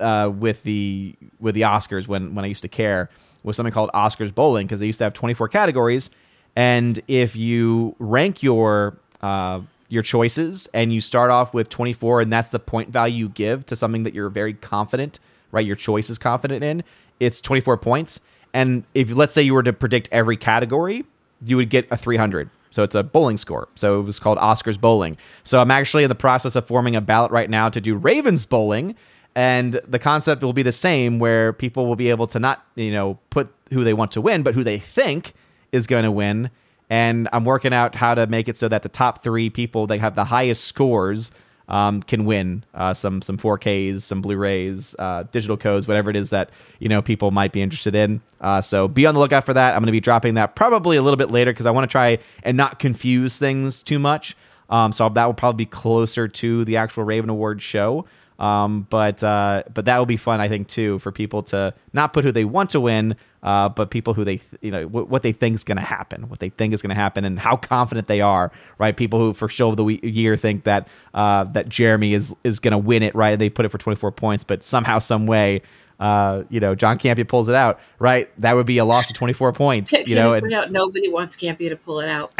[0.00, 3.10] uh, with the with the Oscars when when I used to care
[3.44, 6.10] was something called Oscars bowling because they used to have 24 categories,
[6.56, 12.32] and if you rank your uh, your choices and you start off with 24 and
[12.32, 15.18] that's the point value you give to something that you're very confident,
[15.50, 15.66] right?
[15.66, 16.84] Your choice is confident in,
[17.20, 18.20] it's 24 points.
[18.52, 21.04] And if let's say you were to predict every category,
[21.44, 22.50] you would get a 300.
[22.70, 23.68] So it's a bowling score.
[23.74, 25.16] So it was called Oscars Bowling.
[25.42, 28.44] So I'm actually in the process of forming a ballot right now to do Ravens
[28.46, 28.94] Bowling.
[29.34, 32.90] And the concept will be the same where people will be able to not, you
[32.90, 35.34] know, put who they want to win, but who they think
[35.72, 36.50] is going to win
[36.90, 40.00] and I'm working out how to make it so that the top three people that
[40.00, 41.30] have the highest scores
[41.68, 46.30] um, can win uh, some some 4Ks, some Blu-rays, uh, digital codes, whatever it is
[46.30, 48.20] that you know people might be interested in.
[48.40, 49.74] Uh, so be on the lookout for that.
[49.74, 51.92] I'm going to be dropping that probably a little bit later because I want to
[51.92, 54.36] try and not confuse things too much.
[54.70, 58.04] Um, so that will probably be closer to the actual Raven Award show.
[58.38, 62.12] Um, but uh, but that will be fun, I think, too, for people to not
[62.12, 65.22] put who they want to win, uh, but people who they, you know, w- what
[65.22, 67.56] they think is going to happen, what they think is going to happen, and how
[67.56, 68.96] confident they are, right?
[68.96, 72.72] People who for show of the year think that uh, that Jeremy is is going
[72.72, 73.36] to win it, right?
[73.36, 75.62] They put it for 24 points, but somehow, some way,
[75.98, 78.30] uh, you know, John Campea pulls it out, right?
[78.40, 80.34] That would be a loss of 24 points, you know.
[80.34, 82.32] And, out, nobody wants Campea to pull it out,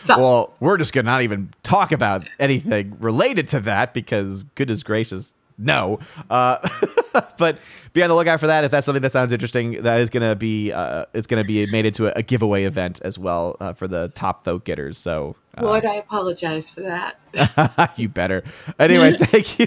[0.00, 0.18] so.
[0.18, 4.82] Well, we're just going to not even talk about anything related to that because, goodness
[4.82, 5.98] gracious, no.
[6.30, 6.58] Uh,
[7.38, 7.58] but
[7.92, 8.64] be on the lookout for that.
[8.64, 11.46] If that's something that sounds interesting, that is going to be uh, it's going to
[11.46, 14.96] be made into a, a, giveaway event as well uh, for the top vote getters.
[14.96, 17.18] So, uh, Lord, I apologize for that.
[17.96, 18.44] you better.
[18.78, 19.66] Anyway, thank you,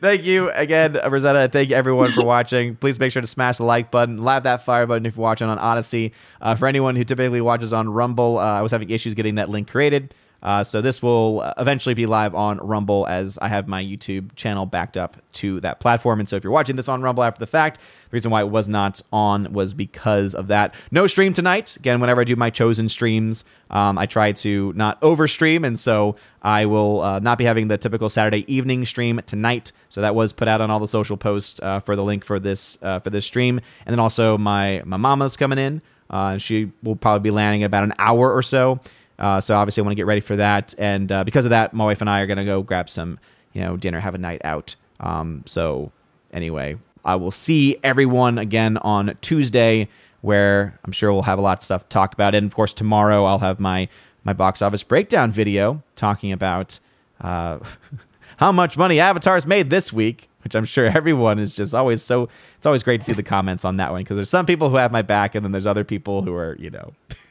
[0.00, 1.48] thank you again, Rosetta.
[1.52, 2.76] Thank you everyone for watching.
[2.76, 5.48] Please make sure to smash the like button, lap that fire button if you're watching
[5.48, 6.12] on Odysee.
[6.40, 9.48] Uh, for anyone who typically watches on Rumble, uh, I was having issues getting that
[9.48, 10.14] link created.
[10.42, 14.66] Uh, so this will eventually be live on Rumble as I have my YouTube channel
[14.66, 16.18] backed up to that platform.
[16.18, 18.48] And so if you're watching this on Rumble after the fact, the reason why it
[18.50, 20.74] was not on was because of that.
[20.90, 21.76] No stream tonight.
[21.76, 26.16] Again, whenever I do my chosen streams, um, I try to not overstream, and so
[26.42, 29.72] I will uh, not be having the typical Saturday evening stream tonight.
[29.88, 32.38] So that was put out on all the social posts uh, for the link for
[32.38, 35.80] this uh, for this stream, and then also my my mama's coming in.
[36.10, 38.78] Uh, she will probably be landing in about an hour or so.
[39.18, 41.74] Uh, so obviously, I want to get ready for that, and uh, because of that,
[41.74, 43.18] my wife and I are gonna go grab some,
[43.52, 44.74] you know, dinner, have a night out.
[45.00, 45.92] Um, so
[46.32, 49.88] anyway, I will see everyone again on Tuesday
[50.22, 52.34] where I'm sure we'll have a lot of stuff to talk about.
[52.34, 53.88] And of course, tomorrow I'll have my
[54.24, 56.78] my box office breakdown video talking about
[57.20, 57.58] uh,
[58.36, 62.28] how much money Avatar's made this week, which I'm sure everyone is just always so.
[62.56, 64.76] It's always great to see the comments on that one because there's some people who
[64.76, 66.92] have my back, and then there's other people who are, you know.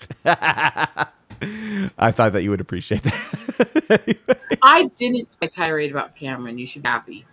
[1.98, 4.16] I thought that you would appreciate that.
[4.62, 6.58] I didn't get tirade about Cameron.
[6.58, 7.26] You should be happy.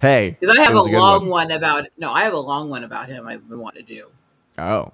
[0.00, 1.50] Hey, Because I have it a long one.
[1.50, 3.26] about no, I have a long one about him.
[3.26, 4.06] I want to do
[4.58, 4.92] Oh,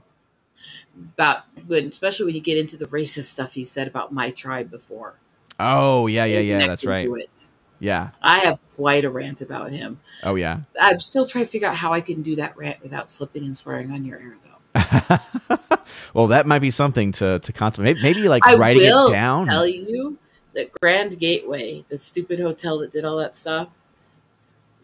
[1.14, 4.70] about when, especially when you get into the racist stuff he said about my tribe
[4.70, 5.14] before.
[5.60, 6.66] oh yeah, yeah, yeah.
[6.66, 7.08] That's right.
[7.08, 7.50] It.
[7.78, 8.10] Yeah.
[8.22, 10.00] I have quite a rant about him.
[10.22, 10.60] Oh yeah.
[10.80, 13.54] I'm still trying to figure out how I can do that rant without slipping and
[13.56, 14.36] swearing on your air.
[16.14, 17.96] well, that might be something to to contemplate.
[18.02, 19.46] Maybe, maybe like I writing it down.
[19.46, 20.18] tell you
[20.54, 23.68] that Grand Gateway, the stupid hotel that did all that stuff,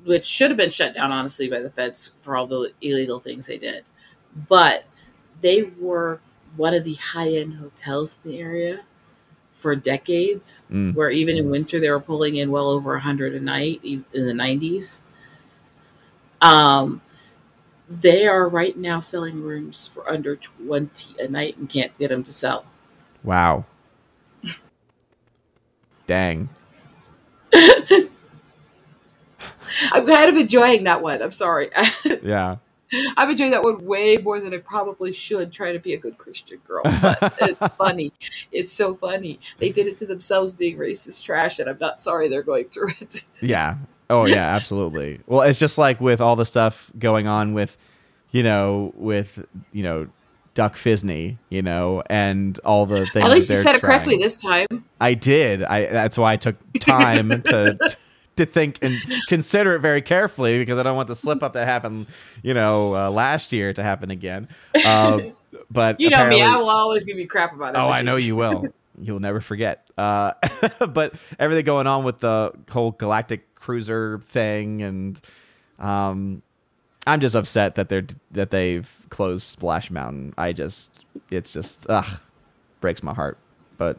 [0.04, 3.46] which should have been shut down honestly by the feds for all the illegal things
[3.46, 3.84] they did,
[4.48, 4.84] but
[5.40, 6.20] they were
[6.56, 8.80] one of the high end hotels in the area
[9.52, 10.66] for decades.
[10.70, 10.94] Mm.
[10.94, 14.04] Where even in winter they were pulling in well over a hundred a night in
[14.12, 15.02] the nineties.
[16.40, 17.00] Um,
[18.00, 22.22] they are right now selling rooms for under twenty a night and can't get them
[22.22, 22.64] to sell.
[23.22, 23.66] Wow.
[26.06, 26.48] Dang.
[29.92, 31.22] I'm kind of enjoying that one.
[31.22, 31.70] I'm sorry.
[32.22, 32.56] Yeah.
[33.16, 36.18] I'm enjoying that one way more than I probably should trying to be a good
[36.18, 36.82] Christian girl.
[36.84, 38.12] But it's funny.
[38.52, 39.40] It's so funny.
[39.58, 42.90] They did it to themselves being racist trash, and I'm not sorry they're going through
[43.00, 43.22] it.
[43.40, 43.76] Yeah.
[44.12, 45.20] Oh yeah, absolutely.
[45.26, 47.76] Well, it's just like with all the stuff going on with,
[48.30, 50.08] you know, with you know,
[50.54, 53.24] Duck Fisney, you know, and all the things.
[53.24, 54.66] At least you said it correctly this time.
[55.00, 55.62] I did.
[55.62, 57.78] I that's why I took time to
[58.36, 58.98] to think and
[59.28, 62.06] consider it very carefully because I don't want the slip up that happened,
[62.42, 64.48] you know, uh, last year to happen again.
[64.84, 65.20] Uh,
[65.70, 66.42] but You know me.
[66.42, 67.78] I will always give you crap about it.
[67.78, 68.66] Oh, I know you will.
[69.00, 69.90] You'll never forget.
[69.96, 70.34] Uh,
[70.88, 75.20] but everything going on with the whole galactic cruiser thing, and
[75.78, 76.42] um,
[77.06, 80.34] I'm just upset that they're that they've closed Splash Mountain.
[80.36, 80.90] I just,
[81.30, 82.20] it's just, ugh,
[82.80, 83.38] breaks my heart.
[83.78, 83.98] But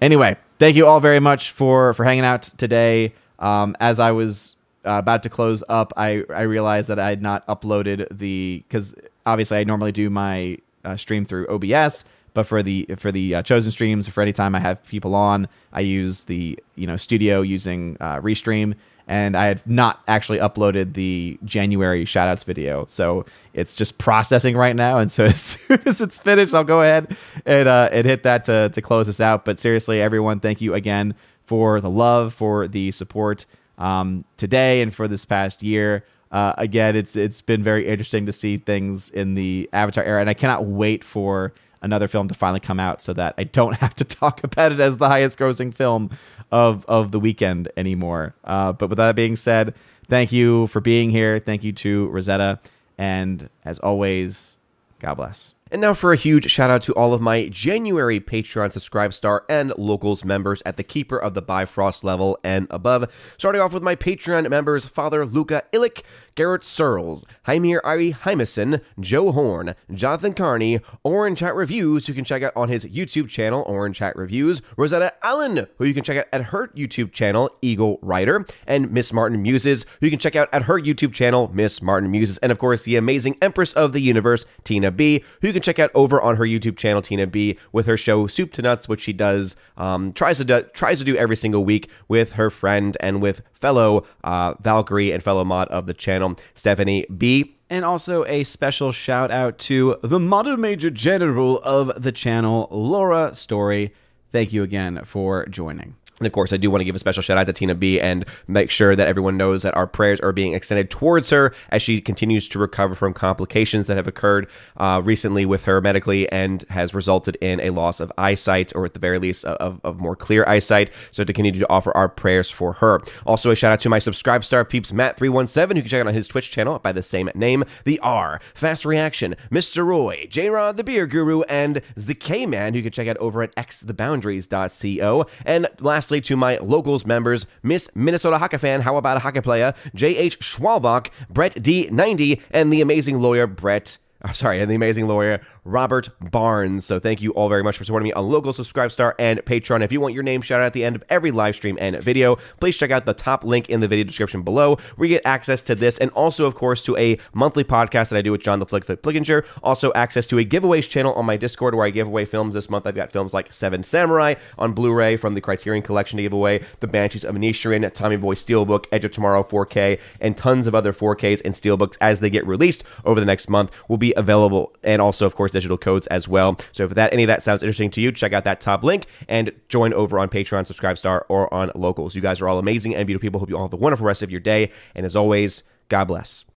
[0.00, 3.14] anyway, thank you all very much for for hanging out today.
[3.38, 7.22] Um, as I was uh, about to close up, I I realized that I had
[7.22, 8.94] not uploaded the because
[9.26, 13.42] obviously I normally do my uh, stream through OBS, but for the for the uh,
[13.42, 17.40] chosen streams, for any time I have people on, I use the you know studio
[17.42, 18.74] using uh, Restream,
[19.06, 23.24] and I have not actually uploaded the January shoutouts video, so
[23.54, 24.98] it's just processing right now.
[24.98, 28.44] And so as soon as it's finished, I'll go ahead and uh, and hit that
[28.44, 29.44] to to close this out.
[29.44, 31.14] But seriously, everyone, thank you again
[31.44, 33.46] for the love, for the support
[33.78, 36.04] um, today, and for this past year.
[36.30, 40.28] Uh, again, it's it's been very interesting to see things in the Avatar era, and
[40.28, 43.94] I cannot wait for another film to finally come out so that I don't have
[43.96, 46.10] to talk about it as the highest grossing film
[46.50, 48.34] of of the weekend anymore.
[48.44, 49.74] Uh, but with that being said,
[50.08, 51.38] thank you for being here.
[51.38, 52.60] Thank you to Rosetta,
[52.96, 54.56] and as always,
[55.00, 55.54] God bless.
[55.70, 59.44] And now for a huge shout out to all of my January Patreon subscribe star
[59.50, 63.12] and locals members at the Keeper of the Bifrost level and above.
[63.36, 66.02] Starting off with my Patreon members Father Luca Illick,
[66.34, 72.24] Garrett Searles, Heimir Ari Hymason, Joe Horn, Jonathan Carney, Orange Chat Reviews, who you can
[72.24, 76.16] check out on his YouTube channel, Orange Chat Reviews, Rosetta Allen, who you can check
[76.16, 80.36] out at her YouTube channel, Eagle Rider, and Miss Martin Muses, who you can check
[80.36, 83.92] out at her YouTube channel, Miss Martin Muses, and of course the amazing Empress of
[83.92, 87.26] the Universe, Tina B, who you can check out over on her YouTube channel, Tina
[87.26, 90.98] B, with her show Soup to Nuts, which she does um, tries to do, tries
[90.98, 95.44] to do every single week with her friend and with fellow uh, Valkyrie and fellow
[95.44, 97.54] mod of the channel, Stephanie B.
[97.70, 103.34] And also a special shout out to the modern major general of the channel, Laura
[103.34, 103.92] Story.
[104.32, 105.94] Thank you again for joining.
[106.20, 108.00] And of course, I do want to give a special shout out to Tina B
[108.00, 111.82] and make sure that everyone knows that our prayers are being extended towards her as
[111.82, 116.64] she continues to recover from complications that have occurred uh, recently with her medically and
[116.70, 120.16] has resulted in a loss of eyesight, or at the very least, of, of more
[120.16, 120.90] clear eyesight.
[121.12, 123.00] So to continue to offer our prayers for her.
[123.26, 126.14] Also, a shout out to my subscribe star peeps, Matt317, who can check out on
[126.14, 129.84] his Twitch channel by the same name, The R, Fast Reaction, Mr.
[129.84, 133.42] Roy, J Rod the Beer Guru, and the K Man, who can check out over
[133.42, 135.26] at xtheboundaries.co.
[135.44, 135.68] And
[136.08, 140.38] lastly, to my locals members, Miss Minnesota Hockey Fan, How About a Hockey Player, J.H.
[140.40, 143.98] Schwalbach, Brett D90, and the amazing lawyer Brett
[144.32, 146.84] sorry, and the amazing lawyer Robert Barnes.
[146.84, 149.82] So thank you all very much for supporting me on local Subscribe Star and Patreon.
[149.82, 152.36] If you want your name shouted at the end of every live stream and video,
[152.58, 155.62] please check out the top link in the video description below, where you get access
[155.62, 158.58] to this and also, of course, to a monthly podcast that I do with John
[158.58, 159.46] the Flick Flick Flickinger.
[159.62, 162.68] Also, access to a giveaways channel on my Discord where I give away films this
[162.68, 162.86] month.
[162.86, 166.64] I've got films like Seven Samurai on Blu-ray from the Criterion Collection to give away,
[166.80, 170.92] The Banshees of Inisherin, Tommy Boy Steelbook, Edge of Tomorrow 4K, and tons of other
[170.92, 174.74] 4Ks and Steelbooks as they get released over the next month We will be available,
[174.82, 176.58] and also, of course, digital codes as well.
[176.72, 179.06] So if that any of that sounds interesting to you, check out that top link
[179.28, 182.14] and join over on Patreon, Subscribe Star, or on Locals.
[182.14, 183.40] You guys are all amazing and beautiful people.
[183.40, 186.44] Hope you all have a wonderful rest of your day, and as always, God bless.